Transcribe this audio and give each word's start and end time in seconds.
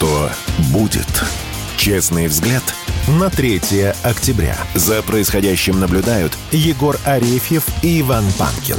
Что 0.00 0.30
будет? 0.72 1.22
Честный 1.76 2.26
взгляд 2.26 2.62
на 3.06 3.28
3 3.28 3.60
октября. 4.02 4.56
За 4.72 5.02
происходящим 5.02 5.78
наблюдают 5.78 6.32
Егор 6.52 6.98
Арефьев 7.04 7.64
и 7.82 8.00
Иван 8.00 8.24
Панкин. 8.38 8.78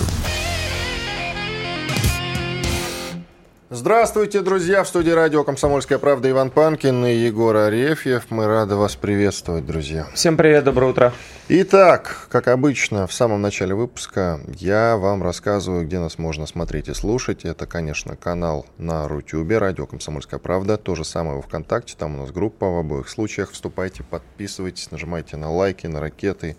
Здравствуйте, 3.73 4.41
друзья! 4.41 4.83
В 4.83 4.87
студии 4.89 5.11
радио 5.11 5.45
«Комсомольская 5.45 5.97
правда» 5.97 6.29
Иван 6.29 6.49
Панкин 6.49 7.05
и 7.05 7.13
Егор 7.13 7.55
Арефьев. 7.55 8.25
Мы 8.29 8.45
рады 8.45 8.75
вас 8.75 8.97
приветствовать, 8.97 9.65
друзья. 9.65 10.07
Всем 10.13 10.35
привет, 10.35 10.65
доброе 10.65 10.91
утро. 10.91 11.13
Итак, 11.47 12.27
как 12.29 12.49
обычно, 12.49 13.07
в 13.07 13.13
самом 13.13 13.41
начале 13.41 13.73
выпуска 13.73 14.41
я 14.57 14.97
вам 14.97 15.23
рассказываю, 15.23 15.85
где 15.85 15.99
нас 15.99 16.17
можно 16.17 16.47
смотреть 16.47 16.89
и 16.89 16.93
слушать. 16.93 17.45
Это, 17.45 17.65
конечно, 17.65 18.17
канал 18.17 18.65
на 18.77 19.07
Рутюбе, 19.07 19.57
радио 19.57 19.85
«Комсомольская 19.85 20.41
правда». 20.41 20.75
То 20.75 20.95
же 20.95 21.05
самое 21.05 21.37
во 21.37 21.41
ВКонтакте, 21.41 21.95
там 21.97 22.15
у 22.15 22.23
нас 22.23 22.31
группа 22.31 22.69
в 22.69 22.77
обоих 22.77 23.07
случаях. 23.07 23.51
Вступайте, 23.51 24.03
подписывайтесь, 24.03 24.91
нажимайте 24.91 25.37
на 25.37 25.49
лайки, 25.49 25.87
на 25.87 26.01
ракеты 26.01 26.57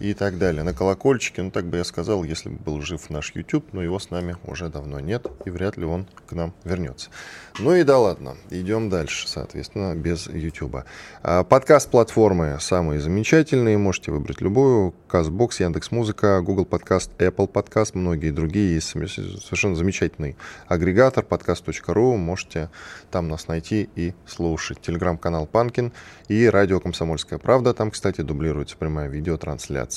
и 0.00 0.14
так 0.14 0.38
далее. 0.38 0.62
На 0.62 0.74
колокольчике, 0.74 1.42
ну 1.42 1.50
так 1.50 1.66
бы 1.66 1.78
я 1.78 1.84
сказал, 1.84 2.24
если 2.24 2.48
бы 2.48 2.56
был 2.56 2.80
жив 2.82 3.10
наш 3.10 3.34
YouTube, 3.34 3.72
но 3.72 3.82
его 3.82 3.98
с 3.98 4.10
нами 4.10 4.36
уже 4.44 4.68
давно 4.68 5.00
нет, 5.00 5.26
и 5.44 5.50
вряд 5.50 5.76
ли 5.76 5.84
он 5.84 6.06
к 6.26 6.32
нам 6.32 6.54
вернется. 6.64 7.10
Ну 7.58 7.74
и 7.74 7.82
да 7.82 7.98
ладно, 7.98 8.36
идем 8.50 8.88
дальше, 8.88 9.26
соответственно, 9.26 9.94
без 9.96 10.28
YouTube. 10.28 10.84
А, 11.22 11.42
подкаст-платформы 11.42 12.58
самые 12.60 13.00
замечательные, 13.00 13.78
можете 13.78 14.12
выбрать 14.12 14.40
любую. 14.40 14.94
CastBox, 15.08 15.62
Яндекс.Музыка, 15.62 16.40
Google 16.42 16.66
Подкаст, 16.66 17.10
Apple 17.18 17.48
Подкаст, 17.48 17.94
многие 17.94 18.30
другие. 18.30 18.74
Есть 18.74 18.90
совершенно 18.90 19.74
замечательный 19.74 20.36
агрегатор 20.68 21.24
подкаст.ру, 21.24 22.16
можете 22.16 22.70
там 23.10 23.28
нас 23.28 23.48
найти 23.48 23.88
и 23.96 24.14
слушать. 24.26 24.80
Телеграм-канал 24.80 25.46
Панкин 25.46 25.92
и 26.28 26.46
радио 26.46 26.78
«Комсомольская 26.78 27.38
правда». 27.38 27.74
Там, 27.74 27.90
кстати, 27.90 28.20
дублируется 28.20 28.76
прямая 28.76 29.08
видеотрансляция. 29.08 29.87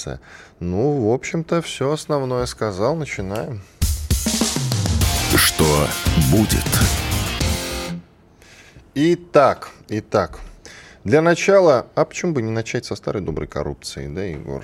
Ну, 0.60 1.10
в 1.10 1.14
общем-то, 1.14 1.62
все 1.62 1.92
основное 1.92 2.46
сказал. 2.46 2.96
Начинаем. 2.96 3.62
Что 5.36 5.88
будет? 6.32 6.66
Итак, 8.94 9.70
итак, 9.88 10.40
для 11.04 11.22
начала, 11.22 11.88
а 11.96 12.06
почему 12.06 12.34
бы 12.34 12.42
не 12.42 12.52
начать 12.52 12.86
со 12.86 12.96
старой 12.96 13.24
доброй 13.24 13.48
коррупции, 13.48 14.08
да, 14.08 14.24
Егор? 14.24 14.64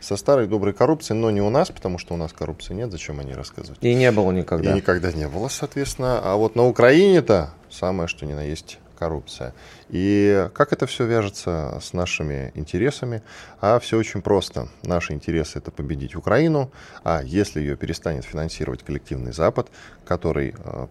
Со 0.00 0.16
старой 0.16 0.46
доброй 0.46 0.72
коррупции, 0.72 1.12
но 1.12 1.30
не 1.30 1.42
у 1.42 1.50
нас, 1.50 1.70
потому 1.70 1.98
что 1.98 2.14
у 2.14 2.16
нас 2.16 2.32
коррупции 2.32 2.72
нет, 2.72 2.90
зачем 2.90 3.20
они 3.20 3.34
рассказывать? 3.34 3.78
И 3.82 3.94
не 3.94 4.10
было 4.12 4.32
никогда. 4.32 4.72
И 4.72 4.76
никогда 4.76 5.12
не 5.12 5.28
было, 5.28 5.48
соответственно. 5.48 6.20
А 6.22 6.36
вот 6.36 6.56
на 6.56 6.64
Украине-то 6.66 7.50
самое, 7.68 8.08
что 8.08 8.24
ни 8.24 8.32
на 8.32 8.44
есть 8.44 8.78
коррупция. 8.94 9.54
И 9.88 10.48
как 10.54 10.72
это 10.72 10.86
все 10.86 11.04
вяжется 11.06 11.78
с 11.82 11.92
нашими 11.92 12.52
интересами? 12.54 13.22
А 13.60 13.78
все 13.78 13.98
очень 13.98 14.22
просто. 14.22 14.68
Наши 14.82 15.12
интересы– 15.12 15.58
это 15.60 15.70
победить 15.70 16.14
Украину, 16.14 16.70
а 17.02 17.22
если 17.22 17.60
ее 17.60 17.76
перестанет 17.76 18.24
финансировать 18.24 18.82
коллективный 18.82 19.32
Запад, 19.32 19.68
который 20.04 20.54
э, 20.56 20.86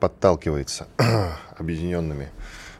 подталкивается 0.00 0.86
объединенными 1.58 2.28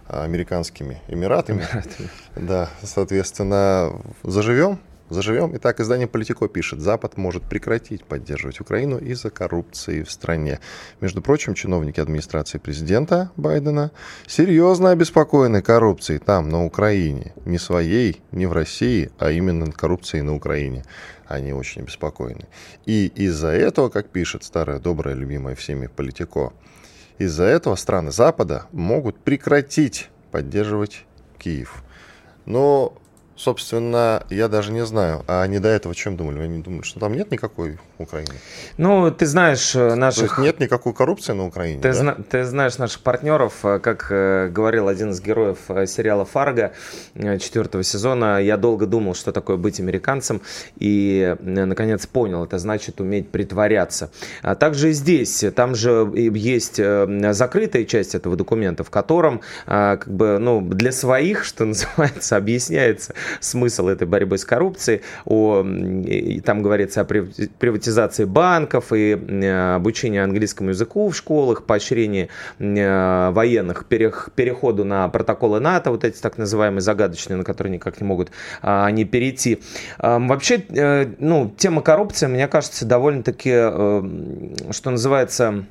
американскими 0.06 1.00
Эмиратами. 1.08 1.62
Эмиратами. 1.62 2.10
Да, 2.36 2.68
соответственно, 2.82 4.00
заживем, 4.22 4.78
заживем. 5.10 5.56
Итак, 5.56 5.80
издание 5.80 6.06
«Политико» 6.06 6.48
пишет, 6.48 6.80
Запад 6.80 7.16
может 7.16 7.42
прекратить 7.44 8.04
поддерживать 8.04 8.60
Украину 8.60 8.98
из-за 8.98 9.30
коррупции 9.30 10.02
в 10.02 10.10
стране. 10.10 10.60
Между 11.00 11.22
прочим, 11.22 11.54
чиновники 11.54 12.00
администрации 12.00 12.58
президента 12.58 13.30
Байдена 13.36 13.90
серьезно 14.26 14.90
обеспокоены 14.90 15.62
коррупцией 15.62 16.18
там, 16.18 16.48
на 16.48 16.64
Украине. 16.64 17.32
Не 17.44 17.58
своей, 17.58 18.22
не 18.32 18.46
в 18.46 18.52
России, 18.52 19.10
а 19.18 19.30
именно 19.30 19.70
коррупцией 19.70 20.22
на 20.22 20.34
Украине. 20.34 20.84
Они 21.26 21.52
очень 21.52 21.82
обеспокоены. 21.82 22.46
И 22.86 23.06
из-за 23.14 23.48
этого, 23.48 23.88
как 23.88 24.08
пишет 24.08 24.44
старая, 24.44 24.78
добрая, 24.78 25.14
любимая 25.14 25.54
всеми 25.54 25.86
«Политико», 25.86 26.52
из-за 27.18 27.44
этого 27.44 27.76
страны 27.76 28.10
Запада 28.10 28.66
могут 28.72 29.18
прекратить 29.18 30.10
поддерживать 30.32 31.04
Киев. 31.38 31.84
Но 32.44 32.94
Собственно, 33.36 34.22
я 34.30 34.46
даже 34.48 34.70
не 34.70 34.86
знаю. 34.86 35.24
А 35.26 35.42
они 35.42 35.58
до 35.58 35.68
этого 35.68 35.94
чем 35.94 36.16
думали? 36.16 36.40
Они 36.40 36.62
думали, 36.62 36.82
что 36.82 37.00
там 37.00 37.14
нет 37.14 37.32
никакой 37.32 37.78
Украины? 37.98 38.34
Ну, 38.76 39.10
ты 39.10 39.26
знаешь 39.26 39.74
э, 39.74 39.94
наших... 39.96 40.18
То 40.18 40.24
есть 40.26 40.38
нет 40.38 40.60
никакой 40.60 40.94
коррупции 40.94 41.32
на 41.32 41.46
Украине, 41.46 41.80
ты, 41.80 41.88
да? 41.88 41.94
зна... 41.94 42.14
ты 42.14 42.44
знаешь 42.44 42.78
наших 42.78 43.00
партнеров, 43.00 43.64
э, 43.64 43.80
как 43.80 44.06
э, 44.10 44.48
говорил 44.50 44.86
один 44.86 45.10
из 45.10 45.20
героев 45.20 45.58
сериала 45.86 46.24
«Фарго» 46.24 46.72
четвертого 47.14 47.82
сезона, 47.82 48.40
я 48.40 48.56
долго 48.56 48.86
думал, 48.86 49.14
что 49.14 49.32
такое 49.32 49.56
быть 49.56 49.80
американцем, 49.80 50.40
и, 50.76 51.36
наконец, 51.40 52.06
понял, 52.06 52.44
это 52.44 52.58
значит 52.58 53.00
уметь 53.00 53.30
притворяться. 53.30 54.10
А 54.42 54.54
также 54.54 54.90
и 54.90 54.92
здесь, 54.92 55.44
там 55.56 55.74
же 55.74 56.10
есть 56.14 56.76
закрытая 56.76 57.84
часть 57.84 58.14
этого 58.14 58.36
документа, 58.36 58.84
в 58.84 58.90
котором, 58.90 59.40
как 59.66 60.08
бы, 60.08 60.38
ну, 60.38 60.60
для 60.60 60.92
своих, 60.92 61.44
что 61.44 61.64
называется, 61.64 62.36
объясняется, 62.36 63.14
смысл 63.40 63.88
этой 63.88 64.06
борьбы 64.06 64.38
с 64.38 64.44
коррупцией. 64.44 65.02
О, 65.24 65.64
и 65.64 66.40
там 66.40 66.62
говорится 66.62 67.02
о 67.02 67.04
приватизации 67.04 68.24
банков 68.24 68.92
и 68.92 69.12
э, 69.12 69.74
обучении 69.74 70.18
английскому 70.18 70.70
языку 70.70 71.08
в 71.08 71.16
школах, 71.16 71.64
поощрении 71.64 72.28
э, 72.58 73.30
военных 73.30 73.86
переходу 73.86 74.84
на 74.84 75.08
протоколы 75.08 75.60
НАТО, 75.60 75.90
вот 75.90 76.04
эти 76.04 76.20
так 76.20 76.38
называемые 76.38 76.80
загадочные, 76.80 77.36
на 77.36 77.44
которые 77.44 77.72
никак 77.72 78.00
не 78.00 78.06
могут 78.06 78.30
а, 78.62 78.86
они 78.86 79.04
перейти. 79.04 79.60
Вообще, 79.98 80.62
э, 80.68 81.06
ну, 81.18 81.52
тема 81.56 81.82
коррупции, 81.82 82.26
мне 82.26 82.48
кажется, 82.48 82.84
довольно-таки, 82.84 83.50
что 84.72 84.90
называется, 84.90 85.44
а, 85.44 85.64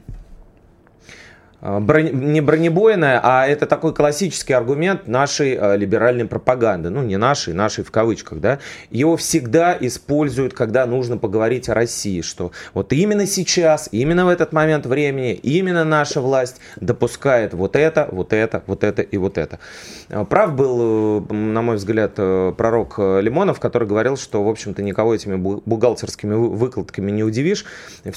не 1.63 2.41
бронебойная, 2.41 3.21
а 3.23 3.47
это 3.47 3.65
такой 3.65 3.93
классический 3.93 4.51
аргумент 4.51 5.07
нашей 5.07 5.55
э, 5.55 5.77
либеральной 5.77 6.25
пропаганды. 6.25 6.89
Ну, 6.89 7.03
не 7.03 7.17
нашей, 7.17 7.53
нашей 7.53 7.85
в 7.85 7.91
кавычках, 7.91 8.39
да. 8.41 8.59
Его 8.91 9.15
всегда 9.15 9.77
используют, 9.79 10.53
когда 10.53 10.85
нужно 10.85 11.17
поговорить 11.17 11.69
о 11.69 11.73
России, 11.73 12.19
что 12.19 12.51
вот 12.73 12.91
именно 12.91 13.25
сейчас, 13.25 13.87
именно 13.93 14.25
в 14.25 14.29
этот 14.29 14.51
момент 14.51 14.85
времени, 14.85 15.33
именно 15.33 15.85
наша 15.85 16.19
власть 16.19 16.57
допускает 16.81 17.53
вот 17.53 17.77
это, 17.77 18.09
вот 18.11 18.33
это, 18.33 18.63
вот 18.67 18.83
это 18.83 19.01
и 19.01 19.15
вот 19.15 19.37
это. 19.37 19.59
А, 20.09 20.25
прав 20.25 20.55
был, 20.55 21.25
э, 21.29 21.33
на 21.33 21.61
мой 21.61 21.77
взгляд, 21.77 22.15
э, 22.17 22.53
пророк 22.57 22.97
Лимонов, 22.99 23.61
который 23.61 23.87
говорил, 23.87 24.17
что, 24.17 24.43
в 24.43 24.49
общем-то, 24.49 24.83
никого 24.83 25.15
этими 25.15 25.35
бухгалтерскими 25.35 26.33
выкладками 26.33 27.09
не 27.09 27.23
удивишь. 27.23 27.63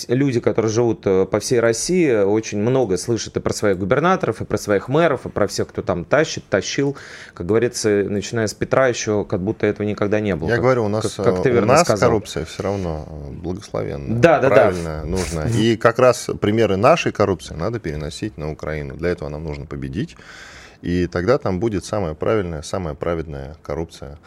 Люди, 0.08 0.40
которые 0.40 0.70
живут 0.72 1.02
по 1.02 1.38
всей 1.38 1.60
России, 1.60 2.24
очень 2.24 2.58
много 2.58 2.96
слышат 2.96 3.35
и 3.36 3.40
про 3.40 3.52
своих 3.52 3.78
губернаторов, 3.78 4.40
и 4.40 4.44
про 4.44 4.58
своих 4.58 4.88
мэров, 4.88 5.26
и 5.26 5.28
про 5.28 5.46
всех, 5.46 5.68
кто 5.68 5.82
там 5.82 6.04
тащит, 6.04 6.44
тащил. 6.48 6.96
Как 7.34 7.46
говорится, 7.46 7.88
начиная 7.88 8.46
с 8.46 8.54
Петра 8.54 8.88
еще 8.88 9.24
как 9.24 9.40
будто 9.40 9.66
этого 9.66 9.86
никогда 9.86 10.20
не 10.20 10.34
было. 10.36 10.48
Я 10.48 10.54
как, 10.54 10.62
говорю, 10.62 10.84
у 10.84 10.88
нас, 10.88 11.14
как, 11.14 11.24
как 11.26 11.42
ты 11.42 11.50
верно 11.50 11.72
у 11.72 11.76
нас 11.76 11.82
сказал. 11.82 12.08
коррупция 12.08 12.44
все 12.44 12.62
равно 12.62 13.06
благословенная. 13.30 14.18
Да, 14.18 14.40
да, 14.40 14.48
правильная, 14.48 15.00
да. 15.02 15.06
нужная. 15.06 15.48
И 15.48 15.76
как 15.76 15.98
раз 15.98 16.28
примеры 16.40 16.76
нашей 16.76 17.12
коррупции 17.12 17.54
надо 17.54 17.78
переносить 17.78 18.36
на 18.38 18.50
Украину. 18.50 18.96
Для 18.96 19.10
этого 19.10 19.28
нам 19.28 19.44
нужно 19.44 19.66
победить. 19.66 20.16
И 20.82 21.06
тогда 21.06 21.38
там 21.38 21.58
будет 21.58 21.84
самая 21.84 22.14
правильная, 22.14 22.62
самая 22.62 22.94
праведная 22.94 23.56
коррупция, 23.62 24.18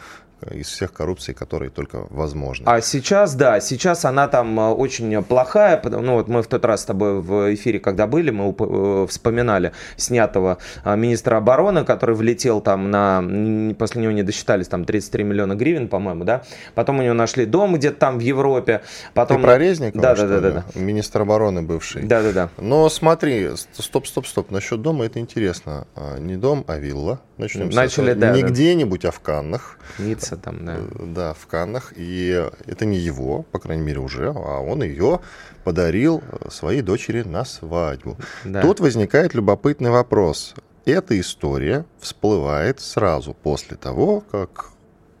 из 0.50 0.68
всех 0.68 0.92
коррупций, 0.92 1.34
которые 1.34 1.70
только 1.70 2.06
возможны. 2.10 2.64
А 2.66 2.80
сейчас, 2.80 3.34
да, 3.34 3.60
сейчас 3.60 4.04
она 4.04 4.28
там 4.28 4.58
э, 4.58 4.70
очень 4.70 5.22
плохая. 5.22 5.80
Ну 5.84 6.14
вот 6.14 6.28
мы 6.28 6.42
в 6.42 6.46
тот 6.46 6.64
раз 6.64 6.82
с 6.82 6.84
тобой 6.84 7.20
в 7.20 7.54
эфире, 7.54 7.80
когда 7.80 8.06
были, 8.06 8.30
мы 8.30 8.54
э, 8.58 9.06
вспоминали 9.08 9.72
снятого 9.96 10.58
э, 10.84 10.96
министра 10.96 11.36
обороны, 11.36 11.84
который 11.84 12.14
влетел 12.14 12.60
там 12.60 12.90
на, 12.90 13.74
после 13.74 14.02
него 14.02 14.12
не 14.12 14.22
досчитались, 14.22 14.68
там 14.68 14.84
33 14.84 15.24
миллиона 15.24 15.54
гривен, 15.54 15.88
по-моему, 15.88 16.24
да. 16.24 16.42
Потом 16.74 16.98
у 16.98 17.02
него 17.02 17.14
нашли 17.14 17.46
дом 17.46 17.74
где-то 17.74 17.98
там 17.98 18.18
в 18.18 18.22
Европе. 18.22 18.82
Потом... 19.14 19.38
Ты 19.38 19.42
про 19.42 19.58
Резникова, 19.58 20.02
да, 20.02 20.14
да, 20.14 20.26
да, 20.26 20.40
да, 20.40 20.50
да. 20.50 20.64
Министр 20.74 21.22
обороны 21.22 21.62
бывший. 21.62 22.02
Да, 22.02 22.22
да, 22.22 22.32
да. 22.32 22.48
Но 22.58 22.88
смотри, 22.88 23.50
стоп, 23.72 24.06
стоп, 24.06 24.26
стоп, 24.26 24.50
насчет 24.50 24.80
дома 24.80 25.04
это 25.04 25.18
интересно. 25.18 25.86
А, 25.94 26.18
не 26.18 26.36
дом, 26.36 26.64
а 26.66 26.78
вилла. 26.78 27.20
Начнем 27.36 27.70
Начали, 27.70 28.12
да. 28.12 28.30
Не 28.32 28.42
да. 28.42 28.48
где-нибудь, 28.48 29.04
а 29.04 29.10
в 29.10 29.20
Каннах. 29.20 29.78
Ницца 29.98 30.29
там, 30.36 30.64
да. 30.64 30.78
Да, 30.98 31.34
в 31.34 31.46
Каннах. 31.46 31.92
И 31.96 32.48
это 32.66 32.84
не 32.84 32.98
его, 32.98 33.42
по 33.42 33.58
крайней 33.58 33.82
мере, 33.82 34.00
уже, 34.00 34.28
а 34.28 34.60
он 34.60 34.82
ее 34.82 35.20
подарил 35.64 36.22
своей 36.48 36.82
дочери 36.82 37.22
на 37.22 37.44
свадьбу. 37.44 38.16
Да. 38.44 38.62
Тут 38.62 38.80
возникает 38.80 39.34
любопытный 39.34 39.90
вопрос. 39.90 40.54
Эта 40.84 41.18
история 41.20 41.84
всплывает 41.98 42.80
сразу 42.80 43.34
после 43.34 43.76
того, 43.76 44.20
как 44.30 44.70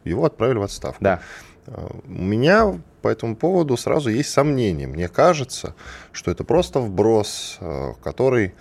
его 0.04 0.24
отправили 0.24 0.58
в 0.58 0.62
отставку. 0.62 1.02
Да. 1.04 1.20
У 2.06 2.12
меня 2.22 2.80
по 3.02 3.08
этому 3.08 3.36
поводу 3.36 3.76
сразу 3.76 4.10
есть 4.10 4.30
сомнения. 4.30 4.86
Мне 4.86 5.08
кажется, 5.08 5.74
что 6.12 6.30
это 6.30 6.44
просто 6.44 6.80
вброс, 6.80 7.58
э, 7.60 7.94
который 8.02 8.46
э, 8.46 8.52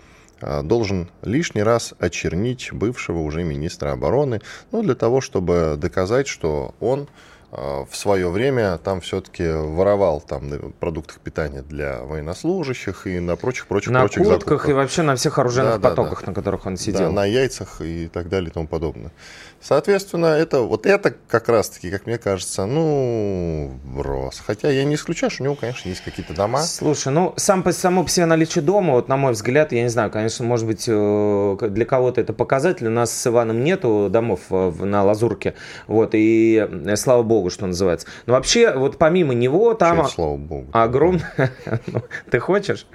должен 0.64 1.10
лишний 1.22 1.64
раз 1.64 1.94
очернить 2.00 2.70
бывшего 2.72 3.20
уже 3.20 3.44
министра 3.44 3.92
обороны, 3.92 4.42
ну, 4.72 4.82
для 4.84 4.96
того, 4.96 5.22
чтобы 5.22 5.76
доказать, 5.78 6.28
что 6.28 6.74
он 6.80 7.02
а, 7.02 7.08
в 7.52 7.90
свое 7.94 8.30
время 8.30 8.78
там 8.78 9.02
все-таки 9.02 9.48
воровал 9.48 10.22
там 10.22 10.74
продуктах 10.80 11.20
питания 11.20 11.62
для 11.62 12.00
военнослужащих 12.02 13.08
и 13.08 13.20
на 13.20 13.36
прочих 13.36 13.68
прочих 13.68 13.92
на 13.92 14.02
прочих 14.02 14.24
куртках 14.24 14.40
закупках. 14.42 14.70
и 14.70 14.74
вообще 14.74 15.02
на 15.02 15.16
всех 15.16 15.40
оружейных 15.40 15.80
да, 15.80 15.90
потоках, 15.90 16.20
да, 16.20 16.26
да. 16.26 16.32
на 16.32 16.36
которых 16.36 16.66
он 16.66 16.78
сидел. 16.78 17.00
Да, 17.00 17.12
на 17.12 17.26
яйцах 17.26 17.82
и 17.82 18.08
так 18.08 18.30
далее 18.30 18.50
и 18.50 18.54
тому 18.54 18.68
подобное. 18.68 19.12
Соответственно, 19.62 20.28
это 20.28 20.62
вот 20.62 20.86
это 20.86 21.14
как 21.28 21.50
раз-таки, 21.50 21.92
как 21.92 22.06
мне 22.06 22.18
кажется, 22.18 22.66
ну, 22.66 23.72
брос. 23.84 24.42
Хотя 24.46 24.70
я 24.70 24.86
не 24.86 24.96
исключаю, 24.96 25.30
что 25.30 25.44
у 25.44 25.46
него, 25.46 25.56
конечно, 25.56 25.90
есть 25.90 26.02
какие-то 26.02 26.34
дома. 26.34 26.62
Слушай, 26.62 27.12
ну, 27.12 27.34
сам 27.36 27.64
по, 27.64 27.74
само 27.74 28.04
по 28.04 28.10
себе 28.10 28.26
наличие 28.26 28.64
дома, 28.64 28.94
вот 28.94 29.10
на 29.10 29.18
мой 29.18 29.34
взгляд, 29.34 29.74
я 29.74 29.84
не 29.84 29.90
знаю, 29.90 30.12
конечно, 30.12 30.46
может 30.46 30.66
быть, 30.66 30.86
э, 30.88 31.58
для 31.70 31.86
кого-то 31.86 32.22
это 32.22 32.32
показатель. 32.32 32.88
У 32.88 32.92
нас 32.92 33.12
с 33.12 33.28
Иваном 33.28 33.64
нету 33.64 34.08
домов 34.10 34.42
э, 34.50 34.72
на 34.80 35.04
Лазурке, 35.04 35.56
вот, 35.88 36.12
и 36.14 36.68
э, 36.70 36.96
слава 36.96 37.24
богу, 37.24 37.39
богу, 37.40 37.50
что 37.50 37.66
называется. 37.66 38.08
Но 38.26 38.34
вообще, 38.34 38.74
вот 38.74 38.98
помимо 38.98 39.34
него 39.34 39.74
там... 39.74 40.04
Чуть, 40.04 40.14
слава 40.14 40.38
богу. 40.38 40.68
Огромное... 40.72 41.32
Ну, 41.88 42.02
ты 42.30 42.40
хочешь? 42.40 42.86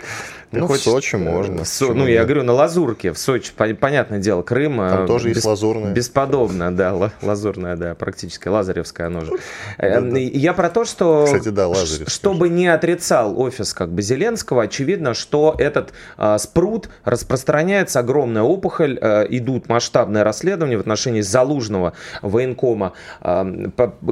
Ты 0.51 0.61
ну, 0.61 0.67
хочешь... 0.67 0.83
в 0.83 0.91
Сочи 0.91 1.17
можно. 1.17 1.65
Со... 1.65 1.93
Ну, 1.93 2.07
я 2.07 2.25
говорю, 2.25 2.43
на 2.45 2.53
Лазурке, 2.53 3.13
в 3.13 3.19
Сочи, 3.19 3.53
понятное 3.55 4.19
дело, 4.19 4.43
Крым... 4.43 4.77
Там 4.77 5.07
тоже 5.07 5.29
бес... 5.29 5.37
есть 5.37 5.47
лазурная. 5.47 5.93
Бесподобно, 5.93 6.75
да, 6.75 7.11
лазурная, 7.23 7.77
да, 7.77 7.95
практически, 7.95 8.49
лазаревская 8.49 9.09
оно 9.09 9.25
же. 9.25 9.33
Эм, 9.79 10.15
я 10.15 10.53
про 10.53 10.71
то, 10.71 10.85
что... 10.85 11.25
Кстати, 11.25 11.49
да, 11.49 11.69
лазаревская. 11.69 12.09
Чтобы 12.09 12.49
не 12.49 12.69
отрицал 12.69 13.41
офис 13.41 13.75
как 13.75 13.93
бы 13.93 14.03
Зеленского, 14.03 14.65
очевидно, 14.65 15.15
что 15.15 15.55
этот 15.59 15.93
а, 16.17 16.39
спрут 16.39 16.89
распространяется, 17.05 18.01
огромная 18.01 18.43
опухоль, 18.43 18.99
а, 19.01 19.25
идут 19.25 19.69
масштабные 19.69 20.23
расследования 20.23 20.77
в 20.77 20.81
отношении 20.81 21.21
Залужного 21.21 21.95
военкома, 22.23 22.93
а, 23.21 23.47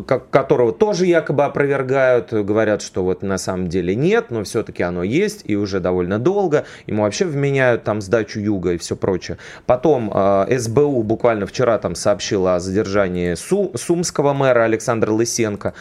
как 0.06 0.21
которого 0.30 0.72
тоже 0.72 1.06
якобы 1.06 1.44
опровергают, 1.44 2.32
говорят, 2.32 2.82
что 2.82 3.02
вот 3.02 3.22
на 3.22 3.38
самом 3.38 3.69
деле 3.69 3.94
нет, 3.94 4.30
но 4.30 4.44
все-таки 4.44 4.82
оно 4.82 5.02
есть 5.02 5.42
и 5.44 5.56
уже 5.56 5.80
довольно 5.80 6.19
долго. 6.19 6.64
Ему 6.86 7.02
вообще 7.02 7.24
вменяют 7.24 7.84
там 7.84 8.00
сдачу 8.00 8.40
юга 8.40 8.72
и 8.72 8.78
все 8.78 8.96
прочее. 8.96 9.38
Потом 9.66 10.10
э, 10.14 10.58
СБУ 10.58 11.02
буквально 11.02 11.46
вчера 11.46 11.78
там 11.78 11.94
сообщила 11.94 12.56
о 12.56 12.60
задержании 12.60 13.34
Су, 13.34 13.72
сумского 13.74 14.32
мэра 14.32 14.64
Александра 14.64 15.12
Лысенко 15.12 15.74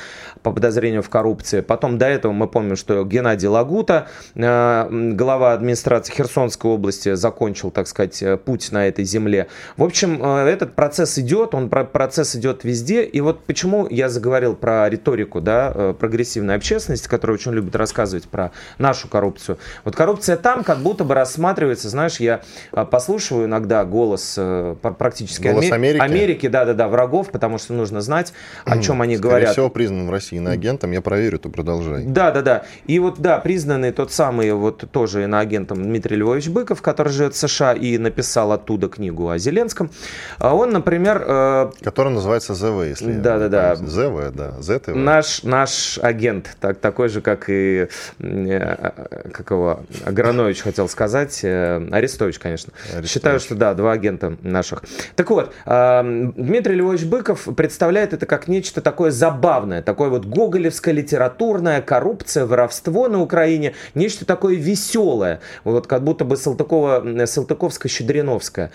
по 0.43 0.51
подозрению 0.51 1.03
в 1.03 1.09
коррупции. 1.09 1.61
Потом 1.61 1.97
до 1.97 2.07
этого 2.07 2.31
мы 2.31 2.47
помним, 2.47 2.75
что 2.75 3.03
Геннадий 3.03 3.47
Лагута, 3.47 4.07
э, 4.35 4.87
глава 5.13 5.53
администрации 5.53 6.13
Херсонской 6.13 6.71
области, 6.71 7.13
закончил, 7.13 7.71
так 7.71 7.87
сказать, 7.87 8.23
путь 8.43 8.71
на 8.71 8.87
этой 8.87 9.05
земле. 9.05 9.47
В 9.77 9.83
общем, 9.83 10.21
э, 10.21 10.47
этот 10.49 10.73
процесс 10.75 11.17
идет, 11.19 11.53
он 11.55 11.69
процесс 11.69 12.35
идет 12.35 12.63
везде. 12.63 13.03
И 13.03 13.21
вот 13.21 13.43
почему 13.45 13.87
я 13.89 14.09
заговорил 14.09 14.31
говорил 14.31 14.55
про 14.55 14.89
риторику, 14.89 15.41
да, 15.41 15.71
э, 15.73 15.93
прогрессивной 15.97 16.55
общественности, 16.55 17.07
которая 17.07 17.35
очень 17.35 17.51
любит 17.51 17.75
рассказывать 17.75 18.29
про 18.29 18.51
нашу 18.77 19.07
коррупцию. 19.07 19.57
Вот 19.83 19.95
коррупция 19.95 20.37
там 20.37 20.63
как 20.63 20.79
будто 20.79 21.03
бы 21.03 21.13
рассматривается, 21.15 21.89
знаешь, 21.89 22.19
я 22.19 22.41
э, 22.71 22.85
послушиваю 22.85 23.47
иногда 23.47 23.83
голос 23.83 24.35
э, 24.37 24.75
практически 24.97 25.47
голос 25.47 25.65
Аме- 25.65 25.89
Америки. 25.89 26.01
Америки, 26.01 26.47
да-да-да, 26.47 26.87
врагов, 26.87 27.29
потому 27.31 27.57
что 27.57 27.73
нужно 27.73 28.01
знать, 28.01 28.33
о 28.65 28.79
чем 28.79 29.01
они 29.01 29.17
Скорее 29.17 29.29
говорят. 29.29 29.51
всего, 29.51 29.69
признан 29.69 30.07
в 30.07 30.11
России 30.11 30.30
иноагентом, 30.37 30.91
я 30.91 31.01
проверю, 31.01 31.39
то 31.39 31.49
продолжай. 31.49 32.03
Да-да-да, 32.03 32.63
и 32.85 32.99
вот, 32.99 33.19
да, 33.19 33.39
признанный 33.39 33.91
тот 33.91 34.11
самый 34.11 34.51
вот 34.53 34.89
тоже 34.91 35.23
иноагентом 35.23 35.83
Дмитрий 35.83 36.17
Львович 36.17 36.49
Быков, 36.49 36.81
который 36.81 37.11
живет 37.11 37.33
в 37.33 37.37
США 37.37 37.73
и 37.73 37.97
написал 37.97 38.51
оттуда 38.51 38.87
книгу 38.89 39.29
о 39.29 39.37
Зеленском, 39.37 39.91
он, 40.39 40.71
например... 40.71 41.71
Который 41.83 42.11
называется 42.11 42.53
ЗВ, 42.53 42.83
если 42.83 43.13
Да-да-да. 43.13 43.75
ЗВ, 43.75 44.31
да, 44.33 44.61
Z. 44.61 44.81
Наш, 44.87 45.43
наш 45.43 45.99
агент, 46.01 46.55
так, 46.59 46.79
такой 46.79 47.09
же, 47.09 47.21
как 47.21 47.49
и 47.49 47.87
э, 48.19 48.91
как 49.31 49.51
его, 49.51 49.81
Агранович 50.05 50.61
хотел 50.61 50.87
сказать, 50.89 51.39
э, 51.43 51.87
Арестович, 51.91 52.39
конечно. 52.39 52.73
Арестович. 52.85 53.09
Считаю, 53.09 53.39
что 53.39 53.55
да, 53.55 53.73
два 53.73 53.91
агента 53.91 54.37
наших. 54.41 54.83
Так 55.15 55.29
вот, 55.29 55.53
Дмитрий 55.65 56.75
Львович 56.75 57.05
Быков 57.05 57.47
представляет 57.55 58.13
это 58.13 58.25
как 58.25 58.47
нечто 58.47 58.81
такое 58.81 59.11
забавное, 59.11 59.81
такое 59.81 60.09
вот 60.09 60.20
гоголевское 60.25 60.93
литературная 60.93 61.81
коррупция, 61.81 62.45
воровство 62.45 63.07
на 63.07 63.21
Украине, 63.21 63.73
нечто 63.95 64.25
такое 64.25 64.55
веселое, 64.55 65.39
вот 65.63 65.87
как 65.87 66.03
будто 66.03 66.25
бы 66.25 66.37
Салтыкова, 66.37 67.03
Салтыковско-Щедриновское, 67.25 68.69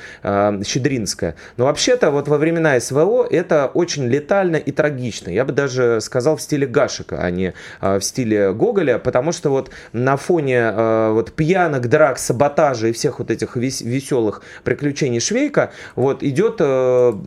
Щедринское. 0.64 1.36
Но 1.56 1.64
вообще-то 1.66 2.10
вот 2.10 2.28
во 2.28 2.38
времена 2.38 2.78
СВО 2.80 3.26
это 3.28 3.66
очень 3.72 4.06
летально 4.06 4.56
и 4.56 4.72
трагично. 4.72 5.30
Я 5.30 5.44
бы 5.44 5.52
даже 5.52 6.00
сказал 6.00 6.36
в 6.36 6.42
стиле 6.42 6.66
Гашика, 6.66 7.18
а 7.20 7.30
не 7.30 7.54
а, 7.80 7.98
в 7.98 8.04
стиле 8.04 8.52
Гоголя, 8.52 8.98
потому 8.98 9.32
что 9.32 9.50
вот 9.50 9.70
на 9.92 10.16
фоне 10.16 10.60
а, 10.62 11.12
вот 11.12 11.32
пьянок, 11.32 11.88
драк, 11.88 12.18
саботажа 12.18 12.88
и 12.88 12.92
всех 12.92 13.18
вот 13.18 13.30
этих 13.30 13.56
вес- 13.56 13.82
веселых 13.82 14.42
приключений 14.64 15.20
Швейка 15.20 15.70
вот 15.94 16.22
идет 16.22 16.56
а, 16.60 17.18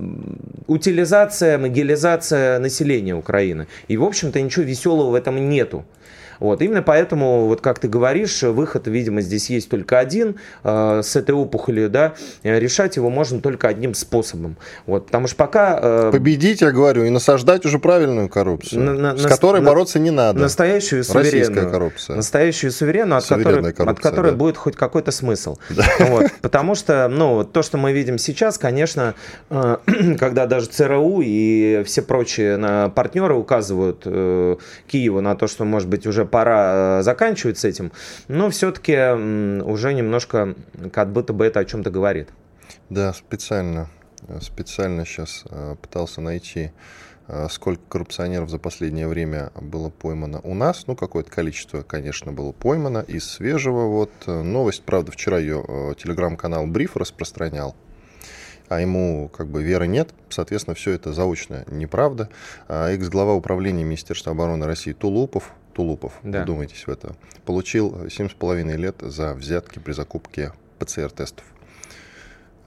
утилизация, 0.68 1.58
могилизация 1.58 2.60
населения 2.60 3.16
Украины. 3.16 3.68
В 3.88 4.04
общем-то, 4.10 4.42
ничего 4.42 4.66
веселого 4.66 5.12
в 5.12 5.16
этом 5.16 5.50
нету. 5.50 5.86
Вот, 6.40 6.62
именно 6.62 6.82
поэтому, 6.82 7.46
вот 7.48 7.62
как 7.62 7.80
ты 7.80 7.88
говоришь, 7.88 8.44
выход, 8.44 8.88
видимо, 8.88 9.22
здесь 9.22 9.50
есть 9.50 9.70
только 9.70 10.00
один 10.00 10.36
э, 10.64 11.02
с 11.04 11.16
этой 11.16 11.36
опухолью, 11.36 11.90
да, 11.90 12.14
решать 12.44 12.96
его 12.96 13.10
можно 13.10 13.42
только 13.42 13.68
одним 13.68 13.94
способом. 13.94 14.56
Вот, 14.86 15.08
потому 15.08 15.28
что 15.28 15.36
пока... 15.36 15.80
Э, 15.82 16.10
Победить, 16.12 16.62
я 16.62 16.72
говорю, 16.72 17.04
и 17.04 17.10
насаждать 17.10 17.66
уже 17.66 17.80
правильную 17.80 18.30
коррупцию, 18.30 18.82
на, 18.82 18.94
на, 18.94 19.18
с 19.18 19.26
которой 19.26 19.62
на, 19.62 19.70
бороться 19.70 20.00
не 20.00 20.12
надо. 20.12 20.40
Настоящую 20.40 21.04
суверенную. 21.04 21.32
Российская 21.32 21.70
коррупция. 21.70 22.16
Настоящую 22.16 22.72
суверенную, 22.72 23.18
от 23.18 23.26
которой, 23.28 23.72
от 23.72 24.00
которой 24.00 24.32
да. 24.32 24.38
будет 24.38 24.58
хоть 24.58 24.76
какой-то 24.76 25.12
смысл. 25.12 25.58
Да. 25.80 25.86
Вот, 26.00 26.26
потому 26.42 26.76
что, 26.76 27.08
ну, 27.08 27.46
то, 27.46 27.62
что 27.62 27.78
мы 27.78 27.94
видим 27.94 28.18
сейчас, 28.18 28.58
конечно, 28.58 29.14
э, 29.50 29.78
когда 30.20 30.46
даже 30.46 30.66
ЦРУ 30.68 31.22
и 31.24 31.84
все 31.86 32.02
прочие 32.02 32.58
на 32.58 32.90
партнеры 32.90 33.36
указывают 33.36 34.02
э, 34.06 34.58
Киеву 34.88 35.22
на 35.22 35.36
то, 35.36 35.48
что, 35.48 35.64
может 35.64 35.88
быть, 35.88 36.06
уже 36.06 36.26
пора 36.30 37.00
э, 37.00 37.04
заканчивать 37.04 37.58
с 37.58 37.66
этим, 37.66 37.92
но 38.28 38.50
все-таки 38.50 38.94
уже 39.64 39.94
немножко 39.94 40.56
как 40.92 41.12
будто 41.12 41.34
бы 41.34 41.46
это 41.46 41.60
о 41.60 41.66
чем-то 41.66 41.90
говорит. 41.90 42.30
Да, 42.90 43.14
специально, 43.14 43.90
э, 44.28 44.40
специально 44.42 45.06
сейчас 45.06 45.44
э, 45.50 45.76
пытался 45.82 46.22
найти 46.22 46.72
сколько 47.52 47.84
коррупционеров 47.90 48.50
за 48.50 48.58
последнее 48.58 49.08
время 49.08 49.52
было 49.54 49.92
поймано 49.92 50.40
у 50.42 50.56
нас. 50.56 50.88
Ну, 50.88 50.96
какое-то 50.96 51.30
количество, 51.30 51.84
конечно, 51.84 52.32
было 52.32 52.54
поймано. 52.54 53.06
Из 53.08 53.24
свежего 53.24 53.86
вот 53.86 54.10
новость, 54.26 54.82
правда, 54.82 55.12
вчера 55.12 55.38
ее 55.38 55.94
телеграм-канал 55.96 56.66
Бриф 56.66 56.98
распространял 56.98 57.76
а 58.70 58.80
ему 58.80 59.30
как 59.30 59.48
бы 59.48 59.64
веры 59.64 59.88
нет, 59.88 60.12
соответственно, 60.30 60.76
все 60.76 60.92
это 60.92 61.12
заочно 61.12 61.66
неправда. 61.68 62.30
А 62.68 62.90
экс-глава 62.90 63.34
управления 63.34 63.84
Министерства 63.84 64.32
обороны 64.32 64.66
России 64.66 64.94
Тулупов 64.94 65.52
Тулупов, 65.74 66.14
да. 66.24 66.44
вдумайтесь 66.44 66.88
в 66.88 66.90
это, 66.90 67.16
получил 67.46 68.06
7,5 68.06 68.76
лет 68.76 68.96
за 69.02 69.34
взятки 69.34 69.80
при 69.80 69.94
закупке 69.94 70.54
ПЦР-тестов. 70.78 71.46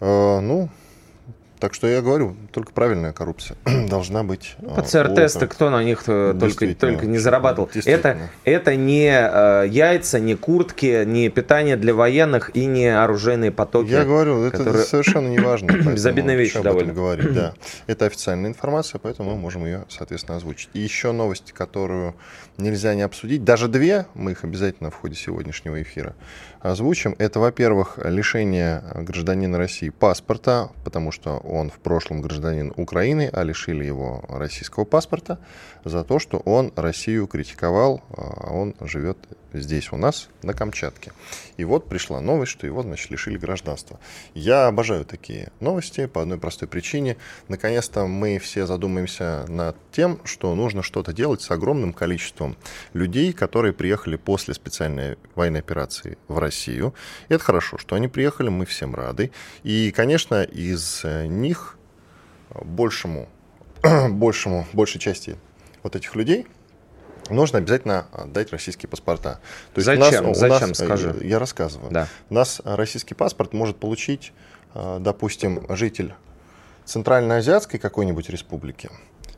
Э, 0.00 0.40
ну, 0.40 0.68
Так 1.62 1.74
что 1.74 1.86
я 1.86 2.02
говорю, 2.02 2.34
только 2.50 2.72
правильная 2.72 3.12
коррупция 3.12 3.56
должна 3.88 4.24
быть. 4.24 4.56
Ну, 4.60 4.74
ПЦР-тесты, 4.74 5.46
кто 5.46 5.70
на 5.70 5.84
них 5.84 6.02
только, 6.02 6.74
только 6.74 7.06
не 7.06 7.18
зарабатывал? 7.18 7.70
Это, 7.84 8.18
это 8.42 8.74
не 8.74 9.08
э, 9.08 9.68
яйца, 9.68 10.18
не 10.18 10.34
куртки, 10.34 11.04
не 11.04 11.28
питание 11.28 11.76
для 11.76 11.94
военных 11.94 12.50
и 12.56 12.66
не 12.66 12.88
оружейные 12.88 13.52
потоки. 13.52 13.90
Я 13.90 14.04
говорю, 14.04 14.42
это 14.42 14.56
которые... 14.56 14.82
совершенно 14.82 15.28
не 15.28 15.38
важно. 15.38 15.70
Безобидная 15.70 16.34
вещь 16.34 16.54
довольно. 16.54 16.92
говорить, 16.92 17.32
да. 17.32 17.54
Это 17.86 18.06
официальная 18.06 18.50
информация, 18.50 18.98
поэтому 18.98 19.30
мы 19.30 19.36
можем 19.36 19.64
ее, 19.64 19.84
соответственно, 19.88 20.38
озвучить. 20.38 20.68
И 20.72 20.80
еще 20.80 21.12
новость, 21.12 21.52
которую 21.52 22.16
нельзя 22.58 22.92
не 22.96 23.02
обсудить. 23.02 23.44
Даже 23.44 23.68
две, 23.68 24.06
мы 24.14 24.32
их 24.32 24.42
обязательно 24.42 24.90
в 24.90 24.96
ходе 24.96 25.14
сегодняшнего 25.14 25.80
эфира 25.80 26.16
озвучим. 26.62 27.14
Это, 27.18 27.40
во-первых, 27.40 27.98
лишение 28.02 28.82
гражданина 28.94 29.58
России 29.58 29.90
паспорта, 29.90 30.70
потому 30.84 31.10
что 31.10 31.38
он 31.38 31.70
в 31.70 31.78
прошлом 31.78 32.22
гражданин 32.22 32.72
Украины, 32.76 33.28
а 33.32 33.42
лишили 33.42 33.84
его 33.84 34.24
российского 34.28 34.84
паспорта 34.84 35.38
за 35.84 36.04
то, 36.04 36.18
что 36.18 36.38
он 36.38 36.72
Россию 36.76 37.26
критиковал, 37.26 38.02
а 38.16 38.52
он 38.52 38.74
живет 38.80 39.18
здесь 39.52 39.92
у 39.92 39.96
нас, 39.96 40.28
на 40.42 40.54
Камчатке. 40.54 41.12
И 41.56 41.64
вот 41.64 41.86
пришла 41.86 42.20
новость, 42.20 42.52
что 42.52 42.66
его, 42.66 42.82
значит, 42.82 43.10
лишили 43.10 43.36
гражданства. 43.36 43.98
Я 44.34 44.66
обожаю 44.66 45.04
такие 45.04 45.50
новости 45.60 46.06
по 46.06 46.22
одной 46.22 46.38
простой 46.38 46.68
причине. 46.68 47.16
Наконец-то 47.48 48.06
мы 48.06 48.38
все 48.38 48.66
задумаемся 48.66 49.44
над 49.48 49.76
тем, 49.90 50.20
что 50.24 50.54
нужно 50.54 50.82
что-то 50.82 51.12
делать 51.12 51.42
с 51.42 51.50
огромным 51.50 51.92
количеством 51.92 52.56
людей, 52.94 53.32
которые 53.32 53.72
приехали 53.72 54.16
после 54.16 54.54
специальной 54.54 55.18
военной 55.34 55.60
операции 55.60 56.16
в 56.28 56.38
Россию. 56.38 56.51
И 57.28 57.34
это 57.34 57.42
хорошо, 57.42 57.78
что 57.78 57.96
они 57.96 58.08
приехали, 58.08 58.48
мы 58.48 58.66
всем 58.66 58.94
рады. 58.94 59.30
И, 59.62 59.92
конечно, 59.92 60.42
из 60.42 61.02
них 61.04 61.76
большему, 62.50 63.28
большему, 64.10 64.66
большей 64.72 65.00
части 65.00 65.36
вот 65.82 65.96
этих 65.96 66.14
людей– 66.14 66.46
нужно 67.32 67.58
обязательно 67.58 68.06
отдать 68.12 68.52
российские 68.52 68.88
паспорта. 68.88 69.40
То 69.74 69.78
есть 69.80 69.86
Зачем? 69.86 70.24
У 70.24 70.28
нас, 70.28 70.38
Зачем, 70.38 70.64
у 70.64 70.68
нас, 70.68 70.78
скажи? 70.78 71.16
Я 71.22 71.38
рассказываю. 71.38 71.90
Да. 71.90 72.08
У 72.30 72.34
нас 72.34 72.60
российский 72.64 73.14
паспорт 73.14 73.52
может 73.52 73.76
получить, 73.76 74.32
э, 74.74 74.98
допустим, 75.00 75.64
житель 75.68 76.14
Центральноазиатской 76.84 77.78
какой-нибудь 77.78 78.28
республики 78.28 78.90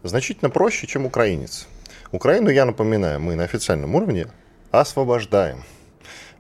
значительно 0.03 0.51
проще, 0.51 0.87
чем 0.87 1.07
украинец. 1.07 1.67
Украину, 2.13 2.51
я 2.51 2.65
напоминаю, 2.65 3.21
мы 3.21 3.35
на 3.35 3.45
официальном 3.45 3.95
уровне 3.95 4.27
освобождаем. 4.71 5.65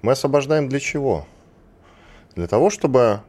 Мы 0.02 0.12
освобождаем 0.12 0.68
для 0.68 0.80
чего? 0.80 1.26
Для 2.34 2.46
того, 2.46 2.70
чтобы 2.70 3.20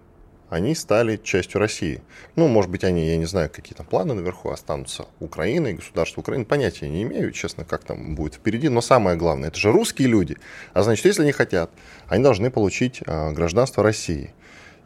они 0.50 0.76
стали 0.76 1.18
частью 1.18 1.60
России. 1.60 2.02
Ну, 2.36 2.48
может 2.48 2.70
быть, 2.70 2.84
они, 2.84 3.08
я 3.08 3.18
не 3.18 3.26
знаю, 3.26 3.50
какие-то 3.50 3.84
планы 3.84 4.14
наверху 4.14 4.50
останутся 4.50 5.06
Украиной, 5.20 5.74
государство 5.74 6.22
Украины. 6.22 6.46
Понятия 6.46 6.88
не 6.88 7.04
имею, 7.04 7.32
честно, 7.32 7.66
как 7.66 7.84
там 7.84 8.16
будет 8.16 8.36
впереди. 8.36 8.70
Но 8.70 8.82
самое 8.82 9.18
главное, 9.18 9.50
это 9.50 9.60
же 9.60 9.72
русские 9.72 10.08
люди. 10.08 10.38
А 10.74 10.84
значит, 10.84 11.06
если 11.06 11.24
они 11.24 11.32
хотят, 11.32 11.72
они 12.08 12.24
должны 12.24 12.52
получить 12.52 13.02
а, 13.06 13.32
гражданство 13.32 13.84
России. 13.84 14.34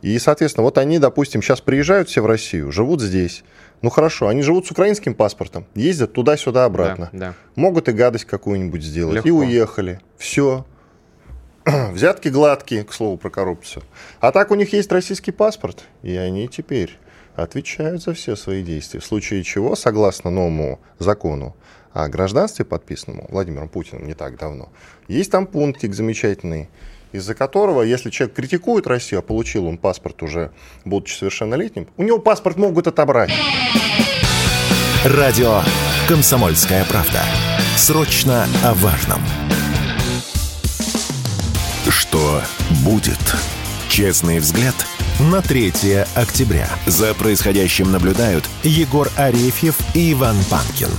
И, 0.01 0.17
соответственно, 0.17 0.63
вот 0.63 0.77
они, 0.77 0.98
допустим, 0.98 1.41
сейчас 1.41 1.59
приезжают 1.59 2.07
все 2.07 2.21
в 2.21 2.25
Россию, 2.25 2.71
живут 2.71 3.01
здесь. 3.01 3.43
Ну 3.81 3.89
хорошо, 3.89 4.27
они 4.27 4.41
живут 4.41 4.65
с 4.67 4.71
украинским 4.71 5.13
паспортом, 5.13 5.65
ездят 5.75 6.13
туда-сюда 6.13 6.65
обратно. 6.65 7.09
Да, 7.12 7.19
да. 7.19 7.33
Могут 7.55 7.89
и 7.89 7.91
гадость 7.91 8.25
какую-нибудь 8.25 8.81
сделать. 8.81 9.15
Легко. 9.15 9.27
И 9.27 9.31
уехали. 9.31 10.00
Все. 10.17 10.65
Взятки 11.91 12.29
гладкие, 12.29 12.83
к 12.83 12.93
слову, 12.93 13.17
про 13.17 13.29
коррупцию. 13.29 13.83
А 14.19 14.31
так 14.31 14.51
у 14.51 14.55
них 14.55 14.73
есть 14.73 14.91
российский 14.91 15.31
паспорт, 15.31 15.85
и 16.01 16.15
они 16.15 16.47
теперь 16.47 16.97
отвечают 17.35 18.03
за 18.03 18.13
все 18.13 18.35
свои 18.35 18.63
действия. 18.63 18.99
В 18.99 19.05
случае 19.05 19.43
чего, 19.43 19.75
согласно 19.75 20.29
новому 20.29 20.79
закону 20.99 21.55
о 21.93 22.07
гражданстве, 22.07 22.65
подписанному 22.65 23.27
Владимиром 23.29 23.69
Путиным 23.69 24.05
не 24.05 24.13
так 24.13 24.38
давно, 24.38 24.69
есть 25.07 25.31
там 25.31 25.47
пунктик 25.47 25.93
замечательный, 25.93 26.69
из-за 27.11 27.33
которого, 27.33 27.81
если 27.81 28.09
человек 28.09 28.35
критикует 28.35 28.85
Россию, 28.88 29.19
а 29.19 29.21
получил 29.23 29.65
он 29.65 29.77
паспорт 29.77 30.21
уже, 30.21 30.51
будучи 30.85 31.15
совершеннолетним, 31.15 31.88
у 31.97 32.03
него 32.03 32.19
паспорт 32.19 32.57
могут 32.57 32.88
отобрать. 32.88 33.31
Радио 35.05 35.61
«Комсомольская 36.07 36.85
правда». 36.85 37.23
Срочно 37.77 38.45
о 38.63 38.73
важном. 38.73 39.21
Что 41.89 42.41
будет? 42.86 43.17
Честный 43.89 44.38
взгляд 44.38 44.75
на 45.19 45.41
3 45.41 45.72
октября. 46.15 46.69
За 46.86 47.15
происходящим 47.15 47.91
наблюдают 47.91 48.48
Егор 48.62 49.08
Арефьев 49.17 49.75
и 49.96 50.13
Иван 50.13 50.36
Панкин. 50.51 50.89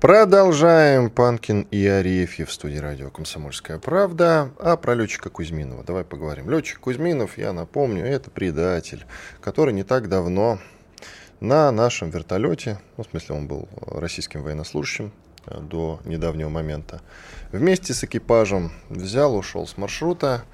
Продолжаем. 0.00 1.10
Панкин 1.10 1.62
и 1.72 1.84
Арефьев 1.84 2.48
в 2.48 2.52
студии 2.52 2.78
радио 2.78 3.10
«Комсомольская 3.10 3.80
правда». 3.80 4.52
А 4.60 4.76
про 4.76 4.94
летчика 4.94 5.30
Кузьминова 5.30 5.82
давай 5.82 6.04
поговорим. 6.04 6.48
Летчик 6.48 6.78
Кузьминов, 6.78 7.36
я 7.38 7.52
напомню, 7.52 8.04
это 8.04 8.30
предатель, 8.30 9.04
который 9.40 9.74
не 9.74 9.82
так 9.82 10.08
давно 10.08 10.60
на 11.40 11.72
нашем 11.72 12.10
вертолете, 12.10 12.78
ну, 12.96 13.02
в 13.02 13.08
смысле 13.08 13.34
он 13.34 13.48
был 13.48 13.68
российским 13.86 14.42
военнослужащим, 14.42 15.10
до 15.46 16.00
недавнего 16.04 16.48
момента. 16.48 17.00
Вместе 17.52 17.94
с 17.94 18.04
экипажем 18.04 18.72
взял, 18.88 19.36
ушел 19.36 19.66
с 19.66 19.76
маршрута 19.76 20.44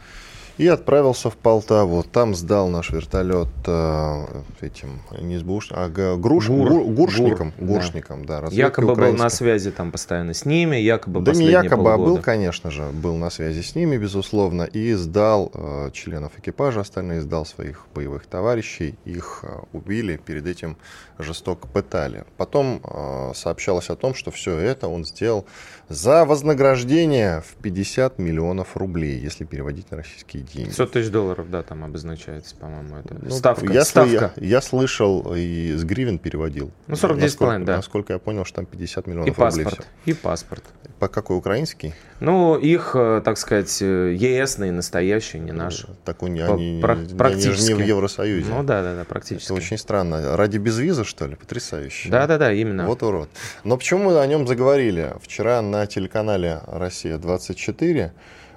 и 0.59 0.67
отправился 0.67 1.31
в 1.31 1.37
Полтаву. 1.37 2.03
Там 2.03 2.35
сдал 2.35 2.69
наш 2.69 2.91
вертолет 2.91 3.49
э, 3.67 4.25
этим, 4.61 5.01
не 5.21 5.39
сбуш, 5.39 5.69
а 5.71 5.89
груш, 5.89 6.49
Гур, 6.49 6.69
гур, 6.69 6.85
гуршником. 6.85 7.53
Гур, 7.59 7.79
гуршником 7.79 8.25
да. 8.25 8.41
да 8.41 8.49
якобы 8.51 8.95
был 8.95 9.13
на 9.13 9.29
связи 9.29 9.71
там 9.71 9.93
постоянно 9.93 10.35
с 10.35 10.45
ними, 10.45 10.77
якобы 10.77 11.21
Да 11.21 11.33
не 11.33 11.47
якобы, 11.47 11.85
полгода. 11.85 11.95
а 11.95 11.99
был, 11.99 12.19
конечно 12.23 12.71
же, 12.71 12.89
был 12.93 13.17
на 13.17 13.31
связи 13.31 13.61
с 13.61 13.75
ними, 13.75 13.97
безусловно, 13.97 14.63
и 14.63 14.95
сдал 14.95 15.51
э, 15.53 15.91
членов 15.93 16.33
экипажа, 16.39 16.81
остальные 16.81 17.21
сдал 17.21 17.45
своих 17.45 17.87
боевых 17.95 18.27
товарищей. 18.27 18.95
Их 19.05 19.41
э, 19.43 19.49
убили, 19.73 20.17
перед 20.17 20.47
этим 20.47 20.77
жестоко 21.19 21.67
пытали. 21.69 22.25
Потом 22.37 22.81
э, 22.83 23.33
сообщалось 23.35 23.91
о 23.91 23.97
том, 23.97 24.15
что 24.15 24.31
все 24.31 24.57
это 24.59 24.89
он 24.89 25.05
сделал 25.05 25.47
за 25.89 26.25
вознаграждение 26.25 27.43
в 27.43 27.55
50 27.63 28.19
миллионов 28.19 28.77
рублей, 28.77 29.19
если 29.19 29.45
переводить 29.45 29.91
на 29.91 29.99
российские 29.99 30.43
деньги. 30.43 30.71
500 30.71 30.93
тысяч 30.93 31.11
долларов, 31.11 31.51
да, 31.51 31.63
там 31.63 31.85
обозначается, 31.85 32.57
по-моему, 32.57 32.97
это 32.97 33.17
ну, 33.21 33.31
ставка. 33.31 33.73
Я, 33.73 33.85
ставка. 33.85 34.33
Я, 34.37 34.47
я 34.47 34.61
слышал 34.61 35.33
и 35.37 35.75
с 35.77 35.85
гривен 35.85 36.19
переводил. 36.19 36.73
Ну, 36.87 36.95
49,5, 36.95 37.65
да. 37.65 37.77
Насколько 37.77 38.15
я 38.15 38.19
понял, 38.19 38.45
что 38.45 38.57
там 38.57 38.67
50 38.67 39.07
миллионов 39.07 39.29
и 39.29 39.41
рублей. 39.41 39.65
Паспорт, 39.65 39.87
и 40.07 40.13
паспорт. 40.13 40.65
По 40.99 41.09
какой, 41.09 41.37
украинский? 41.37 41.95
Ну, 42.21 42.57
их, 42.57 42.93
э, 42.95 43.21
так 43.23 43.37
сказать, 43.37 43.83
э, 43.83 44.15
ЕСные, 44.15 44.73
настоящие, 44.73 45.43
не 45.43 45.53
наши. 45.53 45.89
Так 46.05 46.23
они, 46.23 46.41
они, 46.41 46.81
практически. 46.81 47.49
они 47.49 47.57
же 47.57 47.63
не 47.63 47.75
в 47.75 47.87
Евросоюзе. 47.87 48.51
Ну 48.51 48.63
да, 48.63 48.83
да, 48.83 48.97
да, 48.97 49.05
практически. 49.05 49.45
Это 49.45 49.55
очень 49.55 49.77
странно. 49.77 50.37
Ради 50.37 50.57
безвиза, 50.57 51.05
что 51.05 51.27
ли? 51.27 51.37
Потрясающе. 51.37 52.09
Да, 52.09 52.27
да, 52.27 52.39
да, 52.39 52.53
именно. 52.53 52.87
Вот 52.87 53.03
урод. 53.03 53.29
Но 53.65 53.77
почему 53.77 54.05
мы 54.05 54.19
о 54.19 54.27
нем 54.27 54.47
заговорили? 54.47 55.13
Вчера 55.21 55.61
на 55.61 55.76
телеканале 55.85 56.63
«Россия-24» 56.67 58.13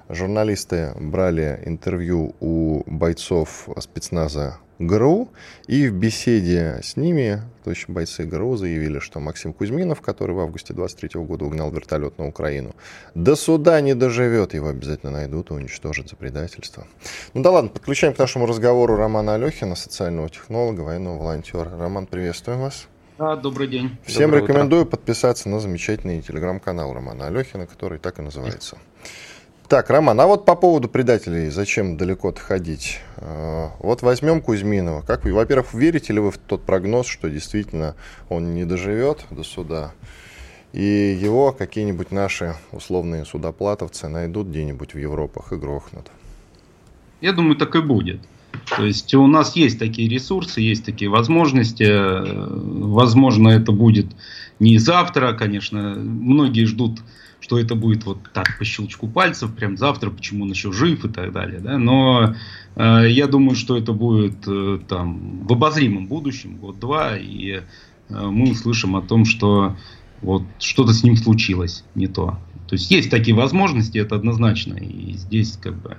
журналисты 0.08 0.92
брали 0.98 1.62
интервью 1.66 2.34
у 2.40 2.82
бойцов 2.86 3.68
спецназа 3.78 4.58
ГРУ, 4.80 5.28
и 5.66 5.88
в 5.88 5.92
беседе 5.92 6.80
с 6.82 6.96
ними, 6.96 7.42
то 7.64 7.70
есть 7.70 7.86
бойцы 7.86 8.24
ГРУ 8.24 8.56
заявили, 8.56 8.98
что 8.98 9.20
Максим 9.20 9.52
Кузьминов, 9.52 10.00
который 10.00 10.34
в 10.34 10.40
августе 10.40 10.72
23 10.72 11.20
года 11.20 11.44
угнал 11.44 11.70
вертолет 11.70 12.16
на 12.16 12.26
Украину, 12.26 12.74
до 13.14 13.36
суда 13.36 13.78
не 13.82 13.94
доживет, 13.94 14.54
его 14.54 14.68
обязательно 14.68 15.12
найдут 15.12 15.50
и 15.50 15.54
уничтожат 15.54 16.08
за 16.08 16.16
предательство. 16.16 16.86
Ну 17.34 17.42
да 17.42 17.50
ладно, 17.50 17.68
подключаем 17.68 18.14
к 18.14 18.18
нашему 18.18 18.46
разговору 18.46 18.96
Романа 18.96 19.34
Алехина, 19.34 19.76
социального 19.76 20.30
технолога, 20.30 20.80
военного 20.80 21.18
волонтера. 21.18 21.70
Роман, 21.78 22.06
приветствуем 22.06 22.60
вас. 22.60 22.88
Да, 23.20 23.36
добрый 23.36 23.68
день. 23.68 23.98
Всем 24.06 24.30
Доброе 24.30 24.48
рекомендую 24.48 24.82
утро. 24.84 24.92
подписаться 24.92 25.50
на 25.50 25.60
замечательный 25.60 26.22
телеграм-канал 26.22 26.94
Романа 26.94 27.26
Алехина, 27.26 27.66
который 27.66 27.98
так 27.98 28.18
и 28.18 28.22
называется. 28.22 28.78
Так, 29.68 29.90
Роман, 29.90 30.18
а 30.18 30.26
вот 30.26 30.46
по 30.46 30.54
поводу 30.54 30.88
предателей, 30.88 31.50
зачем 31.50 31.98
далеко-то 31.98 32.40
ходить? 32.40 32.98
А, 33.18 33.72
вот 33.80 34.00
возьмем 34.00 34.40
Кузьминова. 34.40 35.02
Как 35.02 35.24
вы, 35.24 35.34
во-первых, 35.34 35.74
верите 35.74 36.14
ли 36.14 36.18
вы 36.18 36.30
в 36.30 36.38
тот 36.38 36.62
прогноз, 36.64 37.06
что 37.08 37.28
действительно 37.28 37.94
он 38.30 38.54
не 38.54 38.64
доживет 38.64 39.26
до 39.28 39.42
суда, 39.42 39.92
и 40.72 40.82
его 40.82 41.52
какие-нибудь 41.52 42.12
наши 42.12 42.54
условные 42.72 43.26
судоплатовцы 43.26 44.08
найдут 44.08 44.46
где-нибудь 44.46 44.94
в 44.94 44.98
Европах 44.98 45.52
и 45.52 45.56
грохнут? 45.56 46.10
Я 47.20 47.34
думаю, 47.34 47.56
так 47.56 47.76
и 47.76 47.82
будет. 47.82 48.22
То 48.76 48.84
есть 48.84 49.12
у 49.14 49.26
нас 49.26 49.56
есть 49.56 49.78
такие 49.78 50.08
ресурсы, 50.08 50.60
есть 50.60 50.84
такие 50.84 51.10
возможности. 51.10 51.86
Возможно, 51.88 53.48
это 53.48 53.72
будет 53.72 54.06
не 54.58 54.78
завтра, 54.78 55.32
конечно. 55.32 55.94
Многие 55.96 56.66
ждут, 56.66 57.00
что 57.40 57.58
это 57.58 57.74
будет 57.74 58.04
вот 58.04 58.18
так 58.32 58.58
по 58.58 58.64
щелчку 58.64 59.08
пальцев, 59.08 59.54
прям 59.54 59.76
завтра, 59.76 60.10
почему 60.10 60.44
он 60.44 60.50
еще 60.50 60.72
жив 60.72 61.04
и 61.04 61.08
так 61.08 61.32
далее. 61.32 61.60
Да? 61.60 61.78
Но 61.78 62.34
э, 62.76 63.06
я 63.08 63.26
думаю, 63.26 63.56
что 63.56 63.76
это 63.76 63.92
будет 63.92 64.46
э, 64.46 64.78
там 64.86 65.46
в 65.46 65.52
обозримом 65.52 66.06
будущем, 66.06 66.58
год-два, 66.58 67.16
и 67.16 67.50
э, 67.52 67.60
мы 68.08 68.50
услышим 68.50 68.94
о 68.96 69.02
том, 69.02 69.24
что 69.24 69.76
вот 70.20 70.42
что-то 70.58 70.92
с 70.92 71.02
ним 71.02 71.16
случилось 71.16 71.84
не 71.94 72.06
то. 72.06 72.38
То 72.68 72.74
есть 72.74 72.90
есть 72.90 73.10
такие 73.10 73.34
возможности, 73.34 73.98
это 73.98 74.14
однозначно. 74.14 74.74
И 74.74 75.14
здесь 75.14 75.58
как 75.60 75.80
бы 75.80 75.96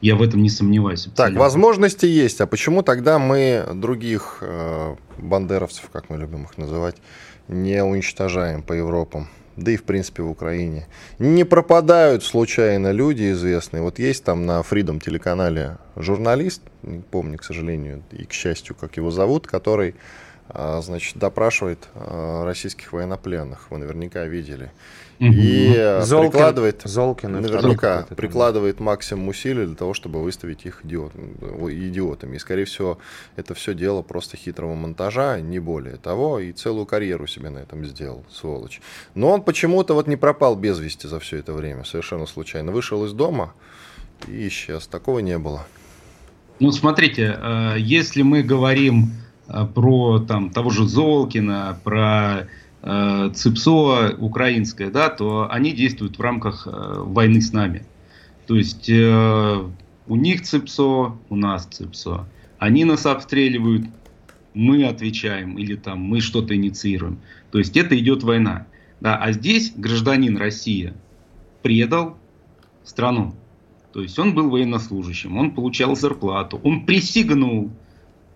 я 0.00 0.16
в 0.16 0.22
этом 0.22 0.42
не 0.42 0.50
сомневаюсь. 0.50 1.06
Абсолютно. 1.06 1.24
Так, 1.24 1.34
возможности 1.34 2.06
есть. 2.06 2.40
А 2.40 2.46
почему 2.46 2.82
тогда 2.82 3.18
мы 3.18 3.64
других 3.74 4.38
э, 4.40 4.96
бандеровцев, 5.18 5.88
как 5.92 6.10
мы 6.10 6.18
любим 6.18 6.44
их 6.44 6.56
называть, 6.56 6.96
не 7.48 7.82
уничтожаем 7.82 8.62
по 8.62 8.72
Европам? 8.72 9.28
Да 9.56 9.72
и 9.72 9.76
в 9.76 9.82
принципе 9.82 10.22
в 10.22 10.30
Украине. 10.30 10.86
Не 11.18 11.42
пропадают 11.42 12.22
случайно 12.22 12.92
люди 12.92 13.32
известные. 13.32 13.82
Вот 13.82 13.98
есть 13.98 14.22
там 14.22 14.46
на 14.46 14.60
Freedom 14.60 15.00
телеканале 15.00 15.78
журналист, 15.96 16.62
не 16.82 17.00
помню, 17.00 17.38
к 17.38 17.44
сожалению, 17.44 18.04
и 18.12 18.24
к 18.24 18.32
счастью, 18.32 18.76
как 18.76 18.96
его 18.96 19.10
зовут, 19.10 19.48
который 19.48 19.96
а, 20.48 20.80
значит, 20.80 21.18
допрашивает 21.18 21.88
а, 21.94 22.44
российских 22.44 22.92
военнопленных. 22.92 23.70
Вы 23.70 23.78
наверняка 23.78 24.24
видели. 24.26 24.70
И 25.18 25.74
э, 25.76 26.02
Золкин, 26.02 26.30
прикладывает, 26.30 26.82
Золкин, 26.84 27.32
наверняка, 27.32 28.06
прикладывает 28.16 28.78
максимум 28.78 29.28
усилий 29.28 29.66
для 29.66 29.74
того, 29.74 29.92
чтобы 29.92 30.22
выставить 30.22 30.64
их 30.64 30.84
идиот, 30.84 31.12
идиотами. 31.70 32.36
И, 32.36 32.38
скорее 32.38 32.66
всего, 32.66 32.98
это 33.34 33.54
все 33.54 33.74
дело 33.74 34.02
просто 34.02 34.36
хитрого 34.36 34.76
монтажа, 34.76 35.40
не 35.40 35.58
более 35.58 35.96
того. 35.96 36.38
И 36.38 36.52
целую 36.52 36.86
карьеру 36.86 37.26
себе 37.26 37.50
на 37.50 37.58
этом 37.58 37.84
сделал, 37.84 38.24
сволочь. 38.30 38.80
Но 39.14 39.30
он 39.30 39.42
почему-то 39.42 39.94
вот 39.94 40.06
не 40.06 40.16
пропал 40.16 40.54
без 40.54 40.78
вести 40.78 41.08
за 41.08 41.18
все 41.18 41.38
это 41.38 41.52
время, 41.52 41.84
совершенно 41.84 42.26
случайно. 42.26 42.70
Вышел 42.70 43.04
из 43.04 43.12
дома 43.12 43.54
и 44.28 44.46
исчез. 44.46 44.86
Такого 44.86 45.18
не 45.18 45.38
было. 45.38 45.66
Ну, 46.60 46.70
смотрите, 46.70 47.38
э, 47.40 47.74
если 47.78 48.22
мы 48.22 48.42
говорим 48.42 49.12
э, 49.48 49.64
про 49.64 50.20
там, 50.20 50.50
того 50.50 50.70
же 50.70 50.86
Золкина, 50.86 51.78
про 51.82 52.40
э, 52.40 52.46
ЦИПСО 52.88 54.16
украинское, 54.18 54.90
да, 54.90 55.10
то 55.10 55.48
они 55.50 55.72
действуют 55.72 56.18
в 56.18 56.22
рамках 56.22 56.66
э, 56.66 56.70
войны 56.70 57.42
с 57.42 57.52
нами. 57.52 57.84
То 58.46 58.56
есть 58.56 58.88
э, 58.88 59.62
у 60.06 60.16
них 60.16 60.42
ЦИПСО, 60.42 61.18
у 61.28 61.36
нас 61.36 61.66
ЦИПСО. 61.66 62.26
Они 62.58 62.84
нас 62.84 63.04
обстреливают, 63.04 63.86
мы 64.54 64.84
отвечаем 64.84 65.58
или 65.58 65.76
там 65.76 66.00
мы 66.00 66.20
что-то 66.20 66.56
инициируем. 66.56 67.18
То 67.50 67.58
есть 67.58 67.76
это 67.76 67.98
идет 67.98 68.22
война. 68.22 68.66
Да, 69.00 69.16
а 69.16 69.32
здесь 69.32 69.72
гражданин 69.76 70.36
России 70.38 70.94
предал 71.62 72.16
страну. 72.84 73.34
То 73.92 74.00
есть 74.00 74.18
он 74.18 74.34
был 74.34 74.48
военнослужащим, 74.48 75.36
он 75.36 75.50
получал 75.50 75.94
зарплату, 75.94 76.60
он 76.64 76.86
присягнул 76.86 77.70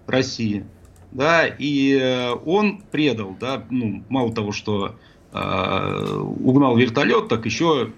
России 0.06 0.64
да, 1.12 1.46
и 1.46 1.94
э, 1.94 2.32
он 2.32 2.82
предал, 2.90 3.36
да, 3.38 3.64
ну, 3.70 4.02
мало 4.08 4.32
того, 4.32 4.52
что 4.52 4.96
э, 5.32 6.16
угнал 6.40 6.76
вертолет, 6.76 7.28
так 7.28 7.44
еще 7.46 7.90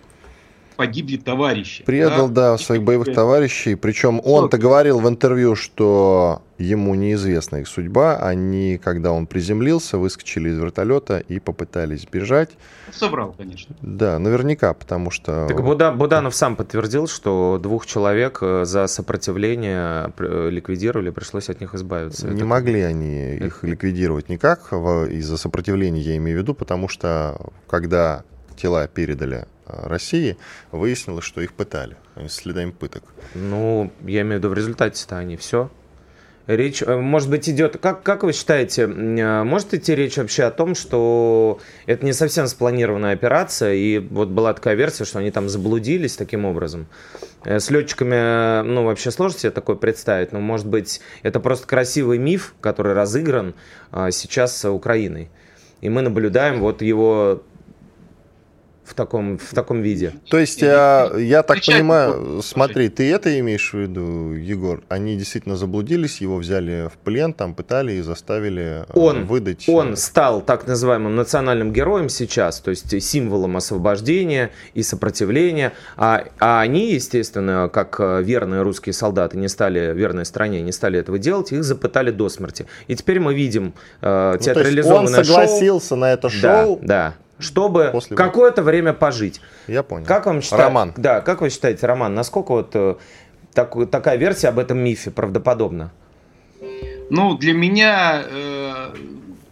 погибли 0.76 1.16
товарищи. 1.16 1.84
Предал, 1.84 2.28
да, 2.28 2.52
да 2.52 2.58
своих 2.58 2.82
боевых 2.82 3.12
товарищей. 3.14 3.74
Причем 3.74 4.20
он-то 4.24 4.58
говорил 4.58 5.00
в 5.00 5.08
интервью, 5.08 5.54
что 5.54 6.42
ему 6.58 6.94
неизвестна 6.94 7.56
их 7.56 7.68
судьба. 7.68 8.16
Они, 8.18 8.78
когда 8.82 9.12
он 9.12 9.26
приземлился, 9.26 9.98
выскочили 9.98 10.50
из 10.50 10.58
вертолета 10.58 11.18
и 11.18 11.38
попытались 11.38 12.06
бежать. 12.10 12.50
Собрал, 12.92 13.34
конечно. 13.36 13.74
Да, 13.82 14.18
наверняка, 14.18 14.72
потому 14.74 15.10
что... 15.10 15.46
Так 15.48 15.62
Буда, 15.62 15.92
Буданов 15.92 16.34
сам 16.34 16.56
подтвердил, 16.56 17.08
что 17.08 17.58
двух 17.60 17.86
человек 17.86 18.38
э, 18.40 18.64
за 18.64 18.86
сопротивление 18.86 20.12
э, 20.16 20.48
ликвидировали, 20.50 21.10
пришлось 21.10 21.48
от 21.48 21.60
них 21.60 21.74
избавиться. 21.74 22.28
Не 22.28 22.36
Это... 22.36 22.44
могли 22.44 22.80
они 22.82 23.36
их 23.36 23.64
ликвидировать 23.64 24.28
никак 24.28 24.72
из-за 24.72 25.36
сопротивления, 25.36 26.00
я 26.00 26.16
имею 26.16 26.38
в 26.38 26.42
виду, 26.42 26.54
потому 26.54 26.88
что 26.88 27.36
когда 27.66 28.22
тела 28.56 28.86
передали 28.86 29.46
России, 29.66 30.36
выяснилось, 30.72 31.24
что 31.24 31.40
их 31.40 31.52
пытали, 31.52 31.96
следами 32.28 32.70
пыток. 32.70 33.04
Ну, 33.34 33.92
я 34.02 34.22
имею 34.22 34.36
в 34.36 34.38
виду, 34.38 34.48
в 34.50 34.54
результате-то 34.54 35.16
они 35.16 35.36
все 35.36 35.70
Речь, 36.46 36.82
э, 36.82 36.96
может 36.96 37.30
быть, 37.30 37.48
идет... 37.48 37.78
Как, 37.78 38.02
как 38.02 38.22
вы 38.22 38.34
считаете, 38.34 38.82
э, 38.82 39.44
может 39.44 39.72
идти 39.72 39.94
речь 39.94 40.18
вообще 40.18 40.44
о 40.44 40.50
том, 40.50 40.74
что 40.74 41.58
это 41.86 42.04
не 42.04 42.12
совсем 42.12 42.46
спланированная 42.48 43.14
операция, 43.14 43.72
и 43.72 43.98
вот 43.98 44.28
была 44.28 44.52
такая 44.52 44.74
версия, 44.74 45.06
что 45.06 45.20
они 45.20 45.30
там 45.30 45.48
заблудились 45.48 46.16
таким 46.16 46.44
образом? 46.44 46.86
Э, 47.44 47.60
с 47.60 47.70
летчиками, 47.70 48.62
ну, 48.62 48.84
вообще 48.84 49.10
сложно 49.10 49.38
себе 49.38 49.52
такое 49.52 49.76
представить, 49.76 50.32
но, 50.32 50.40
может 50.40 50.66
быть, 50.66 51.00
это 51.22 51.40
просто 51.40 51.66
красивый 51.66 52.18
миф, 52.18 52.54
который 52.60 52.92
разыгран 52.92 53.54
сейчас 54.10 54.64
Украиной. 54.66 55.30
И 55.80 55.88
мы 55.88 56.02
наблюдаем 56.02 56.60
вот 56.60 56.82
его 56.82 57.42
в 58.84 58.94
таком, 58.94 59.38
в 59.38 59.54
таком 59.54 59.82
виде. 59.82 60.12
То 60.28 60.38
есть, 60.38 60.60
я, 60.62 61.10
я 61.16 61.42
так 61.42 61.64
понимаю, 61.64 62.42
смотри, 62.42 62.88
ты 62.88 63.10
это 63.10 63.38
имеешь 63.40 63.72
в 63.72 63.78
виду, 63.78 64.32
Егор? 64.32 64.82
Они 64.88 65.16
действительно 65.16 65.56
заблудились, 65.56 66.20
его 66.20 66.36
взяли 66.36 66.88
в 66.92 66.98
плен, 66.98 67.32
там 67.32 67.54
пытали 67.54 67.92
и 67.92 68.00
заставили 68.02 68.84
э, 68.88 68.92
он, 68.94 69.24
выдать... 69.24 69.68
Он 69.68 69.96
стал 69.96 70.42
так 70.42 70.66
называемым 70.66 71.16
национальным 71.16 71.72
героем 71.72 72.08
сейчас, 72.08 72.60
то 72.60 72.70
есть 72.70 73.02
символом 73.02 73.56
освобождения 73.56 74.50
и 74.74 74.82
сопротивления, 74.82 75.72
а, 75.96 76.24
а 76.38 76.60
они, 76.60 76.92
естественно, 76.92 77.70
как 77.72 77.96
э, 77.98 78.22
верные 78.22 78.62
русские 78.62 78.92
солдаты, 78.92 79.38
не 79.38 79.48
стали, 79.48 79.94
верной 79.94 80.26
стране, 80.26 80.60
не 80.60 80.72
стали 80.72 80.98
этого 80.98 81.18
делать, 81.18 81.52
их 81.52 81.64
запытали 81.64 82.10
до 82.10 82.28
смерти. 82.28 82.66
И 82.86 82.94
теперь 82.94 83.20
мы 83.20 83.34
видим 83.34 83.72
э, 84.02 84.36
театрализованное 84.40 85.12
ну, 85.12 85.18
он 85.18 85.24
согласился 85.24 85.88
шоу. 85.88 85.98
на 85.98 86.12
это 86.12 86.28
шоу, 86.28 86.78
да, 86.82 86.86
да 86.86 87.14
чтобы 87.38 87.90
После 87.92 88.16
какое-то 88.16 88.62
время 88.62 88.92
пожить. 88.92 89.40
Я 89.66 89.82
понял. 89.82 90.06
Как 90.06 90.26
вам 90.26 90.40
считаете? 90.40 90.64
Роман. 90.64 90.92
Да, 90.96 91.20
как 91.20 91.40
вы 91.40 91.50
считаете, 91.50 91.86
Роман, 91.86 92.14
насколько 92.14 92.52
вот 92.52 92.70
э, 92.74 92.96
так, 93.52 93.74
такая 93.90 94.16
версия 94.16 94.48
об 94.48 94.58
этом 94.58 94.78
мифе 94.78 95.10
правдоподобна? 95.10 95.92
Ну, 97.10 97.36
для 97.36 97.52
меня 97.52 98.24
э, 98.24 98.94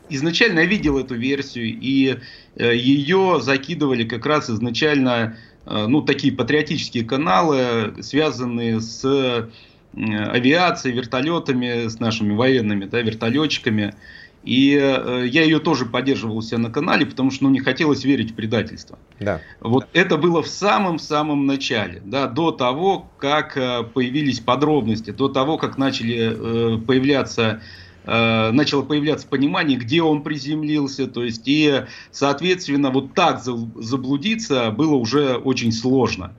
изначально 0.09 0.61
я 0.61 0.66
видел 0.66 0.99
эту 0.99 1.14
версию, 1.14 1.77
и 1.81 2.18
э, 2.57 2.75
ее 2.77 3.40
закидывали 3.42 4.05
как 4.05 4.27
раз 4.27 4.49
изначально, 4.51 5.37
э, 5.66 5.87
ну, 5.87 6.03
такие 6.03 6.33
патриотические 6.33 7.05
каналы, 7.05 7.95
связанные 8.01 8.81
с 8.81 9.05
э, 9.05 9.49
авиацией, 9.95 10.97
вертолетами, 10.97 11.88
с 11.88 12.01
нашими 12.01 12.35
военными, 12.35 12.87
да, 12.87 13.01
вертолетчиками. 13.01 13.95
И 14.43 14.77
э, 14.77 15.27
я 15.29 15.45
ее 15.45 15.61
тоже 15.61 15.87
поддерживал 15.87 16.39
у 16.39 16.43
себя 16.43 16.59
на 16.59 16.71
канале, 16.71 17.07
потому 17.07 17.31
что 17.31 17.45
ну, 17.45 17.51
не 17.51 17.61
хотелось 17.61 18.05
верить 18.05 18.33
в 18.33 18.35
предательство. 18.35 18.99
Да. 19.21 19.41
Вот 19.61 19.87
это 19.93 20.17
было 20.17 20.43
в 20.43 20.49
самом-самом 20.49 21.47
начале, 21.47 22.03
да, 22.05 22.27
до 22.27 22.51
того, 22.51 23.09
как 23.19 23.57
э, 23.57 23.85
появились 23.85 24.41
подробности, 24.41 25.13
до 25.13 25.29
того, 25.29 25.59
как 25.59 25.79
начали 25.79 26.17
э, 26.17 26.79
появляться 26.79 27.63
э, 28.05 28.51
начало 28.51 28.83
появляться 28.83 29.29
понимание, 29.29 29.79
где 29.79 30.03
он 30.03 30.25
приземлился, 30.25 31.07
то 31.07 31.23
есть 31.23 31.43
и, 31.47 31.85
соответственно, 32.11 32.91
вот 32.91 33.15
так 33.15 33.43
заблудиться 33.43 34.73
было 34.73 34.95
уже 34.95 35.37
очень 35.37 35.71
сложно. 35.71 36.35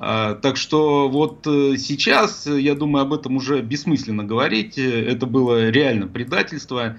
А, 0.00 0.34
так 0.34 0.56
что 0.56 1.08
вот 1.08 1.44
э, 1.46 1.76
сейчас, 1.76 2.46
я 2.46 2.76
думаю, 2.76 3.02
об 3.02 3.12
этом 3.12 3.36
уже 3.36 3.60
бессмысленно 3.62 4.22
говорить. 4.22 4.78
Это 4.78 5.26
было 5.26 5.70
реально 5.70 6.06
предательство. 6.06 6.98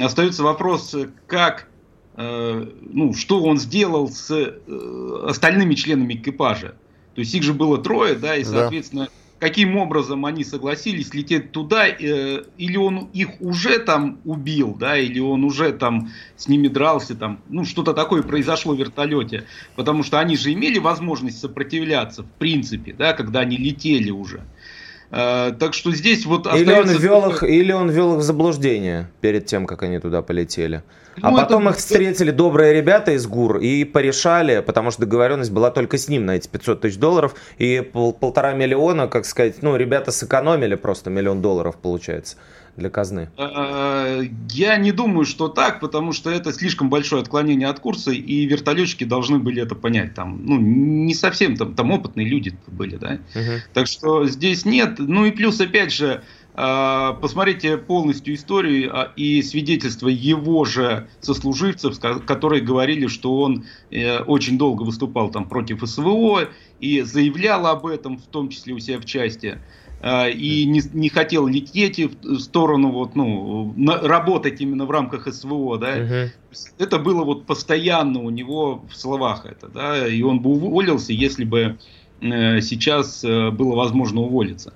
Остается 0.00 0.44
вопрос, 0.44 0.94
как, 1.26 1.68
э, 2.16 2.66
ну, 2.82 3.14
что 3.14 3.42
он 3.42 3.58
сделал 3.58 4.08
с 4.08 4.30
э, 4.30 5.24
остальными 5.26 5.74
членами 5.74 6.14
экипажа. 6.14 6.74
То 7.14 7.20
есть 7.20 7.34
их 7.34 7.42
же 7.42 7.52
было 7.52 7.78
трое, 7.78 8.14
да, 8.14 8.36
и, 8.36 8.44
соответственно, 8.44 9.06
да. 9.06 9.10
каким 9.40 9.76
образом 9.76 10.24
они 10.24 10.44
согласились 10.44 11.12
лететь 11.14 11.50
туда, 11.50 11.88
э, 11.88 12.44
или 12.56 12.76
он 12.76 13.08
их 13.12 13.40
уже 13.40 13.80
там 13.80 14.20
убил, 14.24 14.76
да, 14.78 14.96
или 14.96 15.18
он 15.18 15.42
уже 15.42 15.72
там 15.72 16.10
с 16.36 16.46
ними 16.46 16.68
дрался, 16.68 17.16
там, 17.16 17.40
ну, 17.48 17.64
что-то 17.64 17.92
такое 17.92 18.22
произошло 18.22 18.74
в 18.74 18.78
вертолете. 18.78 19.46
Потому 19.74 20.04
что 20.04 20.20
они 20.20 20.36
же 20.36 20.52
имели 20.52 20.78
возможность 20.78 21.40
сопротивляться, 21.40 22.22
в 22.22 22.30
принципе, 22.38 22.92
да, 22.92 23.14
когда 23.14 23.40
они 23.40 23.56
летели 23.56 24.10
уже. 24.10 24.38
Э, 24.38 24.81
так 25.12 25.74
что 25.74 25.92
здесь 25.92 26.24
вот 26.24 26.46
или 26.54 26.72
он, 26.72 26.88
ввел 26.88 27.30
их, 27.30 27.42
или 27.42 27.72
он 27.72 27.90
ввел 27.90 28.14
их 28.14 28.20
в 28.20 28.22
заблуждение 28.22 29.10
перед 29.20 29.44
тем, 29.44 29.66
как 29.66 29.82
они 29.82 29.98
туда 29.98 30.22
полетели. 30.22 30.82
А 31.20 31.30
ну, 31.30 31.36
потом 31.36 31.64
это... 31.64 31.74
их 31.74 31.76
встретили 31.76 32.30
добрые 32.30 32.72
ребята 32.72 33.12
из 33.12 33.26
ГУР 33.26 33.58
и 33.58 33.84
порешали, 33.84 34.60
потому 34.60 34.90
что 34.90 35.02
договоренность 35.02 35.50
была 35.50 35.70
только 35.70 35.98
с 35.98 36.08
ним 36.08 36.24
на 36.24 36.36
эти 36.36 36.48
500 36.48 36.80
тысяч 36.80 36.96
долларов. 36.96 37.34
И 37.58 37.80
пол, 37.80 38.14
полтора 38.14 38.54
миллиона, 38.54 39.06
как 39.06 39.26
сказать, 39.26 39.62
ну, 39.62 39.76
ребята 39.76 40.12
сэкономили 40.12 40.76
просто 40.76 41.10
миллион 41.10 41.42
долларов, 41.42 41.76
получается 41.76 42.36
для 42.76 42.88
казны? 42.88 43.28
Э, 43.36 44.22
я 44.50 44.76
не 44.76 44.92
думаю, 44.92 45.24
что 45.24 45.48
так, 45.48 45.80
потому 45.80 46.12
что 46.12 46.30
это 46.30 46.52
слишком 46.52 46.88
большое 46.88 47.22
отклонение 47.22 47.68
от 47.68 47.80
курса, 47.80 48.12
и 48.12 48.46
вертолетчики 48.46 49.04
должны 49.04 49.38
были 49.38 49.62
это 49.62 49.74
понять. 49.74 50.14
Там, 50.14 50.40
ну, 50.44 50.58
не 50.58 51.14
совсем 51.14 51.56
там, 51.56 51.74
там 51.74 51.90
опытные 51.90 52.26
люди 52.26 52.56
были, 52.66 52.96
да. 52.96 53.18
Угу. 53.34 53.52
Так 53.74 53.86
что 53.86 54.26
здесь 54.26 54.64
нет. 54.64 54.98
Ну 54.98 55.26
и 55.26 55.30
плюс, 55.32 55.60
опять 55.60 55.92
же, 55.92 56.22
э, 56.54 57.14
посмотрите 57.20 57.76
полностью 57.76 58.34
историю 58.34 58.90
а, 58.96 59.12
и 59.16 59.42
свидетельства 59.42 60.08
его 60.08 60.64
же 60.64 61.08
сослуживцев, 61.20 62.00
которые 62.00 62.62
говорили, 62.62 63.06
что 63.06 63.38
он 63.38 63.66
э, 63.90 64.20
очень 64.20 64.56
долго 64.56 64.82
выступал 64.82 65.30
там 65.30 65.46
против 65.46 65.86
СВО 65.86 66.48
и 66.80 67.02
заявлял 67.02 67.66
об 67.66 67.84
этом, 67.86 68.16
в 68.16 68.26
том 68.26 68.48
числе 68.48 68.72
у 68.72 68.78
себя 68.78 68.98
в 68.98 69.04
части. 69.04 69.58
А, 70.04 70.28
и 70.28 70.64
не, 70.64 70.82
не 70.94 71.08
хотел 71.08 71.46
лететь 71.46 72.00
в 72.24 72.40
сторону, 72.40 72.90
вот, 72.90 73.14
ну, 73.14 73.72
на, 73.76 74.00
работать 74.00 74.60
именно 74.60 74.84
в 74.84 74.90
рамках 74.90 75.32
СВО, 75.32 75.78
да, 75.78 75.96
uh-huh. 75.96 76.30
это 76.78 76.98
было 76.98 77.22
вот 77.22 77.46
постоянно 77.46 78.18
у 78.18 78.30
него 78.30 78.82
в 78.90 78.96
словах 78.96 79.46
это, 79.46 79.68
да, 79.68 80.08
и 80.08 80.20
он 80.22 80.40
бы 80.40 80.50
уволился, 80.50 81.12
если 81.12 81.44
бы 81.44 81.78
э, 82.20 82.60
сейчас 82.62 83.22
э, 83.22 83.52
было 83.52 83.76
возможно 83.76 84.22
уволиться. 84.22 84.74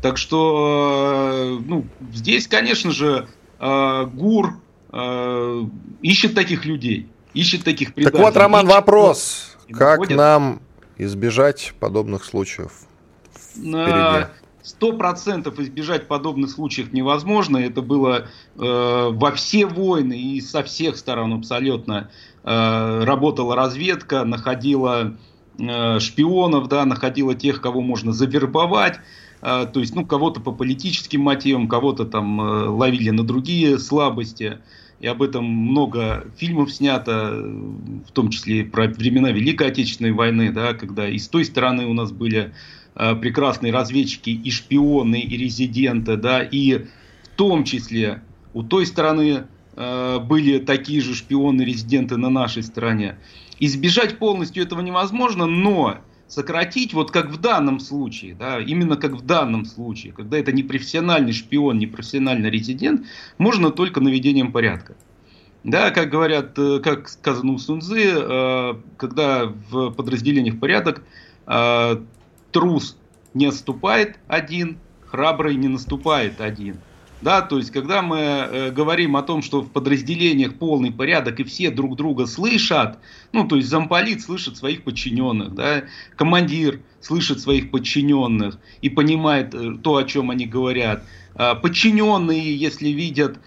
Так 0.00 0.16
что, 0.16 1.58
э, 1.58 1.62
ну, 1.66 1.84
здесь, 2.12 2.46
конечно 2.46 2.92
же, 2.92 3.26
э, 3.58 4.06
ГУР 4.14 4.60
э, 4.92 5.64
ищет 6.02 6.36
таких 6.36 6.64
людей, 6.64 7.08
ищет 7.34 7.64
таких 7.64 7.94
предателей. 7.94 8.16
Так 8.16 8.32
вот, 8.32 8.40
Роман, 8.40 8.68
вопрос, 8.68 9.56
как 9.72 10.08
нам 10.08 10.60
избежать 10.98 11.74
подобных 11.80 12.24
случаев? 12.24 12.70
Впереди? 13.56 14.28
Сто 14.68 14.92
процентов 14.92 15.58
избежать 15.60 16.08
подобных 16.08 16.50
случаев 16.50 16.92
невозможно. 16.92 17.56
Это 17.56 17.80
было 17.80 18.26
э, 18.54 19.08
во 19.10 19.32
все 19.32 19.64
войны 19.64 20.20
и 20.20 20.42
со 20.42 20.62
всех 20.62 20.98
сторон 20.98 21.32
абсолютно. 21.32 22.10
Э, 22.44 23.02
работала 23.02 23.56
разведка, 23.56 24.26
находила 24.26 25.16
э, 25.58 26.00
шпионов, 26.00 26.68
да, 26.68 26.84
находила 26.84 27.34
тех, 27.34 27.62
кого 27.62 27.80
можно 27.80 28.12
завербовать. 28.12 29.00
Э, 29.40 29.64
то 29.72 29.80
есть, 29.80 29.94
ну, 29.94 30.04
кого-то 30.04 30.42
по 30.42 30.52
политическим 30.52 31.22
мотивам, 31.22 31.66
кого-то 31.66 32.04
там 32.04 32.38
э, 32.38 32.68
ловили 32.68 33.08
на 33.08 33.24
другие 33.24 33.78
слабости. 33.78 34.58
И 35.00 35.06
об 35.06 35.22
этом 35.22 35.46
много 35.46 36.26
фильмов 36.36 36.70
снято, 36.72 37.30
в 38.06 38.12
том 38.12 38.28
числе 38.28 38.64
про 38.64 38.88
времена 38.88 39.30
Великой 39.30 39.68
Отечественной 39.68 40.12
войны, 40.12 40.52
да, 40.52 40.74
когда 40.74 41.08
и 41.08 41.16
с 41.16 41.28
той 41.28 41.46
стороны 41.46 41.86
у 41.86 41.94
нас 41.94 42.12
были 42.12 42.52
прекрасные 42.98 43.72
разведчики 43.72 44.30
и 44.30 44.50
шпионы, 44.50 45.20
и 45.20 45.36
резиденты, 45.36 46.16
да, 46.16 46.42
и 46.42 46.78
в 46.78 47.28
том 47.36 47.64
числе 47.64 48.22
у 48.54 48.62
той 48.62 48.86
стороны 48.86 49.44
э, 49.76 50.18
были 50.18 50.58
такие 50.58 51.00
же 51.00 51.14
шпионы, 51.14 51.62
резиденты 51.62 52.16
на 52.16 52.28
нашей 52.28 52.62
стороне. 52.62 53.18
Избежать 53.60 54.18
полностью 54.18 54.64
этого 54.64 54.80
невозможно, 54.80 55.46
но 55.46 55.98
сократить, 56.26 56.94
вот 56.94 57.10
как 57.10 57.30
в 57.30 57.40
данном 57.40 57.80
случае, 57.80 58.34
да, 58.34 58.60
именно 58.60 58.96
как 58.96 59.12
в 59.12 59.24
данном 59.24 59.64
случае, 59.64 60.12
когда 60.12 60.38
это 60.38 60.52
не 60.52 60.62
профессиональный 60.62 61.32
шпион, 61.32 61.78
не 61.78 61.86
профессиональный 61.86 62.50
резидент, 62.50 63.06
можно 63.38 63.70
только 63.70 64.00
наведением 64.00 64.52
порядка. 64.52 64.96
Да, 65.64 65.90
как 65.90 66.10
говорят, 66.10 66.58
э, 66.58 66.80
как 66.80 67.08
сказано 67.08 67.52
у 67.52 67.58
Сунзы, 67.58 68.12
э, 68.14 68.74
когда 68.96 69.46
в 69.70 69.90
подразделениях 69.90 70.58
порядок, 70.58 71.02
трус 72.52 72.96
не 73.34 73.46
отступает 73.46 74.18
один, 74.26 74.78
храбрый 75.06 75.56
не 75.56 75.68
наступает 75.68 76.40
один. 76.40 76.78
Да, 77.20 77.42
то 77.42 77.58
есть, 77.58 77.72
когда 77.72 78.00
мы 78.00 78.18
э, 78.18 78.70
говорим 78.70 79.16
о 79.16 79.22
том, 79.22 79.42
что 79.42 79.62
в 79.62 79.70
подразделениях 79.72 80.54
полный 80.54 80.92
порядок 80.92 81.40
и 81.40 81.44
все 81.44 81.70
друг 81.70 81.96
друга 81.96 82.26
слышат, 82.26 82.98
ну, 83.32 83.46
то 83.48 83.56
есть 83.56 83.68
замполит 83.68 84.22
слышит 84.22 84.56
своих 84.56 84.84
подчиненных, 84.84 85.52
да, 85.52 85.84
командир 86.14 86.80
слышит 87.00 87.40
своих 87.40 87.72
подчиненных 87.72 88.58
и 88.82 88.88
понимает 88.88 89.52
э, 89.52 89.78
то, 89.82 89.96
о 89.96 90.04
чем 90.04 90.30
они 90.30 90.46
говорят. 90.46 91.02
Э, 91.34 91.56
подчиненные, 91.60 92.56
если 92.56 92.90
видят 92.90 93.40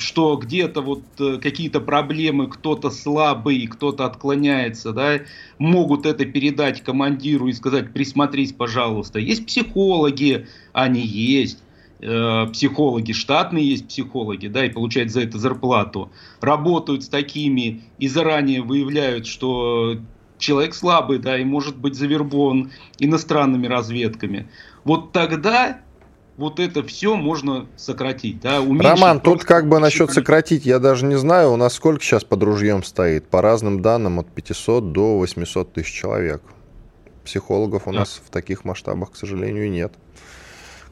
что 0.00 0.36
где-то 0.36 0.80
вот 0.80 1.02
э, 1.18 1.38
какие-то 1.38 1.80
проблемы, 1.80 2.48
кто-то 2.48 2.90
слабый, 2.90 3.66
кто-то 3.66 4.06
отклоняется, 4.06 4.92
да, 4.92 5.20
могут 5.58 6.06
это 6.06 6.24
передать 6.24 6.82
командиру 6.82 7.48
и 7.48 7.52
сказать, 7.52 7.92
присмотрись, 7.92 8.52
пожалуйста. 8.52 9.18
Есть 9.18 9.46
психологи, 9.46 10.46
они 10.72 11.02
есть, 11.02 11.62
э, 12.00 12.46
психологи, 12.52 13.12
штатные 13.12 13.68
есть 13.68 13.88
психологи, 13.88 14.48
да, 14.48 14.64
и 14.64 14.70
получают 14.70 15.10
за 15.10 15.20
это 15.20 15.38
зарплату, 15.38 16.10
работают 16.40 17.04
с 17.04 17.08
такими 17.08 17.82
и 17.98 18.08
заранее 18.08 18.62
выявляют, 18.62 19.26
что 19.26 19.98
человек 20.38 20.74
слабый, 20.74 21.18
да, 21.18 21.38
и 21.38 21.44
может 21.44 21.76
быть 21.76 21.94
завербован 21.94 22.70
иностранными 22.98 23.66
разведками. 23.66 24.48
Вот 24.84 25.12
тогда 25.12 25.80
вот 26.40 26.58
это 26.58 26.82
все 26.82 27.16
можно 27.16 27.66
сократить. 27.76 28.40
Да, 28.40 28.60
Роман, 28.60 29.20
тут 29.20 29.44
как 29.44 29.68
бы 29.68 29.78
насчет 29.78 30.10
сократить, 30.10 30.64
я 30.64 30.78
даже 30.78 31.04
не 31.04 31.16
знаю, 31.16 31.52
у 31.52 31.56
нас 31.56 31.74
сколько 31.74 32.02
сейчас 32.02 32.24
под 32.24 32.42
ружьем 32.42 32.82
стоит. 32.82 33.28
По 33.28 33.42
разным 33.42 33.82
данным, 33.82 34.18
от 34.18 34.28
500 34.32 34.92
до 34.92 35.18
800 35.18 35.74
тысяч 35.74 35.92
человек. 35.92 36.42
Психологов 37.26 37.86
у 37.86 37.92
да. 37.92 38.00
нас 38.00 38.22
в 38.26 38.30
таких 38.30 38.64
масштабах, 38.64 39.12
к 39.12 39.16
сожалению, 39.16 39.70
нет 39.70 39.92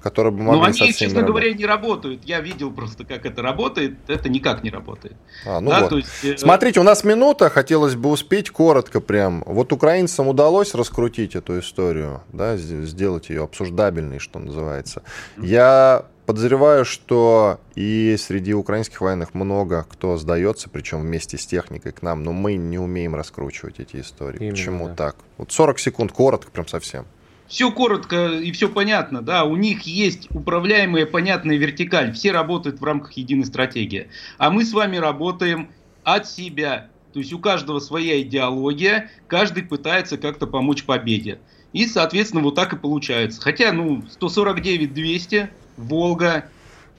которые 0.02 0.32
бы 0.32 0.42
могли 0.42 0.60
Но 0.60 0.66
они, 0.66 0.92
честно 0.92 1.22
говоря, 1.22 1.52
не 1.52 1.66
работают. 1.66 2.24
Я 2.24 2.40
видел 2.40 2.70
просто, 2.70 3.04
как 3.04 3.26
это 3.26 3.42
работает. 3.42 3.98
Это 4.06 4.28
никак 4.28 4.62
не 4.62 4.70
работает. 4.70 5.16
А, 5.46 5.60
ну 5.60 5.70
да, 5.70 5.80
вот. 5.82 5.92
есть, 5.92 6.24
э... 6.24 6.36
Смотрите, 6.36 6.80
у 6.80 6.82
нас 6.82 7.04
минута, 7.04 7.50
хотелось 7.50 7.94
бы 7.94 8.10
успеть 8.10 8.50
коротко 8.50 9.00
прям. 9.00 9.42
Вот 9.46 9.72
украинцам 9.72 10.28
удалось 10.28 10.74
раскрутить 10.74 11.34
эту 11.34 11.58
историю, 11.58 12.22
да, 12.32 12.56
сделать 12.56 13.28
ее 13.28 13.44
обсуждабельной, 13.44 14.18
что 14.18 14.38
называется. 14.38 15.02
Я 15.36 16.06
подозреваю, 16.26 16.84
что 16.84 17.58
и 17.74 18.14
среди 18.18 18.52
украинских 18.52 19.00
военных 19.00 19.32
много 19.32 19.86
кто 19.90 20.18
сдается, 20.18 20.68
причем 20.68 21.00
вместе 21.00 21.38
с 21.38 21.46
техникой 21.46 21.92
к 21.92 22.02
нам, 22.02 22.22
но 22.22 22.32
мы 22.32 22.56
не 22.56 22.78
умеем 22.78 23.14
раскручивать 23.14 23.80
эти 23.80 24.00
истории. 24.00 24.36
Именно, 24.38 24.52
Почему 24.52 24.88
да. 24.88 24.94
так? 24.94 25.16
Вот 25.38 25.52
40 25.52 25.78
секунд, 25.78 26.12
коротко 26.12 26.50
прям 26.50 26.68
совсем 26.68 27.06
все 27.48 27.72
коротко 27.72 28.34
и 28.34 28.52
все 28.52 28.68
понятно, 28.68 29.22
да, 29.22 29.44
у 29.44 29.56
них 29.56 29.82
есть 29.82 30.28
управляемая 30.30 31.06
понятная 31.06 31.56
вертикаль, 31.56 32.12
все 32.12 32.32
работают 32.32 32.80
в 32.80 32.84
рамках 32.84 33.12
единой 33.12 33.46
стратегии, 33.46 34.08
а 34.36 34.50
мы 34.50 34.64
с 34.64 34.72
вами 34.72 34.98
работаем 34.98 35.70
от 36.04 36.28
себя, 36.28 36.88
то 37.12 37.18
есть 37.18 37.32
у 37.32 37.38
каждого 37.38 37.80
своя 37.80 38.20
идеология, 38.20 39.10
каждый 39.26 39.62
пытается 39.62 40.18
как-то 40.18 40.46
помочь 40.46 40.84
победе. 40.84 41.38
И, 41.72 41.86
соответственно, 41.86 42.42
вот 42.42 42.54
так 42.54 42.72
и 42.72 42.76
получается. 42.76 43.42
Хотя, 43.42 43.72
ну, 43.72 44.02
149-200, 44.20 45.48
Волга, 45.76 46.48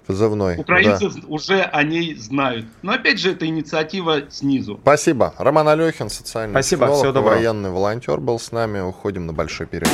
позывной. 0.10 0.58
Украинцы 0.58 1.08
да. 1.08 1.20
уже 1.28 1.62
о 1.62 1.84
ней 1.84 2.16
знают. 2.16 2.66
Но 2.82 2.94
опять 2.94 3.20
же, 3.20 3.34
это 3.34 3.46
инициатива 3.46 4.24
снизу. 4.32 4.80
Спасибо. 4.82 5.36
Роман 5.38 5.68
Алехин, 5.68 6.10
социальный 6.10 6.54
Спасибо, 6.54 6.86
психолог, 6.86 7.00
всего 7.00 7.12
доброго. 7.14 7.36
военный 7.36 7.70
волонтер 7.70 8.20
был 8.20 8.40
с 8.40 8.52
нами. 8.52 8.80
Уходим 8.80 9.28
на 9.28 9.34
большой 9.34 9.68
перерыв. 9.68 9.92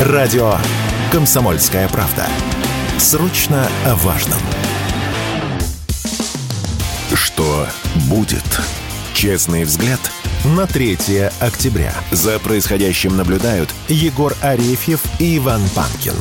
Радио 0.00 0.54
«Комсомольская 1.12 1.86
правда». 1.88 2.24
Срочно 2.96 3.68
о 3.84 3.94
важном. 3.96 4.38
Что 7.12 7.66
будет? 8.08 8.60
Честный 9.12 9.64
взгляд 9.64 10.00
на 10.56 10.66
3 10.66 10.96
октября. 11.40 11.92
За 12.10 12.38
происходящим 12.38 13.18
наблюдают 13.18 13.68
Егор 13.88 14.32
Арефьев 14.40 15.02
и 15.20 15.36
Иван 15.36 15.60
Панкин. 15.74 16.14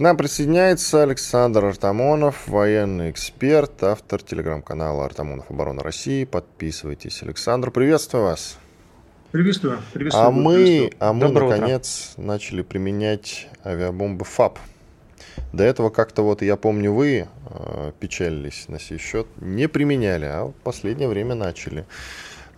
К 0.00 0.02
нам 0.02 0.16
присоединяется 0.16 1.02
Александр 1.02 1.66
Артамонов, 1.66 2.48
военный 2.48 3.10
эксперт, 3.10 3.82
автор 3.82 4.22
телеграм-канала 4.22 5.04
«Артамонов. 5.04 5.50
Оборона 5.50 5.82
России». 5.82 6.24
Подписывайтесь. 6.24 7.22
Александр, 7.22 7.70
приветствую 7.70 8.24
вас. 8.24 8.56
Приветствую. 9.30 9.78
приветствую 9.92 10.26
а 10.26 10.30
мы, 10.30 10.54
приветствую. 10.54 10.92
а 11.00 11.12
мы 11.12 11.28
наконец, 11.28 12.12
утра. 12.14 12.24
начали 12.24 12.62
применять 12.62 13.48
авиабомбы 13.62 14.24
ФАП. 14.24 14.58
До 15.52 15.64
этого 15.64 15.90
как-то 15.90 16.22
вот, 16.22 16.40
я 16.40 16.56
помню, 16.56 16.94
вы 16.94 17.28
э, 17.50 17.92
печалились 18.00 18.68
на 18.68 18.80
сей 18.80 18.96
счет, 18.96 19.26
не 19.36 19.68
применяли, 19.68 20.24
а 20.24 20.44
в 20.46 20.52
последнее 20.62 21.10
время 21.10 21.34
начали. 21.34 21.84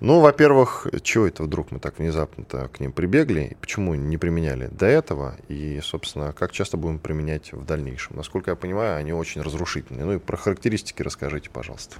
Ну, 0.04 0.18
во-первых, 0.18 0.88
чего 1.02 1.28
это 1.28 1.44
вдруг 1.44 1.70
мы 1.70 1.78
так 1.78 2.00
внезапно 2.00 2.44
к 2.44 2.80
ним 2.80 2.90
прибегли? 2.90 3.56
Почему 3.60 3.94
не 3.94 4.18
применяли 4.18 4.68
до 4.72 4.86
этого? 4.86 5.36
И, 5.46 5.78
собственно, 5.80 6.32
как 6.32 6.50
часто 6.50 6.76
будем 6.76 6.98
применять 6.98 7.52
в 7.52 7.64
дальнейшем? 7.64 8.16
Насколько 8.16 8.50
я 8.50 8.56
понимаю, 8.56 8.96
они 8.96 9.12
очень 9.12 9.42
разрушительные. 9.42 10.04
Ну 10.04 10.14
и 10.14 10.18
про 10.18 10.36
характеристики 10.36 11.02
расскажите, 11.02 11.50
пожалуйста. 11.50 11.98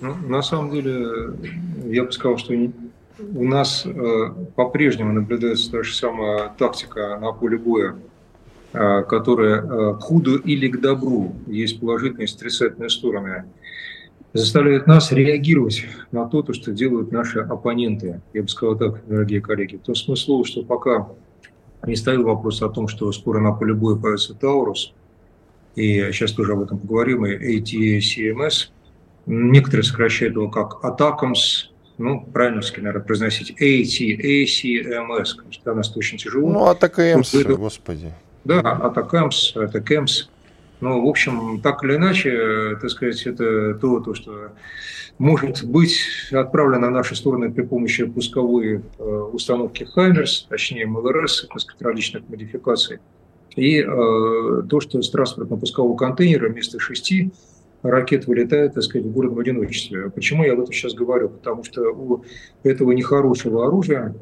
Ну, 0.00 0.16
на 0.16 0.42
самом 0.42 0.72
деле, 0.72 1.32
я 1.84 2.02
бы 2.02 2.10
сказал, 2.10 2.38
что 2.38 2.54
у 2.54 3.44
нас 3.44 3.86
э, 3.86 4.30
по-прежнему 4.56 5.12
наблюдается 5.12 5.70
та 5.70 5.84
же 5.84 5.94
самая 5.94 6.48
тактика 6.58 7.16
на 7.20 7.30
поле 7.30 7.56
боя, 7.56 7.98
э, 8.72 9.04
которая 9.04 9.62
э, 9.62 9.94
к 9.94 10.00
худу 10.00 10.38
или 10.38 10.66
к 10.66 10.80
добру 10.80 11.36
есть 11.46 11.78
положительные 11.78 12.26
и 12.26 12.34
отрицательные 12.34 12.90
стороны 12.90 13.44
заставляет 14.32 14.86
нас 14.86 15.12
реагировать 15.12 15.84
на 16.12 16.26
то, 16.26 16.42
то, 16.42 16.52
что 16.52 16.72
делают 16.72 17.12
наши 17.12 17.40
оппоненты. 17.40 18.20
Я 18.32 18.42
бы 18.42 18.48
сказал 18.48 18.76
так, 18.76 19.06
дорогие 19.06 19.40
коллеги. 19.40 19.76
В 19.76 19.82
том 19.82 19.94
смысле, 19.94 20.44
что 20.44 20.62
пока 20.62 21.08
не 21.86 21.96
стоял 21.96 22.22
вопрос 22.22 22.62
о 22.62 22.68
том, 22.68 22.88
что 22.88 23.10
скоро 23.12 23.40
на 23.40 23.52
поле 23.52 23.74
боя 23.74 23.96
появится 23.96 24.34
Таурус, 24.34 24.92
и 25.74 26.10
сейчас 26.12 26.32
тоже 26.32 26.52
об 26.52 26.60
этом 26.60 26.78
поговорим, 26.78 27.24
и 27.26 27.58
ATCMS, 27.58 28.68
некоторые 29.26 29.84
сокращают 29.84 30.34
его 30.34 30.48
как 30.50 30.84
Атакамс, 30.84 31.70
ну, 31.98 32.26
правильно, 32.32 32.62
наверное, 32.78 33.02
произносить 33.02 33.50
AT, 33.60 34.44
ACMS, 34.44 35.36
конечно, 35.36 35.62
для 35.64 35.74
нас 35.74 35.90
это 35.90 35.98
очень 35.98 36.18
тяжело. 36.18 36.50
Ну, 36.50 36.64
Атакамс, 36.66 37.34
господи. 37.44 38.12
Да, 38.44 38.60
Атакамс, 38.60 39.56
Атакамс. 39.56 40.28
Ну, 40.80 41.04
в 41.04 41.08
общем, 41.08 41.60
так 41.60 41.84
или 41.84 41.96
иначе, 41.96 42.76
так 42.80 42.90
сказать, 42.90 43.26
это 43.26 43.74
то, 43.74 44.00
то 44.00 44.14
что 44.14 44.52
может 45.18 45.62
быть 45.68 46.00
отправлено 46.32 46.86
на 46.86 46.90
наши 46.90 47.14
стороны 47.14 47.52
при 47.52 47.62
помощи 47.62 48.06
пусковой 48.06 48.80
э, 48.98 49.04
установки 49.04 49.84
Хаймерс, 49.84 50.46
точнее 50.48 50.86
МЛРС, 50.86 51.46
так 51.48 51.60
сказать, 51.60 51.82
различных 51.82 52.26
модификаций. 52.30 53.00
И 53.54 53.80
э, 53.80 53.84
то, 53.86 54.80
что 54.80 55.02
с 55.02 55.12
транспортно-пускового 55.12 55.96
контейнера 55.96 56.48
вместо 56.48 56.80
шести 56.80 57.32
ракет 57.82 58.26
вылетает, 58.26 58.72
так 58.72 58.82
сказать, 58.82 59.06
в 59.06 59.12
город 59.12 59.32
в 59.32 59.38
одиночестве. 59.38 60.08
Почему 60.08 60.44
я 60.44 60.54
об 60.54 60.60
этом 60.60 60.72
сейчас 60.72 60.94
говорю? 60.94 61.28
Потому 61.28 61.64
что 61.64 61.82
у 61.90 62.24
этого 62.62 62.92
нехорошего 62.92 63.66
оружия 63.66 64.14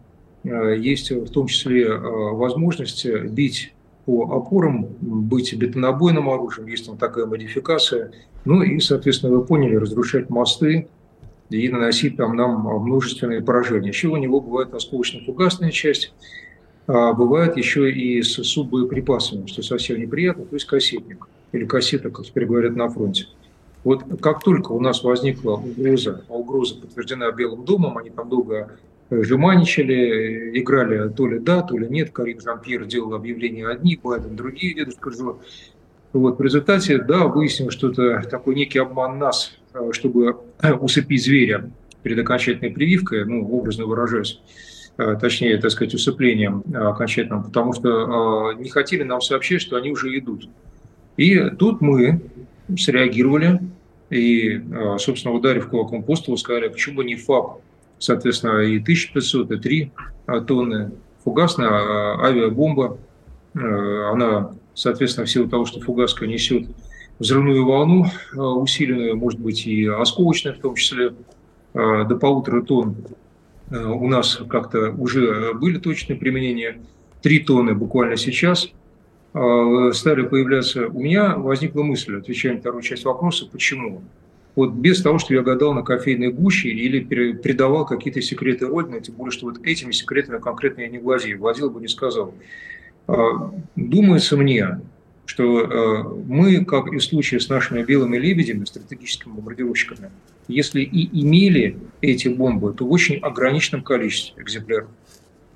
э, 0.43 0.75
есть 0.79 1.13
в 1.13 1.31
том 1.31 1.47
числе 1.47 1.85
э, 1.85 1.99
возможность 1.99 3.07
бить 3.07 3.73
по 4.09 4.23
опорам 4.23 4.87
быть 5.03 5.53
бетонобойным 5.55 6.31
оружием, 6.31 6.67
есть 6.67 6.87
там 6.87 6.97
такая 6.97 7.27
модификация. 7.27 8.11
Ну 8.47 8.63
и, 8.63 8.81
соответственно, 8.81 9.37
вы 9.37 9.45
поняли, 9.45 9.77
разрушать 9.77 10.31
мосты 10.31 10.89
и 11.51 11.69
наносить 11.69 12.17
там 12.17 12.35
нам 12.35 12.63
множественные 12.85 13.43
поражения. 13.43 13.89
Еще 13.89 14.09
у 14.09 14.17
него 14.17 14.41
бывает 14.41 14.73
осколочно-фугасная 14.73 15.71
часть, 15.73 16.15
а 16.87 17.13
бывает 17.13 17.59
еще 17.59 17.93
и 17.93 18.23
с 18.23 18.43
суббоеприпасами, 18.43 19.47
что 19.47 19.63
совсем 19.63 20.01
неприятно, 20.01 20.47
то 20.47 20.57
есть 20.57 20.65
кассетник 20.65 21.29
или 21.53 21.67
кассета, 21.67 22.09
как 22.09 22.25
теперь 22.25 22.47
говорят 22.47 22.77
на 22.77 22.89
фронте. 22.89 23.27
Вот 23.85 24.05
как 24.23 24.43
только 24.43 24.73
у 24.73 24.81
нас 24.81 25.05
возникла 25.05 25.57
угроза, 25.57 26.25
а 26.31 26.33
угроза 26.33 26.77
подтверждена 26.77 27.31
Белым 27.33 27.67
домом, 27.67 27.99
они 27.99 28.09
там 28.09 28.31
долго 28.31 28.71
жеманничали, 29.11 30.59
играли 30.59 31.09
то 31.09 31.27
ли 31.27 31.39
да, 31.39 31.63
то 31.63 31.77
ли 31.77 31.89
нет. 31.89 32.11
Карин 32.11 32.41
Жан-Пьер 32.41 32.85
делал 32.87 33.15
объявления 33.15 33.67
одни, 33.67 33.99
Байден 34.03 34.37
другие, 34.37 34.75
дедушка 34.75 35.11
Джо. 35.11 35.37
Вот, 36.13 36.39
в 36.39 36.43
результате, 36.43 36.99
да, 36.99 37.27
выяснилось, 37.27 37.75
что 37.75 37.91
это 37.91 38.23
такой 38.29 38.55
некий 38.55 38.79
обман 38.79 39.19
нас, 39.19 39.59
э, 39.75 39.91
чтобы 39.93 40.39
э, 40.63 40.73
усыпить 40.73 41.23
зверя 41.23 41.71
перед 42.03 42.19
окончательной 42.19 42.71
прививкой, 42.71 43.27
ну, 43.27 43.47
образно 43.47 43.85
выражаясь, 43.85 44.41
э, 44.97 45.17
точнее, 45.21 45.59
так 45.59 45.71
сказать, 45.71 45.95
усыплением 45.95 46.63
окончательным, 46.75 47.45
потому 47.45 47.75
что 47.75 48.53
не 48.59 48.71
хотели 48.71 49.03
нам 49.03 49.21
сообщить, 49.21 49.61
что 49.61 49.77
они 49.77 49.91
уже 49.91 50.17
идут. 50.19 50.49
И 51.19 51.39
тут 51.51 51.83
мы 51.83 52.23
среагировали 52.79 53.61
и, 54.09 54.63
собственно, 54.99 55.35
ударив 55.35 55.69
кулаком 55.69 56.03
по 56.03 56.17
столу, 56.17 56.39
сказали, 56.39 56.69
почему 56.69 56.97
бы 56.97 57.05
не 57.05 57.17
ФАП 57.17 57.61
соответственно, 57.99 58.61
и 58.61 58.79
1500, 58.79 59.53
и 59.53 59.57
3 59.59 59.93
тонны. 60.47 60.93
Фугасная 61.25 61.69
а, 61.69 62.27
авиабомба, 62.27 62.99
э, 63.55 63.59
она, 64.13 64.53
соответственно, 64.75 65.27
в 65.27 65.31
силу 65.31 65.49
того, 65.49 65.67
что 65.67 65.81
фугаска 65.81 66.27
несет 66.27 66.69
взрывную 67.19 67.67
волну 67.67 68.07
э, 68.07 68.39
усиленную, 68.39 69.17
может 69.17 69.41
быть, 69.41 69.67
и 69.67 69.87
осколочную 69.87 70.57
в 70.57 70.61
том 70.61 70.75
числе, 70.75 71.13
э, 71.75 72.05
до 72.09 72.17
полутора 72.17 72.63
тонн 72.63 72.97
у 73.71 74.09
нас 74.09 74.41
как-то 74.49 74.93
уже 74.93 75.53
были 75.53 75.79
точные 75.79 76.17
применения. 76.17 76.81
Три 77.21 77.41
тонны 77.41 77.75
буквально 77.75 78.17
сейчас 78.17 78.71
стали 79.33 80.23
появляться. 80.23 80.87
У 80.87 81.01
меня 81.01 81.37
возникла 81.37 81.83
мысль, 81.83 82.17
отвечая 82.17 82.55
на 82.55 82.61
вторую 82.61 82.81
часть 82.81 83.05
вопроса, 83.05 83.47
почему? 83.53 84.01
Вот 84.59 84.73
без 84.73 85.01
того, 85.03 85.21
что 85.21 85.35
я 85.35 85.43
гадал 85.43 85.73
на 85.73 85.83
кофейной 85.83 86.33
гуще 86.33 86.71
или 86.71 86.99
передавал 86.99 87.87
какие-то 87.87 88.21
секреты 88.21 88.67
Родины, 88.67 89.01
тем 89.01 89.15
более, 89.15 89.31
что 89.31 89.47
вот 89.47 89.65
этими 89.65 89.93
секретами 89.93 90.41
конкретно 90.41 90.81
я 90.81 90.89
не 90.89 90.99
владею, 90.99 91.39
владел 91.39 91.71
бы 91.71 91.81
не 91.81 91.87
сказал. 91.87 92.35
А, 93.07 93.55
думается 93.77 94.37
мне, 94.37 94.81
что 95.27 95.59
а, 95.61 96.03
мы, 96.27 96.65
как 96.65 96.93
и 96.93 96.97
в 96.97 97.05
случае 97.05 97.39
с 97.39 97.49
нашими 97.49 97.85
белыми 97.85 98.17
лебедями, 98.17 98.65
стратегическими 98.65 99.35
бомбардировщиками, 99.35 100.11
если 100.49 100.83
и 100.83 101.23
имели 101.23 101.79
эти 102.01 102.27
бомбы, 102.27 102.75
то 102.75 102.85
в 102.85 102.91
очень 102.91 103.19
ограниченном 103.19 103.85
количестве 103.85 104.43
экземпляров. 104.43 104.89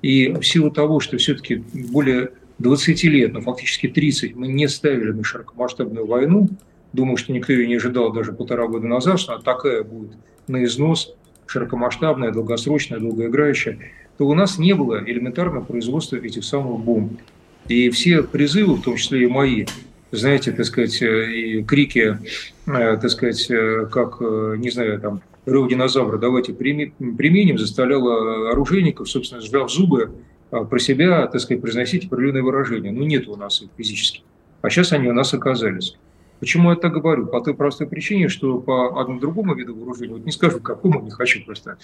И 0.01 0.29
в 0.29 0.43
силу 0.43 0.71
того, 0.71 1.01
что 1.01 1.17
все-таки 1.17 1.61
более 1.73 2.31
20 2.59 3.03
лет, 3.03 3.33
но 3.33 3.41
фактически 3.41 3.89
30, 3.89 4.33
мы 4.37 4.47
не 4.47 4.69
ставили 4.69 5.11
на 5.11 5.25
широкомасштабную 5.25 6.05
войну, 6.07 6.47
Думаю, 6.93 7.17
что 7.17 7.33
никто 7.33 7.51
ее 7.51 7.67
не 7.67 7.75
ожидал 7.75 8.13
даже 8.13 8.31
полтора 8.31 8.67
года 8.67 8.87
назад, 8.87 9.19
что 9.19 9.33
она 9.33 9.41
такая 9.41 9.83
будет 9.83 10.11
на 10.47 10.63
износ, 10.63 11.13
широкомасштабная, 11.47 12.31
долгосрочная, 12.31 12.99
долгоиграющая, 12.99 13.79
то 14.17 14.27
у 14.27 14.33
нас 14.33 14.59
не 14.59 14.73
было 14.73 15.03
элементарного 15.03 15.63
производства 15.63 16.17
этих 16.17 16.43
самых 16.43 16.79
бомб. 16.79 17.19
И 17.67 17.89
все 17.89 18.23
призывы, 18.23 18.75
в 18.75 18.83
том 18.83 18.97
числе 18.97 19.23
и 19.23 19.27
мои, 19.27 19.65
знаете, 20.11 20.51
так 20.51 20.65
сказать, 20.65 21.01
э, 21.01 21.31
и 21.31 21.63
крики, 21.63 22.19
э, 22.67 22.97
так 22.97 23.09
сказать, 23.09 23.49
э, 23.49 23.87
как, 23.91 24.19
не 24.21 24.69
знаю, 24.69 24.99
там, 24.99 25.21
рыв 25.45 25.69
динозавра, 25.69 26.17
давайте 26.17 26.53
применим, 26.53 27.57
заставляло 27.57 28.51
оружейников, 28.51 29.09
собственно, 29.09 29.41
сжав 29.41 29.71
зубы, 29.71 30.11
про 30.51 30.77
себя, 30.77 31.25
так 31.25 31.41
сказать, 31.41 31.61
произносить 31.61 32.05
определенные 32.05 32.43
выражения. 32.43 32.91
Ну, 32.91 33.03
нет 33.05 33.27
у 33.27 33.35
нас 33.35 33.63
их 33.63 33.69
физически. 33.75 34.21
А 34.61 34.69
сейчас 34.69 34.91
они 34.93 35.07
у 35.07 35.13
нас 35.13 35.33
оказались. 35.33 35.97
Почему 36.43 36.71
я 36.71 36.75
так 36.75 36.91
говорю? 36.91 37.27
По 37.27 37.39
той 37.39 37.53
простой 37.53 37.87
причине, 37.87 38.27
что 38.27 38.59
по 38.59 38.99
одному 38.99 39.21
другому 39.21 39.55
виду 39.55 39.73
вооружения, 39.73 40.15
вот 40.15 40.25
не 40.25 40.31
скажу 40.33 40.59
какому, 40.59 40.99
не 40.99 41.09
хочу 41.09 41.41
просто, 41.45 41.77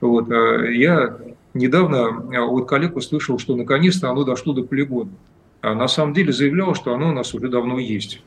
вот, 0.00 0.28
э, 0.28 0.74
я 0.74 1.16
недавно 1.54 2.26
э, 2.34 2.40
от 2.40 2.68
коллег 2.68 2.96
услышал, 2.96 3.38
что 3.38 3.54
наконец-то 3.54 4.10
оно 4.10 4.24
дошло 4.24 4.52
до 4.52 4.64
полигона. 4.64 5.12
А 5.60 5.76
на 5.76 5.86
самом 5.86 6.12
деле 6.12 6.32
заявлял, 6.32 6.74
что 6.74 6.92
оно 6.92 7.10
у 7.10 7.12
нас 7.12 7.32
уже 7.34 7.48
давно 7.48 7.78
есть. 7.78 8.20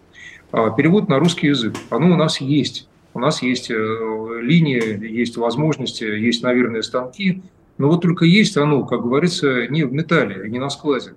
А 0.54 0.70
перевод 0.70 1.10
на 1.10 1.20
русский 1.20 1.48
язык. 1.48 1.76
Оно 1.90 2.14
у 2.14 2.16
нас 2.16 2.40
есть. 2.40 2.88
У 3.14 3.20
нас 3.20 3.42
есть 3.42 3.70
э, 3.70 4.40
линии, 4.42 5.06
есть 5.06 5.36
возможности, 5.36 6.06
есть, 6.06 6.44
наверное, 6.44 6.82
станки. 6.82 7.42
Но 7.78 7.90
вот 7.90 8.04
только 8.04 8.24
есть 8.24 8.56
оно, 8.56 8.86
как 8.86 9.02
говорится, 9.02 9.68
не 9.68 9.84
в 9.84 9.92
металле, 9.92 10.50
не 10.50 10.60
на 10.60 10.70
складе. 10.70 11.16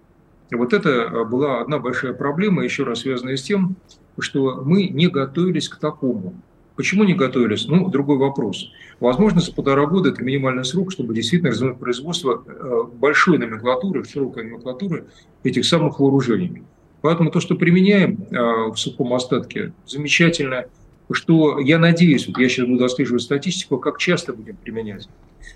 И 0.51 0.57
вот 0.57 0.73
это 0.73 1.25
была 1.25 1.61
одна 1.61 1.79
большая 1.79 2.15
проблема, 2.15 2.65
еще 2.65 2.83
раз 2.83 3.03
связанная 3.03 3.37
с 3.37 3.43
тем, 3.43 3.77
что 4.23 4.63
мы 4.65 4.89
не 4.89 5.09
готовились 5.09 5.69
к 5.69 5.79
такому. 5.79 6.35
Почему 6.77 7.05
не 7.05 7.15
готовились? 7.15 7.67
Ну, 7.67 7.89
другой 7.89 8.19
вопрос. 8.19 8.71
Возможно, 9.01 9.41
за 9.41 9.53
полтора 9.53 9.87
года 9.87 10.11
это 10.11 10.23
минимальный 10.23 10.65
срок, 10.65 10.93
чтобы 10.93 11.15
действительно 11.15 11.51
развернуть 11.51 11.79
производство 11.79 12.45
э, 12.47 12.83
большой 12.95 13.39
номенклатуры, 13.39 14.05
широкой 14.05 14.45
номенклатуры 14.45 15.07
этих 15.43 15.65
самых 15.65 15.99
вооружений. 15.99 16.63
Поэтому 17.01 17.31
то, 17.31 17.41
что 17.41 17.55
применяем 17.55 18.27
э, 18.31 18.71
в 18.73 18.77
сухом 18.77 19.15
остатке, 19.15 19.73
замечательно. 19.87 20.67
Что 21.11 21.61
я 21.61 21.79
надеюсь, 21.79 22.27
вот 22.27 22.37
я 22.39 22.49
сейчас 22.49 22.67
буду 22.67 22.85
отслеживать 22.85 23.23
статистику, 23.23 23.79
как 23.79 23.99
часто 23.99 24.33
будем 24.33 24.57
применять. 24.57 25.09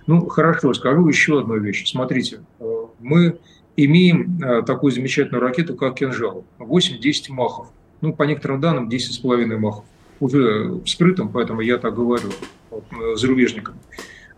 Ну, 0.07 0.27
хорошо, 0.27 0.73
скажу 0.75 1.07
еще 1.09 1.41
одну 1.41 1.59
вещь. 1.59 1.91
Смотрите, 1.91 2.41
э, 2.61 2.65
мы 2.99 3.39
имеем 3.77 4.65
такую 4.65 4.93
замечательную 4.93 5.41
ракету, 5.41 5.75
как 5.75 5.97
«Кинжал». 5.97 6.45
8-10 6.59 7.31
махов 7.31 7.69
ну, 8.01 8.13
по 8.13 8.25
некоторым 8.25 8.61
данным, 8.61 8.89
10,5 8.89 9.57
махов. 9.57 9.85
Уже 10.21 10.81
вскрытым, 10.85 11.31
поэтому 11.31 11.61
я 11.61 11.79
так 11.79 11.95
говорю 11.95 12.31
вот, 12.71 12.85
э, 12.93 13.17
зарубежникам. 13.17 13.77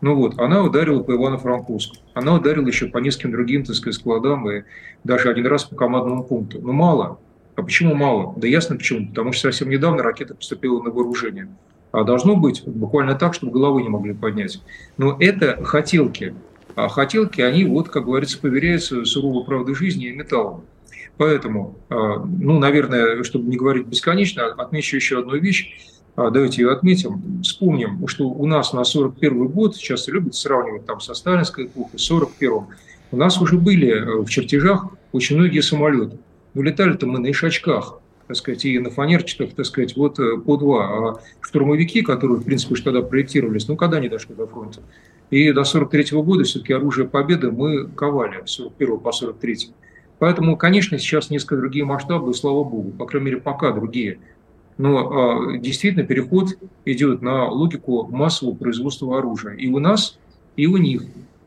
Ну 0.01 0.17
вот, 0.17 0.39
она 0.39 0.63
ударила 0.63 1.03
по 1.03 1.13
Ивано-Франковску. 1.13 1.97
Она 2.15 2.35
ударила 2.35 2.67
еще 2.67 2.87
по 2.87 2.99
нескольким 2.99 3.33
другим, 3.33 3.65
так 3.65 3.77
сказать, 3.77 3.95
складам 3.95 4.51
и 4.51 4.65
даже 5.05 5.31
один 5.31 5.47
раз 5.47 5.65
по 5.65 5.77
командному 5.77 6.25
пункту. 6.25 6.61
Но 6.61 6.73
мало. 6.73 7.19
А 7.55 7.63
почему 7.63 7.95
мало? 7.95 8.35
Да 8.37 8.49
ясно 8.49 8.77
почему. 8.77 9.09
Потому 9.09 9.33
что 9.33 9.43
совсем 9.43 9.71
недавно 9.71 10.03
ракета 10.03 10.35
поступила 10.35 10.83
на 10.83 10.91
вооружение. 10.91 11.49
А 11.93 12.03
должно 12.03 12.35
быть 12.35 12.65
буквально 12.67 13.15
так, 13.15 13.35
чтобы 13.35 13.53
головы 13.53 13.83
не 13.83 13.89
могли 13.91 14.13
поднять. 14.13 14.61
Но 14.97 15.17
это 15.21 15.63
хотелки. 15.63 16.35
А 16.75 16.89
хотелки, 16.89 17.41
они, 17.41 17.65
вот, 17.65 17.89
как 17.89 18.05
говорится, 18.07 18.41
поверяются 18.41 19.05
суровой 19.05 19.45
правдой 19.45 19.75
жизни 19.75 20.07
и 20.07 20.13
металлом. 20.13 20.65
Поэтому, 21.17 21.79
а, 21.89 22.25
ну, 22.25 22.59
наверное, 22.59 23.23
чтобы 23.23 23.49
не 23.49 23.57
говорить 23.57 23.87
бесконечно, 23.87 24.47
отмечу 24.47 24.97
еще 24.97 25.21
одну 25.21 25.37
вещь. 25.37 25.73
А, 26.17 26.31
давайте 26.31 26.63
ее 26.63 26.73
отметим. 26.73 27.43
Вспомним, 27.43 28.07
что 28.09 28.29
у 28.29 28.47
нас 28.47 28.73
на 28.73 28.85
41 28.85 29.49
год, 29.49 29.77
сейчас 29.77 30.09
любят 30.09 30.35
сравнивать 30.35 30.87
там 30.87 31.01
со 31.01 31.15
сталинской 31.15 31.67
эпохой, 31.67 31.97
41-м, 31.97 32.69
у 33.13 33.17
нас 33.17 33.41
уже 33.41 33.59
были 33.59 33.89
э, 33.89 34.23
в 34.23 34.29
чертежах 34.29 34.87
очень 35.13 35.37
многие 35.37 35.61
самолеты. 35.61 36.19
Но 36.55 36.63
летали-то 36.63 37.07
мы 37.07 37.19
на 37.19 37.31
ишачках, 37.31 38.01
так 38.27 38.37
сказать, 38.37 38.65
и 38.65 38.79
на 38.79 38.91
фанерчатых, 38.91 39.55
так 39.55 39.67
сказать, 39.67 39.97
вот 39.97 40.19
э, 40.19 40.39
по 40.39 40.57
два. 40.57 40.87
А 40.87 41.21
штурмовики, 41.41 42.03
которые, 42.03 42.39
в 42.39 42.45
принципе, 42.45 42.75
уж 42.75 42.81
тогда 42.81 43.03
проектировались, 43.03 43.69
ну, 43.69 43.77
когда 43.77 43.99
они 43.99 44.09
дошли 44.09 44.35
до 44.35 44.47
фронта? 44.47 44.81
И 45.31 45.53
до 45.53 45.65
43 45.65 46.05
-го 46.13 46.23
года 46.23 46.45
все-таки 46.45 46.73
оружие 46.73 47.07
победы 47.07 47.51
мы 47.51 47.87
ковали, 47.87 48.43
с 48.47 48.53
41 48.53 48.99
по 48.99 49.13
43 49.13 49.55
-й. 49.55 49.73
Поэтому, 50.23 50.57
конечно, 50.57 51.01
сейчас 51.01 51.31
несколько 51.31 51.57
другие 51.57 51.85
масштабы, 51.85 52.33
слава 52.33 52.63
богу, 52.63 52.93
по 52.93 53.07
крайней 53.07 53.31
мере, 53.31 53.41
пока 53.41 53.73
другие. 53.73 54.21
Но 54.79 55.49
э, 55.51 55.59
действительно 55.59 56.07
переход 56.07 56.51
идет 56.85 57.23
на 57.23 57.49
логику 57.49 58.07
массового 58.07 58.55
производства 58.55 59.19
оружия. 59.19 59.55
И 59.55 59.67
у 59.67 59.81
нас, 59.81 60.21
и 60.55 60.69
у 60.69 60.77
них. 60.77 61.03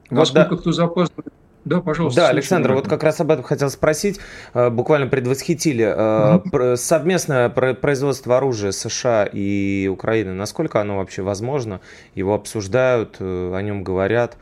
Насколько 0.09 0.49
да. 0.49 0.57
кто 0.57 0.71
запаздывает 0.73 1.31
да, 1.63 1.79
пожалуйста. 1.79 2.19
Да, 2.19 2.29
Александр, 2.29 2.73
вот 2.73 2.89
как 2.89 3.01
раз 3.03 3.21
об 3.21 3.31
этом 3.31 3.45
хотел 3.45 3.69
спросить. 3.69 4.19
Э, 4.53 4.69
буквально 4.69 5.07
предвосхитили. 5.07 5.85
Угу. 5.85 6.75
Совместное 6.75 7.47
производство 7.47 8.35
оружия 8.35 8.71
США 8.71 9.23
и 9.23 9.87
Украины, 9.87 10.33
насколько 10.33 10.81
оно 10.81 10.97
вообще 10.97 11.21
возможно? 11.21 11.79
Его 12.13 12.33
обсуждают, 12.33 13.15
э, 13.19 13.53
о 13.55 13.61
нем 13.61 13.85
говорят. 13.85 14.35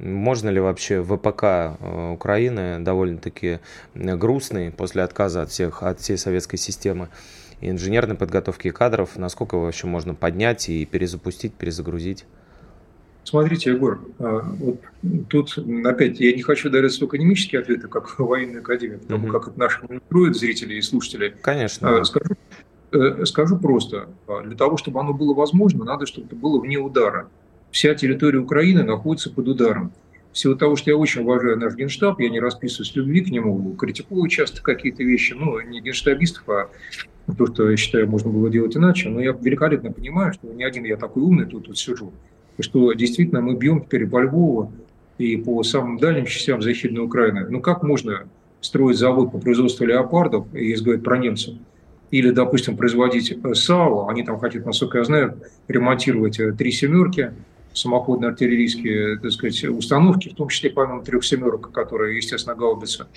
Можно 0.00 0.48
ли 0.48 0.60
вообще 0.60 1.02
ВПК 1.02 1.78
Украины, 2.12 2.80
довольно-таки 2.80 3.60
грустный 3.94 4.70
после 4.70 5.02
отказа 5.02 5.42
от, 5.42 5.50
всех, 5.50 5.82
от 5.82 6.00
всей 6.00 6.16
советской 6.16 6.56
системы 6.56 7.08
инженерной 7.60 8.16
подготовки 8.16 8.70
кадров, 8.70 9.16
насколько 9.16 9.56
его 9.56 9.66
вообще 9.66 9.86
можно 9.86 10.14
поднять 10.14 10.68
и 10.68 10.84
перезапустить, 10.86 11.54
перезагрузить? 11.54 12.24
Смотрите, 13.22 13.70
Егор, 13.70 14.00
а, 14.18 14.40
вот 14.58 14.80
тут 15.28 15.58
опять 15.84 16.18
я 16.20 16.34
не 16.34 16.42
хочу 16.42 16.70
давать 16.70 16.98
только 16.98 17.16
академические 17.16 17.60
ответы, 17.60 17.86
как 17.86 18.08
в 18.18 18.24
военной 18.24 18.60
академии, 18.60 18.96
потому 18.96 19.24
угу. 19.24 19.32
как 19.32 19.48
это 19.48 19.58
наши 19.58 19.82
мотивирует 19.82 20.36
зрители 20.36 20.74
и 20.74 20.82
слушатели. 20.82 21.36
Конечно. 21.42 22.02
Скажу, 22.04 22.34
э, 22.92 23.24
скажу 23.26 23.58
просто, 23.58 24.08
для 24.44 24.56
того, 24.56 24.78
чтобы 24.78 25.00
оно 25.00 25.12
было 25.12 25.34
возможно, 25.34 25.84
надо, 25.84 26.06
чтобы 26.06 26.28
это 26.28 26.36
было 26.36 26.60
вне 26.60 26.78
удара. 26.78 27.28
Вся 27.70 27.94
территория 27.94 28.38
Украины 28.38 28.82
находится 28.82 29.30
под 29.30 29.48
ударом. 29.48 29.92
В 30.32 30.38
силу 30.38 30.56
того, 30.56 30.76
что 30.76 30.90
я 30.90 30.96
очень 30.96 31.22
уважаю 31.22 31.58
наш 31.58 31.74
генштаб, 31.74 32.20
я 32.20 32.28
не 32.28 32.38
расписываюсь 32.38 32.94
любви 32.94 33.20
к 33.20 33.30
нему, 33.30 33.74
критикую 33.74 34.28
часто 34.28 34.62
какие-то 34.62 35.02
вещи, 35.02 35.32
ну, 35.32 35.60
не 35.60 35.80
генштабистов, 35.80 36.48
а 36.48 36.70
то, 37.36 37.46
что 37.46 37.70
я 37.70 37.76
считаю, 37.76 38.08
можно 38.08 38.30
было 38.30 38.48
делать 38.48 38.76
иначе, 38.76 39.08
но 39.08 39.20
я 39.20 39.32
великолепно 39.32 39.92
понимаю, 39.92 40.32
что 40.32 40.52
не 40.52 40.64
один 40.64 40.84
я 40.84 40.96
такой 40.96 41.22
умный 41.22 41.46
тут, 41.46 41.66
тут 41.66 41.78
сижу 41.78 42.12
и 42.60 42.62
что 42.62 42.92
действительно 42.92 43.40
мы 43.40 43.54
бьем 43.54 43.82
теперь 43.82 44.06
по 44.06 44.20
Львову 44.22 44.72
и 45.16 45.36
по 45.36 45.62
самым 45.62 45.98
дальним 45.98 46.26
частям 46.26 46.60
Защитной 46.60 47.02
Украины. 47.02 47.46
Ну 47.48 47.60
как 47.60 47.82
можно 47.82 48.28
строить 48.60 48.98
завод 48.98 49.32
по 49.32 49.38
производству 49.38 49.86
леопардов, 49.86 50.46
если 50.52 50.84
говорить 50.84 51.04
про 51.04 51.16
немцев, 51.16 51.54
или, 52.10 52.30
допустим, 52.30 52.76
производить 52.76 53.32
э, 53.32 53.54
САУ, 53.54 54.08
они 54.08 54.24
там 54.24 54.38
хотят, 54.38 54.66
насколько 54.66 54.98
я 54.98 55.04
знаю, 55.04 55.38
ремонтировать 55.68 56.38
э, 56.38 56.52
три 56.52 56.70
«семерки», 56.70 57.32
самоходные 57.72 58.30
артиллерийские 58.30 59.18
так 59.18 59.30
сказать, 59.32 59.64
установки, 59.64 60.28
в 60.28 60.34
том 60.34 60.48
числе, 60.48 60.70
помимо 60.70 61.02
трех 61.02 61.24
«семерок», 61.24 61.70
которые, 61.72 62.16
естественно, 62.16 62.56
гаубятся 62.56 63.08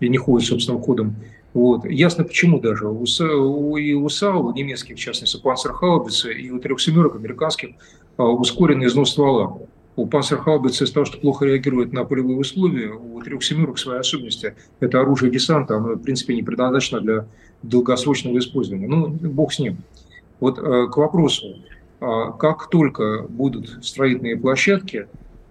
и 0.00 0.08
не 0.08 0.18
ходят 0.18 0.46
собственным 0.48 0.82
ходом. 0.82 1.16
Вот. 1.54 1.84
Ясно 1.84 2.24
почему 2.24 2.60
даже. 2.60 2.88
У, 2.88 3.04
у, 3.04 3.76
и 3.76 3.92
у 3.92 4.08
САУ, 4.08 4.52
немецких, 4.52 4.96
в 4.96 4.98
частности, 5.00 5.40
панцерхаубицы, 5.40 6.32
и 6.32 6.50
у 6.50 6.58
трех 6.58 6.80
«семерок» 6.80 7.16
американских 7.16 7.70
а, 8.16 8.24
ускоренный 8.24 8.86
износ 8.86 9.10
ствола. 9.10 9.58
У 9.94 10.06
панцерхаубицы 10.06 10.84
из-за 10.84 10.94
того, 10.94 11.04
что 11.04 11.18
плохо 11.18 11.44
реагирует 11.44 11.92
на 11.92 12.04
полевые 12.04 12.38
условия, 12.38 12.92
у 12.92 13.20
трех 13.20 13.44
«семерок» 13.44 13.78
свои 13.78 13.98
особенности. 13.98 14.54
Это 14.80 15.00
оружие 15.00 15.30
десанта, 15.30 15.76
оно, 15.76 15.94
в 15.94 16.02
принципе, 16.02 16.34
не 16.34 16.42
предназначено 16.42 17.00
для 17.00 17.26
долгосрочного 17.62 18.38
использования. 18.38 18.88
Ну, 18.88 19.08
бог 19.08 19.52
с 19.52 19.58
ним. 19.58 19.78
Вот 20.40 20.58
э, 20.58 20.88
к 20.88 20.96
вопросу. 20.96 21.56
А, 22.02 22.32
как 22.32 22.68
только 22.68 23.26
будут 23.28 23.78
строительные 23.84 24.36
площадки, 24.36 25.06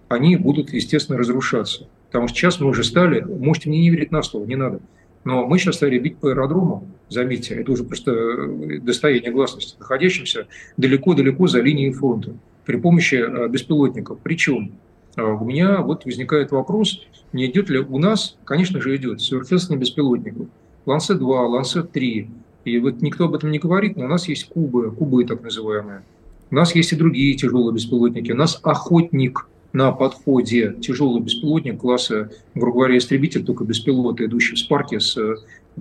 они 0.08 0.36
будут, 0.36 0.70
естественно, 0.74 1.18
разрушаться. 1.18 1.88
Потому 2.08 2.28
что 2.28 2.36
сейчас 2.36 2.60
мы 2.60 2.68
уже 2.68 2.84
стали, 2.84 3.22
можете 3.22 3.70
мне 3.70 3.80
не 3.80 3.88
верить 3.88 4.10
на 4.10 4.22
слово, 4.22 4.44
не 4.44 4.56
надо, 4.56 4.80
но 5.24 5.46
мы 5.46 5.58
сейчас 5.58 5.76
стали 5.76 5.98
бить 5.98 6.18
по 6.18 6.28
аэродрому, 6.28 6.86
заметьте, 7.08 7.54
это 7.54 7.72
уже 7.72 7.84
просто 7.84 8.10
э, 8.12 8.80
достояние 8.80 9.32
гласности, 9.32 9.76
находящимся 9.78 10.46
далеко-далеко 10.76 11.46
за 11.46 11.62
линией 11.62 11.90
фронта 11.92 12.34
при 12.66 12.76
помощи 12.76 13.14
э, 13.14 13.48
беспилотников. 13.48 14.18
Причем 14.22 14.72
э, 15.16 15.22
у 15.22 15.44
меня 15.46 15.80
вот 15.80 16.04
возникает 16.04 16.50
вопрос, 16.50 17.06
не 17.32 17.46
идет 17.46 17.70
ли 17.70 17.78
у 17.78 17.96
нас, 17.96 18.36
конечно 18.44 18.78
же 18.82 18.94
идет, 18.94 19.22
совершенствование 19.22 19.80
беспилотников. 19.80 20.48
Ланцет-2, 20.84 21.46
Ланцет-3. 21.46 22.28
И 22.66 22.78
вот 22.78 23.00
никто 23.00 23.24
об 23.24 23.34
этом 23.34 23.50
не 23.50 23.58
говорит, 23.58 23.96
но 23.96 24.04
у 24.04 24.08
нас 24.08 24.28
есть 24.28 24.50
кубы, 24.50 24.90
кубы 24.90 25.24
так 25.24 25.42
называемые. 25.42 26.02
У 26.52 26.54
нас 26.54 26.74
есть 26.74 26.92
и 26.92 26.96
другие 26.96 27.34
тяжелые 27.34 27.74
беспилотники. 27.74 28.30
У 28.30 28.36
нас 28.36 28.60
охотник 28.62 29.48
на 29.72 29.90
подходе 29.90 30.76
тяжелый 30.82 31.22
беспилотник 31.22 31.80
класса, 31.80 32.30
грубо 32.54 32.80
говоря, 32.80 32.98
истребитель, 32.98 33.42
только 33.42 33.64
беспилота, 33.64 34.26
идущий 34.26 34.54
в 34.54 34.58
спарке 34.58 35.00
с 35.00 35.18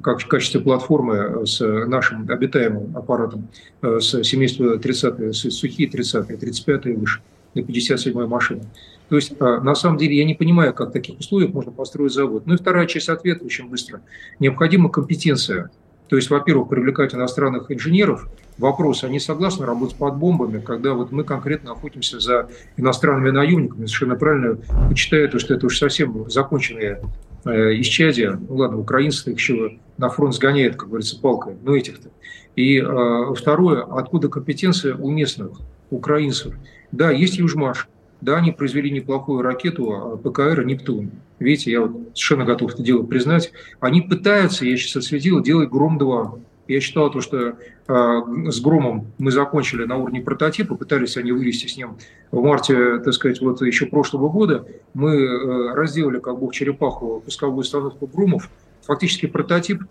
как 0.01 0.21
в 0.21 0.27
качестве 0.29 0.61
платформы 0.61 1.45
с 1.45 1.59
нашим 1.59 2.25
обитаемым 2.29 2.95
аппаратом, 2.95 3.49
с 3.81 4.23
семейства 4.23 4.79
30 4.79 5.35
с 5.35 5.49
сухие 5.51 5.89
30 5.89 6.39
35 6.39 6.85
и 6.85 6.93
выше, 6.93 7.19
на 7.53 7.63
57 7.63 8.25
машины. 8.25 8.61
То 9.09 9.17
есть, 9.17 9.37
на 9.41 9.75
самом 9.75 9.97
деле, 9.97 10.15
я 10.15 10.23
не 10.23 10.35
понимаю, 10.35 10.73
как 10.73 10.91
в 10.91 10.93
таких 10.93 11.19
условиях 11.19 11.53
можно 11.53 11.73
построить 11.73 12.13
завод. 12.13 12.43
Ну 12.45 12.53
и 12.53 12.57
вторая 12.57 12.85
часть 12.85 13.09
ответа 13.09 13.43
очень 13.43 13.67
быстро. 13.67 13.99
Необходима 14.39 14.87
компетенция. 14.87 15.69
То 16.11 16.17
есть, 16.17 16.29
во-первых, 16.29 16.67
привлекать 16.67 17.15
иностранных 17.15 17.71
инженеров, 17.71 18.27
вопрос, 18.57 19.05
они 19.05 19.17
согласны 19.17 19.65
работать 19.65 19.95
под 19.95 20.17
бомбами, 20.17 20.59
когда 20.59 20.93
вот 20.93 21.13
мы 21.13 21.23
конкретно 21.23 21.71
охотимся 21.71 22.19
за 22.19 22.49
иностранными 22.75 23.29
наемниками, 23.29 23.85
совершенно 23.85 24.15
правильно 24.17 24.57
почитают, 24.89 25.39
что 25.39 25.53
это 25.53 25.67
уж 25.67 25.77
совсем 25.77 26.29
законченные 26.29 27.01
э, 27.45 27.79
исчадия. 27.79 28.31
Ну 28.33 28.55
ладно, 28.55 28.77
украинцы 28.77 29.31
их 29.31 29.37
еще 29.37 29.79
на 29.97 30.09
фронт 30.09 30.35
сгоняют, 30.35 30.75
как 30.75 30.89
говорится, 30.89 31.17
палкой, 31.17 31.55
но 31.63 31.77
этих-то. 31.77 32.09
И 32.57 32.81
э, 32.81 33.33
второе, 33.33 33.81
откуда 33.83 34.27
компетенция 34.27 34.95
у 34.95 35.09
местных 35.09 35.61
украинцев? 35.91 36.53
Да, 36.91 37.09
есть 37.09 37.37
Южмаш, 37.37 37.87
да, 38.21 38.37
они 38.37 38.51
произвели 38.51 38.91
неплохую 38.91 39.41
ракету 39.41 39.91
а, 39.91 40.17
ПКР 40.17 40.63
«Нептун». 40.63 41.11
Видите, 41.39 41.71
я 41.71 41.81
вот 41.81 41.91
совершенно 42.13 42.45
готов 42.45 42.73
это 42.73 42.83
дело 42.83 43.03
признать. 43.03 43.51
Они 43.79 44.01
пытаются, 44.01 44.65
я 44.65 44.77
сейчас 44.77 44.97
отследил, 44.97 45.41
делать 45.41 45.69
«Гром-2». 45.69 46.39
Я 46.67 46.79
считал, 46.79 47.11
то, 47.11 47.19
что 47.19 47.37
э, 47.37 47.53
с 47.87 48.61
Громом 48.61 49.07
мы 49.17 49.31
закончили 49.31 49.83
на 49.83 49.97
уровне 49.97 50.21
прототипа, 50.21 50.75
пытались 50.75 51.17
они 51.17 51.31
вывести 51.33 51.67
с 51.67 51.75
ним 51.75 51.97
в 52.31 52.41
марте, 52.41 52.99
так 52.99 53.13
сказать, 53.13 53.41
вот 53.41 53.61
еще 53.61 53.87
прошлого 53.87 54.29
года. 54.29 54.65
Мы 54.93 55.15
э, 55.15 55.73
разделали 55.73 56.19
как 56.19 56.39
бог 56.39 56.53
черепаху 56.53 57.21
пусковую 57.25 57.61
установку 57.61 58.07
Громов, 58.07 58.49
фактически 58.83 59.25
прототип 59.25 59.83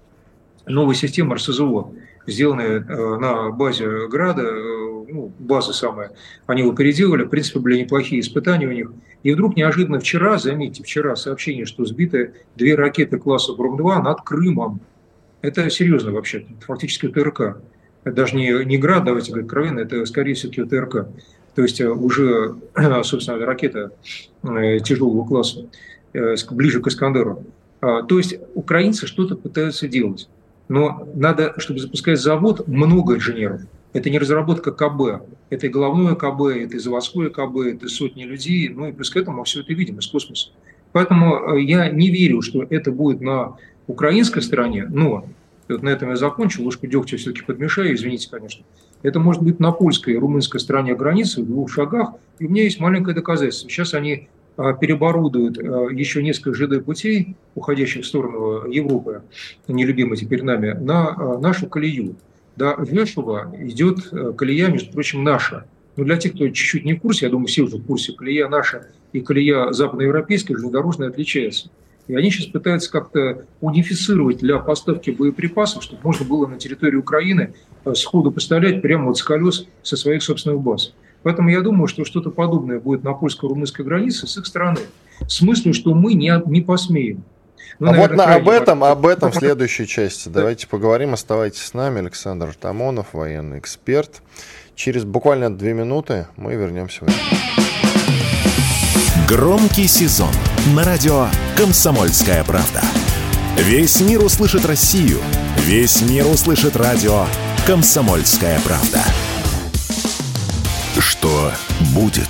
новой 0.66 0.95
системы 0.95 1.35
РСЗО, 1.35 1.90
сделанная 2.27 2.81
э, 2.81 3.16
на 3.19 3.51
базе 3.51 4.09
Града, 4.09 4.49
ну, 5.12 5.33
базы 5.38 5.73
самая, 5.73 6.12
они 6.46 6.62
его 6.62 6.73
переделали, 6.73 7.25
в 7.25 7.29
принципе, 7.29 7.61
были 7.61 7.81
неплохие 7.81 8.20
испытания 8.20 8.66
у 8.66 8.73
них. 8.73 8.92
И 9.23 9.33
вдруг 9.33 9.57
неожиданно 9.57 10.01
вчера, 10.01 10.38
заметьте, 10.38 10.83
вчера 10.83 11.16
сообщение, 11.16 11.66
что 11.66 11.85
сбиты 11.85 12.35
две 12.57 12.75
ракеты 12.75 13.18
класса 13.18 13.53
Гром-2 13.53 14.03
над 14.03 14.23
Крымом. 14.23 14.81
Это 15.42 15.68
серьезно 15.70 16.12
вообще, 16.12 16.46
фактически 16.66 17.09
ТРК. 17.09 17.59
Это 18.05 18.16
даже 18.16 18.37
не, 18.37 18.64
не 18.64 18.79
град, 18.79 19.05
давайте 19.05 19.31
говорить 19.31 19.46
откровенно, 19.46 19.81
это 19.81 20.05
скорее 20.07 20.35
всего 20.35 20.66
ТРК. 20.66 21.09
То 21.55 21.62
есть 21.62 21.81
э, 21.81 21.88
уже, 21.88 22.57
собственно, 23.03 23.44
ракета 23.44 23.92
э, 24.42 24.79
тяжелого 24.81 25.27
класса, 25.27 25.66
э, 26.12 26.35
ближе 26.51 26.81
к 26.81 26.87
Искандеру. 26.87 27.44
А, 27.81 28.03
то 28.03 28.18
есть 28.18 28.37
украинцы 28.55 29.07
что-то 29.07 29.37
пытаются 29.37 29.88
делать. 29.88 30.29
Но 30.68 31.09
надо, 31.14 31.55
чтобы 31.59 31.81
запускать 31.81 32.20
завод, 32.20 32.68
много 32.68 33.16
инженеров. 33.16 33.62
Это 33.92 34.09
не 34.09 34.18
разработка 34.18 34.70
КБ, 34.70 35.22
это 35.50 35.66
и 35.66 35.70
головное 35.70 36.14
КБ, 36.14 36.42
это 36.42 36.76
и 36.76 36.79
заводское 36.79 37.29
КБ, 37.29 37.57
это 37.66 37.88
сотни 37.88 38.22
людей, 38.22 38.68
ну 38.68 38.88
и 38.88 38.92
плюс 38.92 39.11
к 39.11 39.16
этому 39.16 39.38
мы 39.38 39.44
все 39.44 39.61
это 39.61 39.72
видим 39.72 39.98
из 39.98 40.07
космоса. 40.07 40.50
Поэтому 40.92 41.57
я 41.57 41.88
не 41.88 42.11
верю, 42.11 42.42
что 42.42 42.62
это 42.62 42.92
будет 42.92 43.20
на 43.20 43.57
украинской 43.87 44.42
стороне, 44.42 44.87
но 44.88 45.26
вот 45.68 45.83
на 45.83 45.88
этом 45.88 46.11
я 46.11 46.16
закончил, 46.16 46.64
ложку 46.64 46.87
дегтя 46.87 47.16
все-таки 47.16 47.44
подмешаю, 47.44 47.94
извините, 47.94 48.29
конечно. 48.31 48.64
Это 49.03 49.20
может 49.20 49.42
быть 49.42 49.61
на 49.61 49.72
польской 49.72 50.14
и 50.14 50.16
румынской 50.16 50.61
стороне 50.61 50.94
границы 50.94 51.42
в 51.42 51.46
двух 51.46 51.70
шагах, 51.70 52.14
и 52.38 52.46
у 52.46 52.50
меня 52.50 52.64
есть 52.64 52.81
маленькое 52.81 53.14
доказательство. 53.14 53.70
Сейчас 53.70 53.94
они 53.94 54.29
а, 54.57 54.72
переоборудуют 54.72 55.59
а, 55.59 55.88
еще 55.90 56.22
несколько 56.22 56.55
ЖД-путей, 56.55 57.37
уходящих 57.55 58.05
в 58.05 58.07
сторону 58.07 58.68
Европы, 58.68 59.22
нелюбимой 59.68 60.16
теперь 60.16 60.42
нами, 60.42 60.72
на 60.72 61.09
а, 61.09 61.38
нашу 61.38 61.68
колею. 61.68 62.16
До 62.61 62.76
Вешева 62.78 63.50
идет 63.58 64.12
колея, 64.36 64.68
между 64.68 64.92
прочим, 64.92 65.24
наша. 65.24 65.64
Но 65.96 66.04
для 66.04 66.18
тех, 66.18 66.34
кто 66.34 66.46
чуть-чуть 66.46 66.84
не 66.84 66.92
в 66.92 67.00
курсе, 67.00 67.24
я 67.24 67.30
думаю, 67.32 67.46
все 67.46 67.62
уже 67.62 67.78
в 67.78 67.86
курсе, 67.86 68.12
колея 68.12 68.48
наша 68.48 68.88
и 69.14 69.22
колея 69.22 69.72
западноевропейская 69.72 70.58
железнодорожная 70.58 71.08
отличается. 71.08 71.70
И 72.06 72.14
они 72.14 72.30
сейчас 72.30 72.48
пытаются 72.48 72.92
как-то 72.92 73.46
унифицировать 73.62 74.40
для 74.40 74.58
поставки 74.58 75.11
боеприпасов, 75.11 75.82
чтобы 75.82 76.02
можно 76.04 76.26
было 76.26 76.46
на 76.46 76.58
территории 76.58 76.96
Украины 76.96 77.54
сходу 77.94 78.30
поставлять 78.30 78.82
прямо 78.82 79.06
вот 79.06 79.16
с 79.16 79.22
колес 79.22 79.66
со 79.82 79.96
своих 79.96 80.22
собственных 80.22 80.61
баз. 80.61 80.92
Поэтому 81.22 81.48
я 81.48 81.62
думаю, 81.62 81.86
что 81.86 82.04
что-то 82.04 82.28
подобное 82.30 82.78
будет 82.78 83.04
на 83.04 83.14
польско-румынской 83.14 83.86
границе 83.86 84.26
с 84.26 84.36
их 84.36 84.44
стороны. 84.44 84.80
В 85.20 85.32
смысле, 85.32 85.72
что 85.72 85.94
мы 85.94 86.12
не, 86.12 86.30
не 86.44 86.61
посмеем. 86.61 87.24
Ну, 87.79 87.89
а 87.89 87.93
наверное, 87.93 88.16
вот 88.18 88.27
на, 88.27 88.35
об 88.35 88.49
этом, 88.49 88.85
об 88.85 89.07
этом 89.07 89.33
в 89.33 89.35
следующей 89.35 89.87
части. 89.87 90.29
Давайте 90.31 90.66
поговорим. 90.66 91.14
Оставайтесь 91.14 91.62
с 91.62 91.75
нами. 91.75 92.01
Александр 92.01 92.49
Артамонов, 92.49 93.09
военный 93.12 93.59
эксперт. 93.59 94.23
Через 94.75 95.05
буквально 95.05 95.55
две 95.55 95.75
минуты 95.75 96.27
мы 96.37 96.55
вернемся 96.55 97.05
в 97.05 97.09
эфир. 97.09 97.39
Громкий 99.29 99.87
сезон 99.87 100.33
на 100.75 100.85
радио 100.85 101.29
«Комсомольская 101.57 102.43
правда». 102.45 102.81
Весь 103.57 104.01
мир 104.01 104.25
услышит 104.25 104.64
Россию. 104.64 105.18
Весь 105.59 106.03
мир 106.03 106.27
услышит 106.27 106.77
радио 106.77 107.27
«Комсомольская 107.66 108.59
правда». 108.61 109.05
Что 110.99 111.53
будет? 111.95 112.29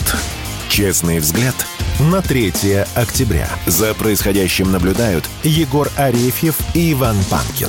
Честный 0.68 1.20
взгляд 1.20 1.54
на 2.00 2.22
3 2.22 2.48
октября. 2.96 3.46
За 3.66 3.92
происходящим 3.92 4.72
наблюдают 4.72 5.28
Егор 5.42 5.86
Арефьев 5.98 6.58
и 6.74 6.94
Иван 6.94 7.16
Панкин. 7.30 7.68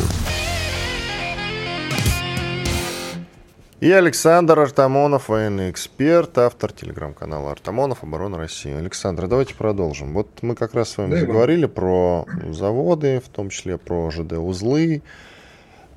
И 3.81 3.91
Александр 3.91 4.59
Артамонов, 4.59 5.27
военный 5.27 5.69
эксперт, 5.69 6.37
автор 6.37 6.71
телеграм-канала 6.71 7.51
Артамонов 7.51 8.03
«Оборона 8.03 8.37
России». 8.37 8.71
Александр, 8.71 9.27
давайте 9.27 9.53
продолжим. 9.53 10.13
Вот 10.13 10.29
мы 10.43 10.55
как 10.55 10.75
раз 10.75 10.91
с 10.91 10.97
вами 10.97 11.11
да, 11.11 11.19
заговорили 11.19 11.65
про 11.65 12.25
заводы, 12.51 13.21
в 13.25 13.27
том 13.27 13.49
числе 13.49 13.77
про 13.77 14.11
ЖД-узлы, 14.11 15.01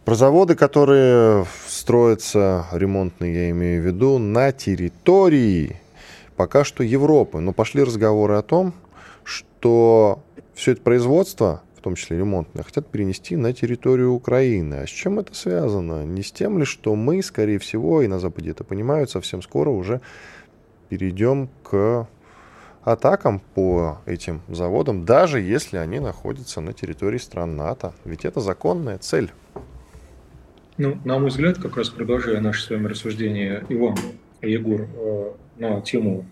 про 0.05 0.15
заводы, 0.17 0.57
которые 0.57 1.47
строятся, 1.69 2.67
ремонтные 2.73 3.35
я 3.35 3.51
имею 3.51 3.83
в 3.83 3.87
виду, 3.87 4.19
на 4.19 4.51
территории 4.51 5.84
пока 6.37 6.65
что 6.65 6.83
Европы. 6.83 7.41
Но 7.41 7.53
пошли 7.53 7.83
разговоры 7.83 8.35
о 8.35 8.43
том, 8.43 8.75
что 9.25 10.23
все 10.55 10.73
это 10.73 10.83
производство, 10.83 11.63
в 11.77 11.83
том 11.83 11.95
числе 11.95 12.19
ремонтное, 12.19 12.65
хотят 12.65 12.87
перенести 12.89 13.37
на 13.37 13.53
территорию 13.53 14.13
Украины. 14.13 14.75
А 14.75 14.87
с 14.87 14.91
чем 14.91 15.19
это 15.19 15.35
связано? 15.35 16.05
Не 16.05 16.23
с 16.23 16.33
тем 16.33 16.59
ли, 16.59 16.65
что 16.65 16.95
мы, 16.95 17.23
скорее 17.23 17.59
всего, 17.59 18.03
и 18.03 18.07
на 18.07 18.19
Западе 18.19 18.51
это 18.51 18.65
понимают, 18.65 19.11
совсем 19.11 19.43
скоро 19.43 19.71
уже 19.71 20.01
перейдем 20.89 21.49
к 21.63 22.09
атакам 22.83 23.41
по 23.55 23.99
этим 24.05 24.43
заводам, 24.49 25.05
даже 25.05 25.41
если 25.41 25.79
они 25.79 26.01
находятся 26.01 26.61
на 26.61 26.73
территории 26.73 27.19
стран 27.19 27.57
НАТО. 27.57 27.95
Ведь 28.05 28.25
это 28.25 28.41
законная 28.41 28.99
цель. 28.99 29.33
Ну, 30.77 30.99
на 31.05 31.19
мой 31.19 31.31
взгляд, 31.31 31.59
как 31.59 31.77
раз 31.77 31.89
продолжая 31.89 32.41
наше 32.41 32.63
с 32.63 32.71
вами 32.71 32.89
рассуждение, 32.89 33.65
Иван, 33.69 33.97
Егор, 34.43 34.83
э, 34.83 35.33
на 35.59 35.81
тему, 35.81 36.27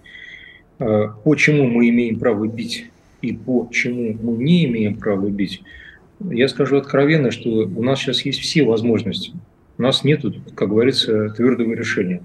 э, 0.78 1.08
почему 1.24 1.64
мы 1.64 1.88
имеем 1.88 2.18
право 2.18 2.46
бить 2.46 2.86
и 3.20 3.32
почему 3.32 4.16
мы 4.20 4.42
не 4.42 4.64
имеем 4.66 4.96
права 4.96 5.28
бить, 5.28 5.62
я 6.20 6.48
скажу 6.48 6.76
откровенно, 6.76 7.30
что 7.30 7.50
у 7.50 7.82
нас 7.82 7.98
сейчас 7.98 8.24
есть 8.24 8.40
все 8.40 8.64
возможности. 8.64 9.32
У 9.78 9.82
нас 9.82 10.04
нет, 10.04 10.24
как 10.54 10.68
говорится, 10.68 11.30
твердого 11.30 11.72
решения. 11.72 12.22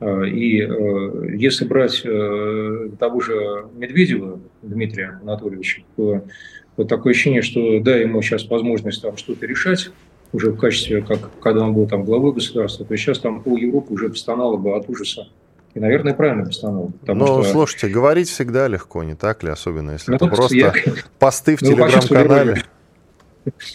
Э, 0.00 0.28
и 0.28 0.56
если 1.38 1.64
брать 1.64 2.02
того 2.98 3.20
же 3.20 3.66
Медведева 3.76 4.40
Дмитрия 4.62 5.18
Анатольевича, 5.22 5.82
то 5.96 6.24
вот 6.76 6.88
такое 6.88 7.12
ощущение, 7.12 7.42
что 7.42 7.80
да, 7.80 7.96
ему 7.96 8.20
сейчас 8.22 8.46
возможность 8.48 9.02
там 9.02 9.16
что-то 9.16 9.46
решать, 9.46 9.90
уже 10.32 10.50
в 10.50 10.58
качестве, 10.58 11.02
как 11.02 11.30
когда 11.40 11.64
он 11.64 11.74
был 11.74 11.86
там 11.86 12.04
главой 12.04 12.32
государства, 12.32 12.84
то 12.84 12.96
сейчас 12.96 13.18
там 13.18 13.42
пол 13.42 13.56
Европы 13.56 13.94
уже 13.94 14.08
постановало 14.08 14.56
бы 14.56 14.76
от 14.76 14.88
ужаса. 14.88 15.28
И, 15.76 15.78
наверное, 15.78 16.14
правильно 16.14 16.46
постановил. 16.46 16.94
Ну, 17.06 17.42
что... 17.42 17.52
слушайте, 17.52 17.88
говорить 17.88 18.30
всегда 18.30 18.66
легко, 18.66 19.02
не 19.02 19.14
так 19.14 19.42
ли? 19.42 19.50
Особенно, 19.50 19.90
если 19.90 20.12
ну, 20.12 20.16
это 20.16 20.26
просто 20.28 20.56
я... 20.56 20.72
посты 21.18 21.54
в 21.54 21.60
ну, 21.60 21.68
телеграм-канале. 21.68 22.62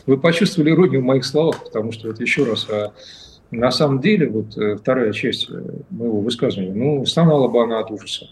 Вы 0.08 0.18
почувствовали 0.18 0.72
иронию 0.72 1.02
в 1.02 1.04
моих 1.04 1.24
словах, 1.24 1.64
потому 1.64 1.92
что, 1.92 2.08
вот 2.08 2.20
еще 2.20 2.44
раз, 2.46 2.68
а 2.72 2.92
на 3.52 3.70
самом 3.70 4.02
деле, 4.02 4.28
вот 4.30 4.58
э, 4.58 4.78
вторая 4.78 5.12
часть 5.12 5.48
э, 5.52 5.62
моего 5.92 6.22
высказывания, 6.22 6.74
ну, 6.74 7.06
стонала 7.06 7.48
бы 7.48 7.62
она 7.62 7.82
от 7.82 7.92
ужаса. 7.92 8.26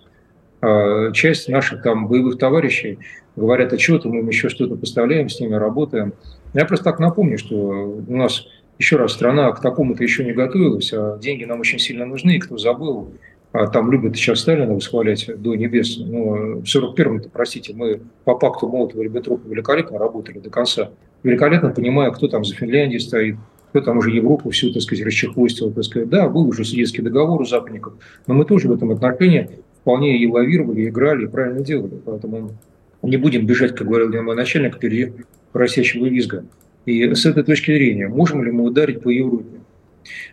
А 0.61 1.11
часть 1.11 1.47
наших 1.47 1.84
там 1.84 2.07
боевых 2.07 2.39
товарищей 2.39 2.97
говорят, 3.36 3.72
а 3.72 3.78
что-то 3.78 4.09
мы 4.09 4.28
еще 4.28 4.49
что-то 4.49 4.78
поставляем, 4.78 5.30
с 5.30 5.39
ними 5.39 5.53
работаем. 5.53 6.13
Я 6.55 6.65
просто 6.65 6.86
так 6.86 6.97
напомню, 6.97 7.38
что 7.38 7.55
у 7.55 8.17
нас, 8.17 8.47
еще 8.80 8.95
раз, 8.95 9.13
страна 9.13 9.51
к 9.51 9.61
такому-то 9.61 10.01
еще 10.01 10.26
не 10.26 10.34
готовилась, 10.34 10.91
а 10.91 11.20
деньги 11.20 11.45
нам 11.45 11.59
очень 11.59 11.78
сильно 11.78 12.07
нужны, 12.07 12.38
и 12.38 12.39
кто 12.39 12.57
забыл, 12.57 13.13
там 13.52 13.91
любят 13.91 14.16
сейчас 14.16 14.41
Сталина 14.41 14.74
восхвалять 14.74 15.30
до 15.41 15.56
небес. 15.56 15.97
Но 15.97 16.60
в 16.60 16.64
41-м, 16.64 17.24
простите, 17.34 17.74
мы 17.74 18.02
по 18.24 18.36
пакту 18.36 18.68
Молотова-Риббентропа 18.68 19.50
великолепно 19.50 19.97
работали 19.97 20.39
до 20.39 20.50
конца. 20.50 20.91
Великолепно 21.24 21.72
понимая, 21.72 22.12
кто 22.12 22.28
там 22.28 22.45
за 22.45 22.56
Финляндией 22.56 23.00
стоит, 23.00 23.38
кто 23.70 23.82
там 23.82 23.97
уже 23.97 24.12
Европу 24.12 24.50
всю, 24.52 24.72
так 24.72 24.82
сказать, 24.82 25.06
расчехвостил, 25.06 25.72
так 25.72 25.84
сказать. 25.84 26.10
Да, 26.10 26.30
был 26.30 26.47
уже 26.47 26.64
Судетский 26.64 27.02
договор 27.02 27.41
у 27.41 27.45
западников, 27.45 27.93
но 28.28 28.36
мы 28.36 28.45
тоже 28.45 28.68
в 28.68 28.74
этом 28.74 28.91
отношении 28.91 29.50
вполне 29.82 30.18
и 30.18 30.28
лавировали, 30.28 30.82
и 30.82 30.89
играли, 30.89 31.26
и 31.26 31.28
правильно 31.28 31.62
делали. 31.62 32.00
Поэтому 32.06 32.52
не 33.02 33.18
будем 33.18 33.45
бежать, 33.45 33.76
как 33.76 33.88
говорил 33.88 34.10
мой 34.22 34.36
начальник, 34.36 34.76
впереди 34.76 35.14
просящего 35.52 36.06
визга. 36.06 36.45
И 36.86 37.14
с 37.14 37.26
этой 37.26 37.43
точки 37.43 37.72
зрения, 37.72 38.08
можем 38.08 38.43
ли 38.43 38.52
мы 38.52 38.64
ударить 38.64 39.02
по 39.02 39.10
Европе? 39.10 39.60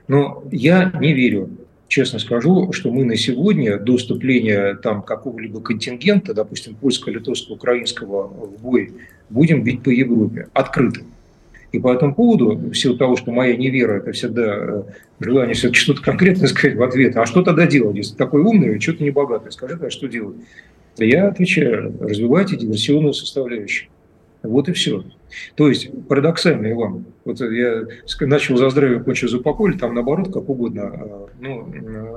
Но 0.08 0.44
я 0.50 0.92
не 1.00 1.12
верю, 1.12 1.50
честно 1.88 2.18
скажу, 2.18 2.72
что 2.72 2.90
мы 2.90 3.04
на 3.04 3.16
сегодня 3.16 3.78
до 3.78 3.96
вступления 3.96 4.74
там 4.74 5.02
какого-либо 5.02 5.60
контингента, 5.60 6.34
допустим, 6.34 6.74
польского, 6.74 7.12
литовского, 7.12 7.54
украинского 7.54 8.26
в 8.26 8.60
бой, 8.62 8.92
будем 9.30 9.62
бить 9.62 9.82
по 9.82 9.90
Европе 9.90 10.48
открыто. 10.52 11.00
И 11.72 11.78
по 11.78 11.92
этому 11.92 12.14
поводу, 12.14 12.56
в 12.56 12.74
силу 12.74 12.96
того, 12.96 13.16
что 13.16 13.32
моя 13.32 13.56
невера– 13.56 13.94
это 13.98 14.12
всегда 14.12 14.56
э, 14.56 14.82
желание 15.20 15.54
все-таки 15.54 15.78
что-то 15.78 16.00
конкретное 16.00 16.48
сказать 16.48 16.76
в 16.76 16.82
ответ, 16.82 17.16
а 17.16 17.26
что 17.26 17.42
тогда 17.42 17.66
делать, 17.66 17.96
если 17.96 18.16
такой 18.16 18.42
умный, 18.42 18.80
что-то 18.80 19.02
не 19.02 19.10
богатый, 19.10 19.52
скажи, 19.52 19.78
а 19.80 19.90
что 19.90 20.06
делать? 20.06 20.36
Я 20.96 21.28
отвечаю, 21.28 21.94
развивайте 22.00 22.56
диверсионную 22.56 23.12
составляющую. 23.12 23.90
Вот 24.46 24.68
и 24.68 24.72
все. 24.72 25.04
То 25.54 25.68
есть, 25.68 25.90
парадоксально, 26.08 26.70
Иван, 26.72 27.04
вот 27.24 27.40
я 27.40 27.84
начал 28.20 28.56
за 28.56 28.70
здравие, 28.70 29.00
кончил 29.00 29.28
за 29.28 29.38
покой, 29.38 29.76
там 29.76 29.94
наоборот, 29.94 30.32
как 30.32 30.48
угодно. 30.48 30.82
А, 30.84 31.26
ну, 31.40 31.72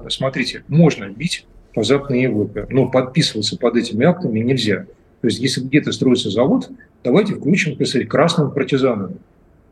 э, 0.05 0.09
смотрите, 0.09 0.63
можно 0.67 1.09
бить 1.09 1.45
по 1.73 1.83
Западной 1.83 2.23
Европе, 2.23 2.67
но 2.69 2.87
подписываться 2.87 3.57
под 3.57 3.75
этими 3.75 4.05
актами 4.05 4.39
нельзя. 4.39 4.85
То 5.21 5.27
есть, 5.27 5.39
если 5.39 5.61
где-то 5.61 5.91
строится 5.91 6.29
завод, 6.29 6.69
давайте 7.03 7.35
включим, 7.35 7.73
сказать, 7.85 8.07
красным 8.07 8.51
партизанам. 8.51 9.15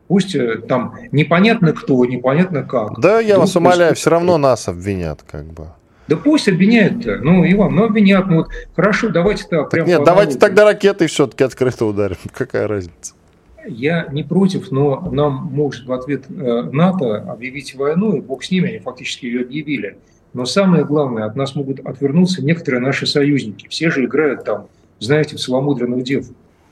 Пусть 0.08 0.34
э, 0.34 0.58
там 0.66 0.94
непонятно 1.12 1.72
кто, 1.72 2.04
непонятно 2.04 2.62
как. 2.62 2.98
Да, 3.00 3.20
я 3.20 3.38
вас 3.38 3.56
умоляю, 3.56 3.94
все 3.94 4.10
равно 4.10 4.38
нас 4.38 4.68
обвинят, 4.68 5.22
как 5.22 5.46
бы. 5.46 5.68
Да 6.08 6.16
пусть 6.16 6.48
обвиняют-то. 6.48 7.18
Ну, 7.18 7.44
Иван, 7.50 7.74
ну 7.74 7.84
обвинят. 7.84 8.26
Ну 8.26 8.36
вот 8.36 8.48
хорошо, 8.74 9.10
давайте 9.10 9.44
так. 9.44 9.68
так 9.70 9.86
нет, 9.86 10.02
давайте 10.04 10.38
тогда 10.38 10.64
ракетой 10.64 11.06
все-таки 11.06 11.44
открыто 11.44 11.84
ударим. 11.84 12.16
Какая 12.34 12.66
разница? 12.66 13.14
Я 13.66 14.08
не 14.10 14.22
против, 14.22 14.70
но 14.70 15.10
нам 15.12 15.50
может 15.52 15.86
в 15.86 15.92
ответ 15.92 16.24
э, 16.30 16.62
НАТО 16.72 17.18
объявить 17.30 17.74
войну, 17.74 18.16
и 18.16 18.20
бог 18.20 18.42
с 18.42 18.50
ними, 18.50 18.70
они 18.70 18.78
фактически 18.78 19.26
ее 19.26 19.42
объявили. 19.42 19.98
Но 20.32 20.46
самое 20.46 20.84
главное, 20.84 21.24
от 21.24 21.36
нас 21.36 21.54
могут 21.54 21.80
отвернуться 21.80 22.42
некоторые 22.42 22.80
наши 22.80 23.06
союзники. 23.06 23.66
Все 23.68 23.90
же 23.90 24.06
играют 24.06 24.44
там, 24.44 24.68
знаете, 25.00 25.36
в 25.36 25.40
целомудренных 25.40 26.02
дев. 26.02 26.26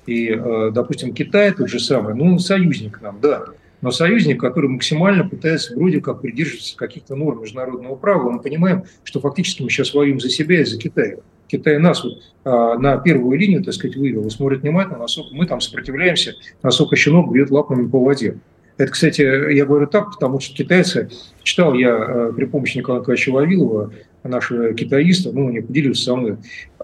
И, 0.07 0.31
э, 0.31 0.71
допустим, 0.73 1.13
Китай 1.13 1.51
тот 1.53 1.69
же 1.69 1.81
самый, 1.81 2.15
ну, 2.15 2.39
союзник 2.39 3.03
нам, 3.03 3.19
да 3.21 3.45
но 3.87 3.93
союзник, 3.93 4.41
который 4.41 4.69
максимально 4.69 5.29
пытается 5.29 5.77
вроде 5.77 6.01
как 6.01 6.21
придерживаться 6.21 6.77
каких-то 6.77 7.15
норм 7.15 7.43
международного 7.43 7.95
права. 7.95 8.29
Мы 8.33 8.41
понимаем, 8.41 8.83
что 9.05 9.21
фактически 9.21 9.63
мы 9.63 9.71
сейчас 9.71 9.95
воюем 9.95 10.19
за 10.19 10.29
себя 10.29 10.61
и 10.61 10.65
за 10.65 10.77
Китай. 10.77 11.19
Китай 11.47 11.79
нас 11.79 12.03
вот, 12.03 12.15
а, 12.43 12.77
на 12.79 12.97
первую 12.97 13.39
линию, 13.39 13.63
так 13.63 13.75
сказать, 13.75 13.97
вывел 13.97 14.27
и 14.27 14.31
смотрит 14.31 14.63
внимательно, 14.63 14.99
насколько 14.99 15.33
мы 15.37 15.47
там 15.47 15.61
сопротивляемся, 15.61 16.35
насколько 16.65 16.97
щенок 16.97 17.33
бьет 17.33 17.53
лапами 17.53 17.87
по 17.87 18.03
воде. 18.03 18.39
Это, 18.77 18.91
кстати, 18.91 19.23
я 19.55 19.65
говорю 19.65 19.87
так, 19.87 20.11
потому 20.11 20.41
что 20.41 20.57
китайцы, 20.57 21.09
читал 21.45 21.73
я 21.75 21.91
э, 21.91 22.33
при 22.35 22.47
помощи 22.47 22.79
Николая 22.79 23.03
Николаевича 23.03 23.31
Вавилова, 23.31 23.93
нашего 24.29 24.73
китаиста, 24.75 25.31
ну, 25.33 25.51
не 25.51 25.61
поделился 25.61 26.05
со 26.05 26.17
мной 26.17 26.37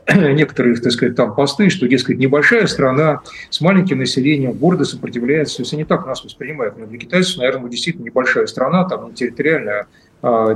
некоторые, 0.15 0.77
так 0.77 0.93
сказать, 0.93 1.15
там 1.15 1.35
посты, 1.35 1.71
что, 1.71 1.87
дескать, 1.87 2.19
небольшая 2.19 2.67
страна 2.67 3.21
с 3.51 3.61
маленьким 3.61 3.99
населением, 3.99 4.53
гордо 4.53 4.85
сопротивляется. 4.85 5.59
То 5.59 5.63
есть 5.63 5.75
они 5.75 5.85
так 5.85 6.07
нас 6.07 6.25
воспринимают. 6.25 6.77
Но 6.79 6.87
для 6.87 6.99
китайцев, 6.99 7.39
наверное, 7.39 7.71
действительно 7.71 8.05
небольшая 8.05 8.47
страна, 8.47 8.85
там 8.89 9.09
не 9.09 9.15
территориальная, 9.15 9.87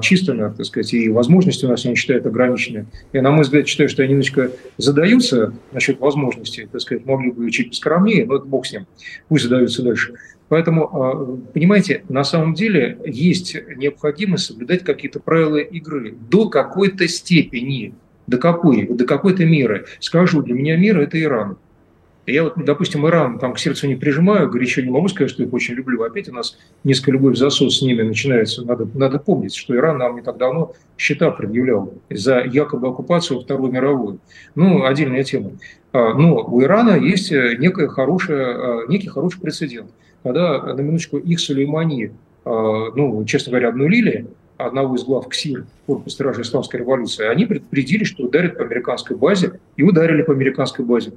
численная, 0.01 0.51
так 0.51 0.64
сказать, 0.64 0.95
и 0.95 1.09
возможности 1.09 1.64
у 1.64 1.69
нас, 1.69 1.85
они 1.85 1.97
считают, 1.97 2.27
ограничены. 2.27 2.87
Я, 3.12 3.23
на 3.23 3.33
мой 3.33 3.43
взгляд, 3.43 3.67
считаю, 3.67 3.89
что 3.89 4.03
они 4.03 4.11
немножко 4.11 4.53
задаются 4.77 5.53
насчет 5.73 5.99
возможностей, 5.99 6.69
так 6.71 6.81
сказать, 6.81 7.05
могли 7.05 7.33
бы 7.33 7.51
чуть 7.51 7.71
поскромнее, 7.71 8.27
но 8.27 8.37
это 8.37 8.45
бог 8.45 8.67
с 8.67 8.73
ним, 8.73 8.87
пусть 9.29 9.45
задаются 9.45 9.83
дальше. 9.83 10.14
Поэтому, 10.49 10.85
а, 10.85 11.37
понимаете, 11.53 12.05
на 12.09 12.23
самом 12.23 12.55
деле 12.55 12.99
есть 13.05 13.57
необходимость 13.77 14.47
соблюдать 14.47 14.85
какие-то 14.85 15.19
правила 15.19 15.57
игры 15.57 16.14
до 16.31 16.49
какой-то 16.49 17.09
степени. 17.09 17.95
До 18.27 18.39
какой? 18.39 18.87
До 18.87 19.05
какой-то 19.05 19.45
меры. 19.45 19.87
Скажу, 19.99 20.43
для 20.43 20.55
меня 20.55 20.77
мир– 20.77 20.99
это 21.01 21.21
Иран. 21.21 21.59
Я 22.27 22.43
вот, 22.43 22.55
допустим, 22.57 23.07
Иран 23.07 23.39
там 23.39 23.55
к 23.55 23.59
сердцу 23.59 23.87
не 23.87 23.95
прижимаю, 23.95 24.51
горячо 24.51 24.83
не 24.83 24.91
могу 24.91 25.07
сказать, 25.07 25.31
что 25.31 25.45
их 25.45 25.53
очень 25.53 25.74
люблю. 25.74 26.03
Опять 26.03 26.29
у 26.29 26.35
нас 26.35 26.59
несколько 26.83 27.12
любовь 27.12 27.37
засос 27.37 27.79
с 27.79 27.83
ними 27.83 28.03
начинается. 28.03 28.64
Надо, 28.64 28.89
надо 28.95 29.20
помнить, 29.20 29.55
что 29.55 29.77
Иран 29.77 29.99
нам 29.99 30.16
не 30.16 30.22
так 30.22 30.37
давно 30.37 30.72
счета 30.99 31.31
предъявлял 31.31 31.95
за 32.11 32.41
якобы 32.41 32.89
оккупацию 32.89 33.41
Вторую 33.41 33.70
мировую. 33.70 34.18
Ну, 34.57 34.85
отдельная 34.85 35.22
тема. 35.22 35.53
А, 35.93 36.14
но 36.14 36.45
у 36.45 36.61
Ирана 36.62 36.97
есть 36.97 37.31
некая 37.31 37.87
хорошая, 37.87 38.55
а, 38.55 38.87
некий 38.89 39.09
хороший 39.09 39.41
прецедент. 39.41 39.91
Когда, 40.24 40.61
на 40.74 40.81
минуточку, 40.81 41.18
их 41.18 41.39
Сулеймани, 41.39 42.11
а, 42.45 42.91
ну, 42.97 43.24
честно 43.24 43.51
говоря, 43.51 43.68
обнулили, 43.68 44.27
одного 44.57 44.97
из 44.97 45.05
глав 45.05 45.29
КСИР, 45.29 45.64
корпус 45.87 46.14
стражи 46.14 46.43
исламской 46.43 46.81
революции, 46.81 47.27
они 47.27 47.47
предупредили, 47.47 48.05
что 48.05 48.24
ударят 48.24 48.57
по 48.57 48.64
американской 48.64 49.16
базе, 49.16 49.61
и 49.77 49.83
ударили 49.83 50.22
по 50.22 50.33
американской 50.33 50.85
базе. 50.85 51.12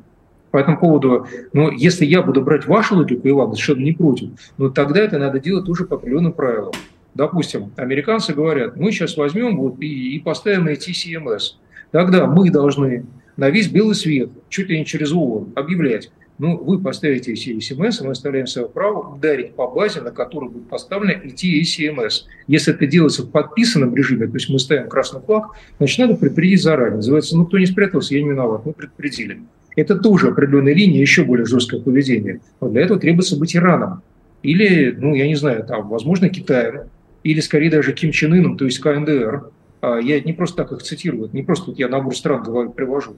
По 0.52 0.58
этому 0.58 0.80
поводу, 0.80 1.28
ну, 1.54 1.72
если 1.72 2.06
я 2.06 2.22
буду 2.22 2.42
брать 2.42 2.66
вашу 2.66 2.96
логику, 2.96 3.28
и 3.28 3.32
ладно, 3.32 3.56
совершенно 3.56 3.84
не 3.84 3.92
против, 3.92 4.30
но 4.58 4.70
тогда 4.70 5.02
это 5.02 5.18
надо 5.20 5.40
делать 5.40 5.70
уже 5.70 5.86
по 5.86 5.96
определенным 5.96 6.34
правилам. 6.34 6.74
Допустим, 7.14 7.72
американцы 7.76 8.34
говорят, 8.34 8.76
мы 8.76 8.92
сейчас 8.92 9.18
возьмем 9.18 9.58
вот 9.58 9.80
и, 9.80 10.16
и 10.16 10.20
поставим 10.20 10.66
на 10.66 10.74
TCMS. 10.74 11.56
Тогда 11.92 12.28
мы 12.28 12.50
должны 12.50 13.06
на 13.36 13.50
весь 13.50 13.68
белый 13.68 13.96
свет, 13.96 14.30
чуть 14.50 14.70
ли 14.70 14.80
не 14.80 14.86
через 14.86 15.12
ООН, 15.12 15.54
объявлять, 15.56 16.12
ну, 16.40 16.58
вы 16.58 16.80
поставите 16.80 17.34
CMS, 17.34 18.04
мы 18.04 18.12
оставляем 18.12 18.48
свое 18.48 18.70
право 18.70 19.16
ударить 19.16 19.56
по 19.56 19.68
базе, 19.68 20.00
на 20.00 20.12
которой 20.12 20.50
будет 20.50 20.70
поставлена 20.70 21.12
и 21.12 21.62
CMS. 21.64 22.24
Если 22.48 22.74
это 22.74 22.88
делается 22.88 23.24
в 23.24 23.30
подписанном 23.30 23.94
режиме, 23.94 24.26
то 24.28 24.36
есть 24.36 24.50
мы 24.50 24.58
ставим 24.58 24.88
красный 24.88 25.20
флаг, 25.20 25.52
значит, 25.78 26.00
надо 26.00 26.16
предупредить 26.16 26.64
заранее. 26.64 26.96
Называется, 26.96 27.36
ну, 27.38 27.46
кто 27.46 27.58
не 27.60 27.66
спрятался, 27.66 28.16
я 28.16 28.24
не 28.24 28.30
виноват, 28.30 28.66
мы 28.66 28.72
предупредили. 28.72 29.42
Это 29.76 29.98
тоже 29.98 30.30
определенная 30.30 30.74
линия, 30.74 31.00
еще 31.00 31.24
более 31.24 31.46
жесткое 31.46 31.82
поведение. 31.82 32.42
Но 32.60 32.70
для 32.70 32.82
этого 32.82 33.00
требуется 33.00 33.38
быть 33.38 33.56
Ираном. 33.56 34.02
Или, 34.42 34.96
ну, 34.98 35.14
я 35.16 35.28
не 35.28 35.36
знаю, 35.36 35.66
там, 35.66 35.90
возможно, 35.90 36.30
Китаем, 36.30 36.90
или 37.24 37.40
скорее 37.40 37.70
даже 37.70 37.94
Ким 37.94 38.12
Чен 38.12 38.34
Ыном, 38.34 38.58
то 38.58 38.66
есть 38.66 38.80
КНДР. 38.80 39.44
А 39.82 39.98
я 40.00 40.20
не 40.22 40.34
просто 40.34 40.58
так 40.58 40.72
их 40.72 40.82
цитирую, 40.82 41.30
не 41.34 41.44
просто 41.44 41.72
вот 41.72 41.80
я 41.80 41.88
набор 41.88 42.16
стран 42.16 42.44
привожу 42.74 43.16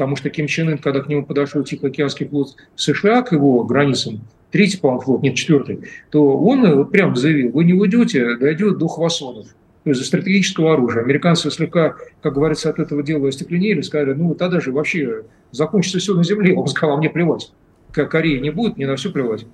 потому 0.00 0.16
что 0.16 0.30
Ким 0.30 0.46
Чен 0.46 0.70
Ын, 0.70 0.78
когда 0.78 1.00
к 1.00 1.08
нему 1.08 1.26
подошел 1.26 1.62
Тихоокеанский 1.62 2.26
флот 2.26 2.56
США 2.74 3.20
к 3.20 3.32
его 3.32 3.64
границам, 3.64 4.22
третий, 4.50 4.78
по-моему, 4.78 5.02
флот, 5.02 5.22
нет, 5.22 5.34
четвертый, 5.34 5.80
то 6.10 6.38
он 6.38 6.74
вот 6.74 6.90
прямо 6.90 7.14
заявил, 7.14 7.52
вы 7.52 7.64
не 7.64 7.74
уйдете, 7.74 8.36
дойдет 8.36 8.78
до 8.78 8.88
Хвасонов, 8.88 9.48
то 9.84 9.90
есть 9.90 10.04
стратегического 10.04 10.74
оружия. 10.74 11.02
Американцы 11.02 11.50
слегка, 11.50 11.96
как 12.22 12.34
говорится, 12.34 12.68
от 12.70 12.78
этого 12.78 13.02
дела 13.02 13.28
остекленели, 13.28 13.80
сказали, 13.80 14.12
ну 14.12 14.34
тогда 14.34 14.60
же 14.60 14.72
вообще 14.72 15.24
закончится 15.52 15.98
все 15.98 16.14
на 16.14 16.24
земле. 16.24 16.54
Он 16.56 16.66
сказал, 16.66 16.96
а 16.96 16.98
мне 16.98 17.10
плевать. 17.10 17.52
Как 17.92 18.10
Корея 18.10 18.40
не 18.40 18.50
будет, 18.50 18.76
мне 18.76 18.86
на 18.86 18.96
все 18.96 19.10
плевать. 19.10 19.46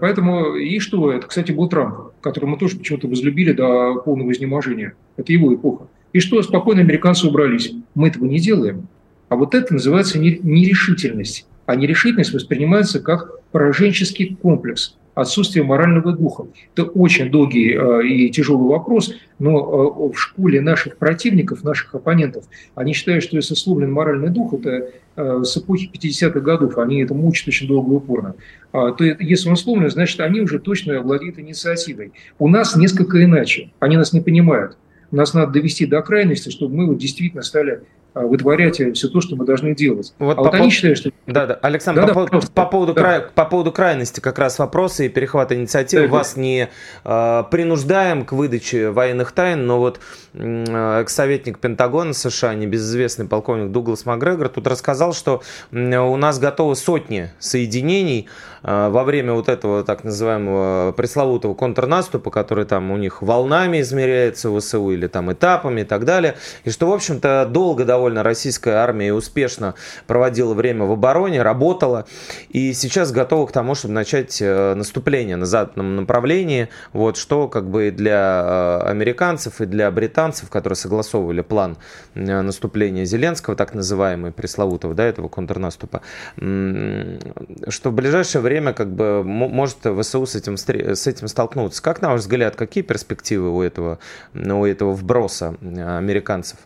Поэтому, 0.00 0.54
и 0.54 0.78
что? 0.78 1.12
Это, 1.12 1.26
кстати, 1.26 1.52
был 1.52 1.68
Трамп, 1.68 2.12
которого 2.22 2.50
мы 2.50 2.58
тоже 2.58 2.78
почему-то 2.78 3.08
возлюбили 3.08 3.52
до 3.52 3.96
полного 3.96 4.32
изнеможения. 4.32 4.94
Это 5.18 5.32
его 5.32 5.54
эпоха. 5.54 5.88
И 6.14 6.20
что? 6.20 6.40
Спокойно 6.42 6.80
американцы 6.80 7.26
убрались. 7.26 7.74
Мы 7.94 8.08
этого 8.08 8.24
не 8.24 8.38
делаем. 8.38 8.88
А 9.28 9.36
вот 9.36 9.54
это 9.54 9.74
называется 9.74 10.18
нерешительность. 10.18 11.46
А 11.66 11.76
нерешительность 11.76 12.32
воспринимается 12.32 13.00
как 13.00 13.40
пораженческий 13.50 14.36
комплекс, 14.40 14.96
отсутствие 15.16 15.64
морального 15.64 16.12
духа. 16.12 16.46
Это 16.74 16.84
очень 16.84 17.30
долгий 17.30 17.72
э, 17.72 18.06
и 18.06 18.30
тяжелый 18.30 18.68
вопрос, 18.68 19.14
но 19.38 19.58
э, 19.58 20.12
в 20.12 20.18
школе 20.18 20.60
наших 20.60 20.98
противников, 20.98 21.64
наших 21.64 21.94
оппонентов, 21.94 22.44
они 22.74 22.92
считают, 22.92 23.24
что 23.24 23.36
если 23.36 23.54
сломлен 23.54 23.90
моральный 23.90 24.28
дух, 24.28 24.52
это 24.52 24.90
э, 25.16 25.42
с 25.42 25.56
эпохи 25.56 25.90
50-х 25.92 26.40
годов, 26.40 26.76
они 26.76 27.02
это 27.02 27.14
мучат 27.14 27.48
очень 27.48 27.66
долго 27.66 27.94
и 27.94 27.96
упорно, 27.96 28.34
а, 28.72 28.92
то 28.92 29.04
если 29.04 29.48
он 29.48 29.56
сломлен, 29.56 29.88
значит, 29.90 30.20
они 30.20 30.42
уже 30.42 30.58
точно 30.58 31.00
владеют 31.00 31.38
инициативой. 31.38 32.12
У 32.38 32.46
нас 32.46 32.76
несколько 32.76 33.24
иначе, 33.24 33.70
они 33.80 33.96
нас 33.96 34.12
не 34.12 34.20
понимают. 34.20 34.76
Нас 35.10 35.32
надо 35.32 35.52
довести 35.52 35.86
до 35.86 36.02
крайности, 36.02 36.50
чтобы 36.50 36.74
мы 36.74 36.86
вот 36.86 36.98
действительно 36.98 37.42
стали 37.42 37.80
вытворять 38.24 38.80
все 38.96 39.08
то, 39.08 39.20
что 39.20 39.36
мы 39.36 39.44
должны 39.44 39.74
делать. 39.74 40.14
Вот 40.18 40.38
а 40.38 40.42
вот 40.42 40.54
они 40.54 40.70
считают, 40.70 40.98
что... 40.98 41.10
Да, 41.26 41.46
да. 41.46 41.54
Александр, 41.54 42.06
да, 42.06 42.14
по, 42.14 42.24
да, 42.24 42.38
по, 42.38 42.46
по, 42.46 42.66
поводу 42.66 42.94
да. 42.94 43.00
край, 43.00 43.20
по 43.34 43.44
поводу 43.44 43.72
крайности 43.72 44.20
как 44.20 44.38
раз 44.38 44.58
вопросы 44.58 45.06
и 45.06 45.08
перехвата 45.08 45.54
инициативы. 45.54 46.06
Да, 46.06 46.12
Вас 46.12 46.34
да. 46.34 46.40
не 46.40 46.68
э, 47.04 47.44
принуждаем 47.50 48.24
к 48.24 48.32
выдаче 48.32 48.90
военных 48.90 49.32
тайн, 49.32 49.66
но 49.66 49.78
вот 49.78 50.00
э, 50.32 51.00
экс-советник 51.02 51.58
Пентагона 51.58 52.14
США, 52.14 52.54
небезызвестный 52.54 53.26
полковник 53.26 53.70
Дуглас 53.70 54.06
Макгрегор, 54.06 54.48
тут 54.48 54.66
рассказал, 54.66 55.12
что 55.12 55.42
у 55.72 56.16
нас 56.16 56.38
готовы 56.38 56.74
сотни 56.74 57.30
соединений 57.38 58.28
во 58.62 59.04
время 59.04 59.32
вот 59.32 59.48
этого 59.48 59.84
так 59.84 60.04
называемого 60.04 60.92
пресловутого 60.92 61.54
контрнаступа, 61.54 62.30
который 62.30 62.64
там 62.64 62.90
у 62.90 62.96
них 62.96 63.22
волнами 63.22 63.80
измеряется 63.80 64.50
в 64.50 64.60
ВСУ 64.60 64.90
или 64.90 65.06
там 65.06 65.32
этапами 65.32 65.82
и 65.82 65.84
так 65.84 66.04
далее, 66.04 66.36
и 66.64 66.70
что, 66.70 66.88
в 66.88 66.92
общем-то, 66.92 67.48
долго 67.50 67.84
довольно 67.84 68.22
российская 68.22 68.74
армия 68.74 69.12
успешно 69.12 69.74
проводила 70.06 70.54
время 70.54 70.84
в 70.84 70.92
обороне, 70.92 71.42
работала, 71.42 72.06
и 72.48 72.72
сейчас 72.72 73.12
готова 73.12 73.46
к 73.46 73.52
тому, 73.52 73.74
чтобы 73.74 73.94
начать 73.94 74.40
э, 74.40 74.74
наступление 74.74 75.36
на 75.36 75.46
западном 75.46 75.96
направлении, 75.96 76.68
вот, 76.92 77.16
что 77.16 77.48
как 77.48 77.68
бы 77.68 77.90
для 77.90 78.80
э, 78.82 78.88
американцев 78.88 79.60
и 79.60 79.66
для 79.66 79.90
британцев, 79.90 80.50
которые 80.50 80.76
согласовывали 80.76 81.42
план 81.42 81.76
э, 82.14 82.40
наступления 82.40 83.04
Зеленского, 83.04 83.56
так 83.56 83.74
называемый, 83.74 84.32
пресловутого, 84.32 84.94
да, 84.94 85.04
этого 85.04 85.28
контрнаступа, 85.28 86.02
что 86.36 87.90
в 87.90 87.92
ближайшее 87.92 88.42
время 88.42 88.55
как 88.72 88.92
бы 88.92 89.22
может 89.24 89.78
ВСУ 89.78 90.26
с 90.26 90.34
этим, 90.34 90.56
с 90.56 91.06
этим 91.06 91.28
столкнуться. 91.28 91.82
Как, 91.82 92.02
на 92.02 92.10
ваш 92.10 92.20
взгляд, 92.20 92.56
какие 92.56 92.82
перспективы 92.82 93.50
у 93.50 93.62
этого, 93.62 93.98
у 94.34 94.64
этого 94.64 94.92
вброса 94.92 95.56
американцев? 95.60 96.58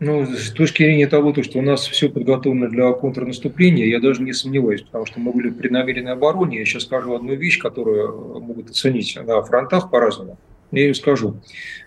Ну, 0.00 0.26
с 0.26 0.52
точки 0.52 0.84
зрения 0.84 1.08
того, 1.08 1.32
то, 1.32 1.42
что 1.42 1.58
у 1.58 1.62
нас 1.62 1.86
все 1.88 2.08
подготовлено 2.08 2.68
для 2.68 2.92
контрнаступления, 2.92 3.86
я 3.86 3.98
даже 3.98 4.22
не 4.22 4.32
сомневаюсь, 4.32 4.82
потому 4.82 5.06
что 5.06 5.18
мы 5.18 5.32
были 5.32 5.48
в 5.48 5.56
преднамеренной 5.56 6.12
обороне. 6.12 6.60
Я 6.60 6.64
сейчас 6.64 6.84
скажу 6.84 7.14
одну 7.14 7.34
вещь, 7.34 7.58
которую 7.58 8.40
могут 8.40 8.70
оценить 8.70 9.18
на 9.20 9.42
фронтах 9.42 9.90
по-разному. 9.90 10.38
Я 10.70 10.82
ее 10.82 10.94
скажу. 10.94 11.40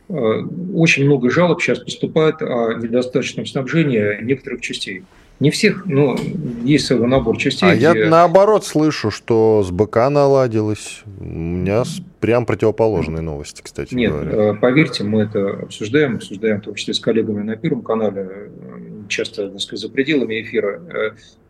Э, 0.09 0.41
очень 0.73 1.05
много 1.05 1.29
жалоб 1.29 1.61
сейчас 1.61 1.79
поступает 1.79 2.41
о 2.41 2.73
недостаточном 2.73 3.45
снабжении 3.45 4.21
некоторых 4.21 4.59
частей. 4.61 5.03
Не 5.41 5.49
всех, 5.49 5.87
но 5.87 6.15
есть 6.63 6.85
целый 6.85 7.07
набор 7.07 7.35
частей. 7.35 7.67
А 7.67 7.75
где... 7.75 7.85
я 7.85 8.09
наоборот 8.09 8.63
слышу, 8.63 9.09
что 9.09 9.63
с 9.63 9.71
БК 9.71 10.11
наладилось. 10.11 11.01
У 11.19 11.23
меня 11.23 11.83
прям 12.19 12.45
противоположные 12.45 13.21
новости, 13.21 13.63
кстати 13.63 13.95
Нет, 13.95 14.11
говоря. 14.11 14.31
Э, 14.31 14.53
поверьте, 14.53 15.03
мы 15.03 15.23
это 15.23 15.49
обсуждаем, 15.63 16.17
обсуждаем 16.17 16.61
в 16.61 16.65
том 16.65 16.75
числе 16.75 16.93
с 16.93 16.99
коллегами 16.99 17.41
на 17.41 17.55
Первом 17.55 17.81
канале, 17.81 18.29
э, 18.29 18.79
часто, 19.09 19.49
так 19.49 19.59
сказать, 19.61 19.81
за 19.81 19.89
пределами 19.89 20.43
эфира. 20.43 20.79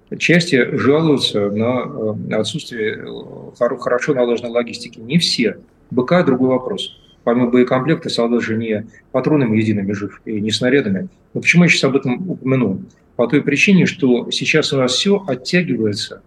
Э, 0.09 0.17
части 0.17 0.73
жалуются 0.77 1.49
на 1.49 2.39
отсутствие 2.39 3.05
хорошо 3.57 4.13
налаженной 4.13 4.51
логистики. 4.51 4.99
Не 4.99 5.17
все. 5.17 5.57
БК– 5.89 6.23
другой 6.25 6.47
вопрос. 6.47 6.97
Помимо 7.25 7.49
боекомплекта, 7.49 8.09
солдат 8.09 8.41
же 8.41 8.55
не 8.55 8.87
патронами 9.11 9.57
едиными 9.57 9.91
жив 9.91 10.21
и 10.23 10.39
не 10.39 10.51
снарядами. 10.51 11.09
Но 11.33 11.41
почему 11.41 11.63
я 11.63 11.69
сейчас 11.69 11.83
об 11.83 11.97
этом 11.97 12.29
упомянул? 12.29 12.81
По 13.15 13.27
той 13.27 13.41
причине, 13.41 13.85
что 13.85 14.31
сейчас 14.31 14.73
у 14.73 14.77
нас 14.77 14.93
все 14.93 15.23
оттягивается, 15.27 16.21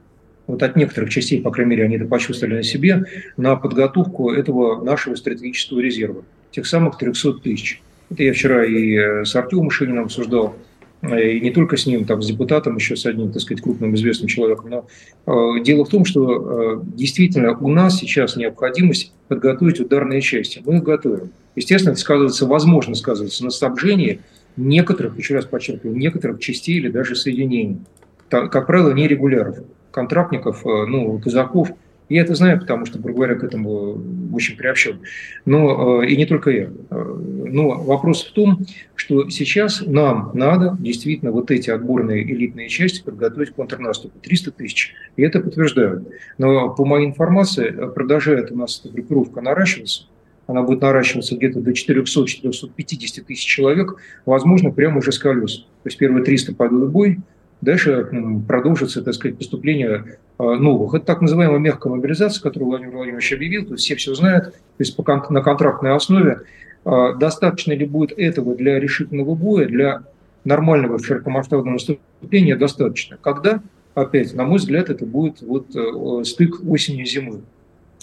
вот 0.46 0.62
от 0.62 0.76
некоторых 0.76 1.10
частей, 1.10 1.40
по 1.40 1.50
крайней 1.50 1.70
мере, 1.70 1.84
они 1.84 1.96
это 1.96 2.04
почувствовали 2.04 2.56
на 2.56 2.62
себе, 2.62 3.04
на 3.36 3.56
подготовку 3.56 4.30
этого 4.30 4.84
нашего 4.84 5.14
стратегического 5.14 5.80
резерва, 5.80 6.24
тех 6.50 6.66
самых 6.66 6.98
300 6.98 7.34
тысяч. 7.34 7.82
Это 8.10 8.22
я 8.22 8.32
вчера 8.32 8.64
и 8.64 9.24
с 9.24 9.34
Артемом 9.34 9.70
Шининым 9.70 10.04
обсуждал. 10.04 10.54
и 11.02 11.40
не 11.40 11.50
только 11.50 11.76
с 11.76 11.86
ним, 11.86 12.04
там, 12.04 12.22
с 12.22 12.26
депутатом, 12.26 12.76
еще 12.76 12.96
с 12.96 13.06
одним, 13.06 13.32
так 13.32 13.40
сказать, 13.40 13.62
крупным 13.62 13.94
известным 13.94 14.28
человеком. 14.28 14.70
Но 14.70 14.86
э, 15.26 15.62
дело 15.62 15.84
в 15.84 15.88
том, 15.88 16.04
что 16.04 16.80
э, 16.80 16.80
действительно 16.94 17.56
у 17.58 17.68
нас 17.68 17.98
сейчас 17.98 18.36
необходимость 18.36 19.12
подготовить 19.28 19.80
ударные 19.80 20.20
части. 20.20 20.62
Мы 20.64 20.76
их 20.76 20.82
готовим. 20.82 21.30
Естественно, 21.56 21.92
это 21.92 22.00
сказывается, 22.00 22.46
возможно 22.46 22.94
сказывается 22.94 23.44
на 23.44 23.50
снабжении 23.50 24.20
некоторых, 24.56 25.18
еще 25.18 25.34
раз 25.34 25.44
подчеркиваю, 25.44 25.96
некоторых 25.96 26.40
частей 26.40 26.76
или 26.76 26.88
даже 26.88 27.16
соединений. 27.16 27.80
Как 28.28 28.66
правило, 28.66 28.92
нерегуляров, 28.92 29.58
контрактников, 29.90 30.66
э, 30.66 30.86
ну, 30.86 31.18
казаков– 31.18 31.70
я 32.10 32.22
это 32.22 32.34
знаю, 32.34 32.60
потому 32.60 32.84
что, 32.84 32.98
говоря, 32.98 33.34
к 33.34 33.44
этому 33.44 33.98
очень 34.32 34.56
приобщен. 34.56 35.00
Но 35.46 36.02
э, 36.02 36.08
и 36.08 36.16
не 36.16 36.26
только 36.26 36.50
я. 36.50 36.64
Э, 36.64 36.70
но 36.90 37.82
вопрос 37.82 38.24
в 38.24 38.32
том, 38.32 38.66
что 38.94 39.30
сейчас 39.30 39.82
нам 39.86 40.30
надо 40.34 40.76
действительно 40.78 41.30
вот 41.30 41.50
эти 41.50 41.70
отборные 41.70 42.22
элитные 42.22 42.68
части 42.68 43.02
подготовить 43.02 43.50
к 43.50 43.54
контрнаступу. 43.54 44.18
300 44.20 44.50
тысяч. 44.50 44.94
И 45.16 45.22
это 45.22 45.40
подтверждают. 45.40 46.06
Но 46.36 46.74
по 46.74 46.84
моей 46.84 47.06
информации 47.06 47.70
продолжает 47.94 48.52
у 48.52 48.56
нас 48.56 48.82
эта 48.84 48.92
группировка 48.92 49.40
наращиваться. 49.40 50.04
Она 50.46 50.62
будет 50.62 50.82
наращиваться 50.82 51.36
где-то 51.36 51.60
до 51.60 51.70
400-450 51.70 53.22
тысяч 53.26 53.44
человек, 53.44 53.96
возможно, 54.26 54.70
прямо 54.70 54.98
уже 54.98 55.12
с 55.12 55.18
колес. 55.18 55.58
То 55.82 55.88
есть 55.88 55.98
первые 55.98 56.24
300 56.24 56.54
пойдут 56.54 56.88
в 56.88 56.92
бой, 56.92 57.18
дальше 57.60 58.08
продолжится, 58.46 59.02
так 59.02 59.14
сказать, 59.14 59.38
поступление 59.38 60.18
а, 60.38 60.56
новых. 60.56 60.94
Это 60.94 61.06
так 61.06 61.22
называемая 61.22 61.58
мягкая 61.58 61.92
мобилизация, 61.92 62.42
которую 62.42 62.70
Владимир 62.70 62.92
Владимирович 62.92 63.32
объявил, 63.32 63.64
то 63.66 63.72
есть 63.72 63.84
все 63.84 63.96
все 63.96 64.14
знают, 64.14 64.52
то 64.52 64.80
есть 64.80 64.96
на 64.98 65.40
контрактной 65.40 65.94
основе. 65.94 66.42
А, 66.84 67.14
достаточно 67.14 67.72
ли 67.72 67.86
будет 67.86 68.12
этого 68.18 68.54
для 68.54 68.78
решительного 68.78 69.34
боя, 69.34 69.66
для 69.66 70.02
нормального 70.44 71.02
широкомасштабного 71.02 71.74
наступления 71.74 72.56
достаточно. 72.56 73.16
Когда, 73.20 73.62
опять, 73.94 74.34
на 74.34 74.44
мой 74.44 74.58
взгляд, 74.58 74.90
это 74.90 75.06
будет 75.06 75.40
вот 75.40 75.74
э, 75.74 76.24
стык 76.24 76.60
осенью-зимой. 76.68 77.40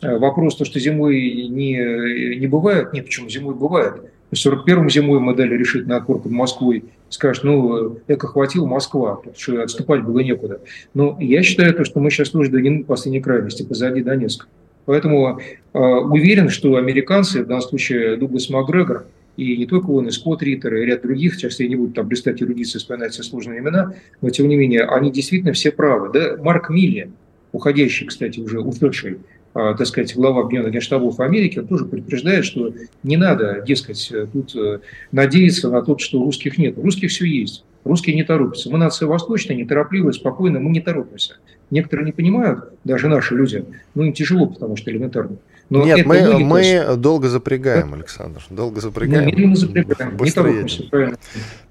Э, 0.01 0.17
вопрос, 0.17 0.55
то, 0.55 0.65
что 0.65 0.79
зимой 0.79 1.47
не, 1.47 2.35
не 2.35 2.47
бывает, 2.47 2.93
нет, 2.93 3.05
почему 3.05 3.29
зимой 3.29 3.55
бывает. 3.55 4.01
В 4.31 4.35
41-м 4.35 4.89
зимой 4.89 5.19
мы 5.19 5.35
дали 5.35 5.55
решительный 5.55 5.97
отпор 5.97 6.21
под 6.21 6.31
Москвой. 6.31 6.85
Скажешь, 7.09 7.43
ну, 7.43 7.97
эко 8.07 8.27
хватило 8.27 8.65
Москва, 8.65 9.15
потому 9.15 9.35
что 9.37 9.61
отступать 9.61 10.03
было 10.03 10.19
некуда. 10.19 10.61
Но 10.93 11.17
я 11.19 11.43
считаю, 11.43 11.73
то, 11.73 11.83
что 11.83 11.99
мы 11.99 12.09
сейчас 12.09 12.29
тоже 12.29 12.49
дойдем 12.49 12.79
до 12.79 12.85
последней 12.85 13.19
крайности, 13.19 13.63
позади 13.63 14.01
Донецка. 14.01 14.47
Поэтому 14.85 15.39
э, 15.73 15.79
уверен, 15.79 16.49
что 16.49 16.75
американцы, 16.77 17.43
в 17.43 17.47
данном 17.47 17.61
случае 17.61 18.15
Дуглас 18.15 18.49
Макгрегор, 18.49 19.05
и 19.37 19.57
не 19.57 19.65
только 19.65 19.91
он, 19.91 20.07
и 20.07 20.11
Скотт 20.11 20.41
Риттер, 20.41 20.75
и 20.75 20.85
ряд 20.85 21.03
других, 21.03 21.35
сейчас 21.35 21.59
я 21.59 21.67
не 21.67 21.75
буду 21.75 21.93
там 21.93 22.07
блистать 22.07 22.41
эрудиции, 22.41 22.79
вспоминать 22.79 23.13
все 23.13 23.23
сложные 23.23 23.59
имена, 23.59 23.93
но 24.21 24.29
тем 24.29 24.47
не 24.47 24.55
менее, 24.55 24.85
они 24.85 25.11
действительно 25.11 25.53
все 25.53 25.71
правы. 25.71 26.09
Да? 26.13 26.37
Марк 26.41 26.69
Милли, 26.69 27.11
уходящий, 27.51 28.07
кстати, 28.07 28.39
уже 28.39 28.59
ушедший 28.59 29.19
так 29.53 29.85
сказать, 29.85 30.15
глава 30.15 30.41
Объединенных 30.41 30.73
Генштабов 30.73 31.19
Америки, 31.19 31.59
он 31.59 31.67
тоже 31.67 31.85
предупреждает, 31.85 32.45
что 32.45 32.73
не 33.03 33.17
надо, 33.17 33.63
дескать, 33.65 34.11
тут 34.31 34.55
э, 34.55 34.79
надеяться 35.11 35.69
на 35.69 35.81
то, 35.81 35.97
что 35.97 36.19
русских 36.19 36.57
нет. 36.57 36.77
Русских 36.77 37.09
все 37.09 37.25
есть. 37.25 37.63
Русские 37.83 38.15
не 38.15 38.23
торопятся. 38.23 38.69
Мы 38.69 38.77
нация 38.77 39.07
восточная, 39.07 39.55
неторопливая, 39.55 40.13
спокойная, 40.13 40.61
мы 40.61 40.69
не 40.69 40.81
торопимся. 40.81 41.37
Некоторые 41.71 42.05
не 42.05 42.11
понимают, 42.11 42.65
даже 42.83 43.07
наши 43.07 43.35
люди, 43.35 43.65
ну 43.95 44.03
им 44.03 44.13
тяжело, 44.13 44.45
потому 44.45 44.75
что 44.75 44.91
элементарно. 44.91 45.37
Но 45.69 45.85
Нет, 45.85 46.05
мы, 46.05 46.19
логика, 46.19 46.39
мы 46.39 46.97
долго 46.97 47.29
запрягаем, 47.29 47.93
Александр. 47.93 48.43
Долго 48.49 48.81
запрягаем. 48.81 49.23
Мы 49.23 49.31
медленно 49.31 49.55
запрягаем. 49.55 50.17
Быстрее 50.17 50.63
не 50.63 50.89
правильно. 50.89 51.17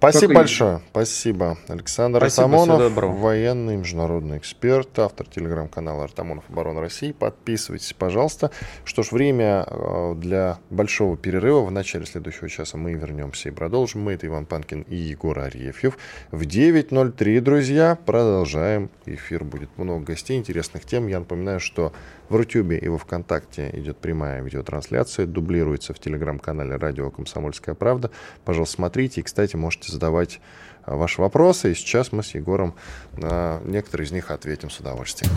Спасибо 0.01 0.33
большое. 0.33 0.81
Спасибо. 0.93 1.59
Александр 1.69 2.21
Спасибо, 2.21 2.45
Артамонов, 2.45 3.21
военный 3.21 3.77
международный 3.77 4.39
эксперт, 4.39 4.99
автор 4.99 5.27
телеграм-канала 5.29 6.05
Артамонов 6.05 6.45
Оборона 6.49 6.81
России. 6.81 7.13
Подписывайтесь, 7.13 7.93
пожалуйста. 7.93 8.51
Что 8.87 9.03
ж, 9.03 9.13
время 9.13 9.67
э, 9.67 10.15
для 10.17 10.59
большого 10.71 11.19
перерыва. 11.19 11.67
В 11.67 11.71
начале 11.71 12.07
следующего 12.07 12.49
часа 12.49 12.79
мы 12.79 12.95
вернемся 12.95 13.51
и 13.51 13.53
продолжим. 13.53 14.01
Мы 14.01 14.13
это 14.13 14.27
Иван 14.27 14.47
Панкин 14.47 14.87
и 14.89 14.97
Егор 14.97 15.39
Арефьев. 15.39 15.99
В 16.31 16.45
9.03, 16.45 17.41
друзья, 17.41 17.99
продолжаем. 18.07 18.89
Эфир 19.05 19.45
будет 19.45 19.77
много 19.77 20.07
гостей, 20.07 20.39
интересных 20.39 20.87
тем. 20.87 21.09
Я 21.09 21.19
напоминаю, 21.19 21.61
что 21.61 21.93
в 22.31 22.37
Рутюбе 22.37 22.79
и 22.79 22.89
во 22.89 22.97
Вконтакте 22.97 23.69
идет 23.75 23.99
прямая 23.99 24.41
видеотрансляция, 24.41 25.27
дублируется 25.27 25.93
в 25.93 25.99
телеграм-канале 25.99 26.77
«Радио 26.77 27.11
Комсомольская 27.11 27.75
правда». 27.75 28.11
Пожалуйста, 28.47 28.77
смотрите. 28.77 29.21
И, 29.21 29.25
кстати, 29.25 29.57
можете 29.57 29.90
задавать 29.91 30.41
а, 30.85 30.97
ваши 30.97 31.21
вопросы. 31.21 31.73
И 31.73 31.75
сейчас 31.75 32.13
мы 32.13 32.23
с 32.23 32.35
Егором 32.35 32.75
на 33.13 33.61
некоторые 33.65 34.07
из 34.07 34.13
них 34.13 34.31
ответим 34.31 34.71
с 34.71 34.81
удовольствием. 34.81 35.33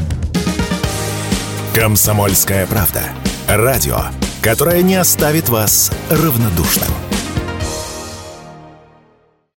«Комсомольская 1.76 2.68
правда». 2.68 3.02
Радио, 3.48 3.98
которое 4.42 4.82
не 4.82 4.96
оставит 4.96 5.50
вас 5.50 5.92
равнодушным. 6.10 7.13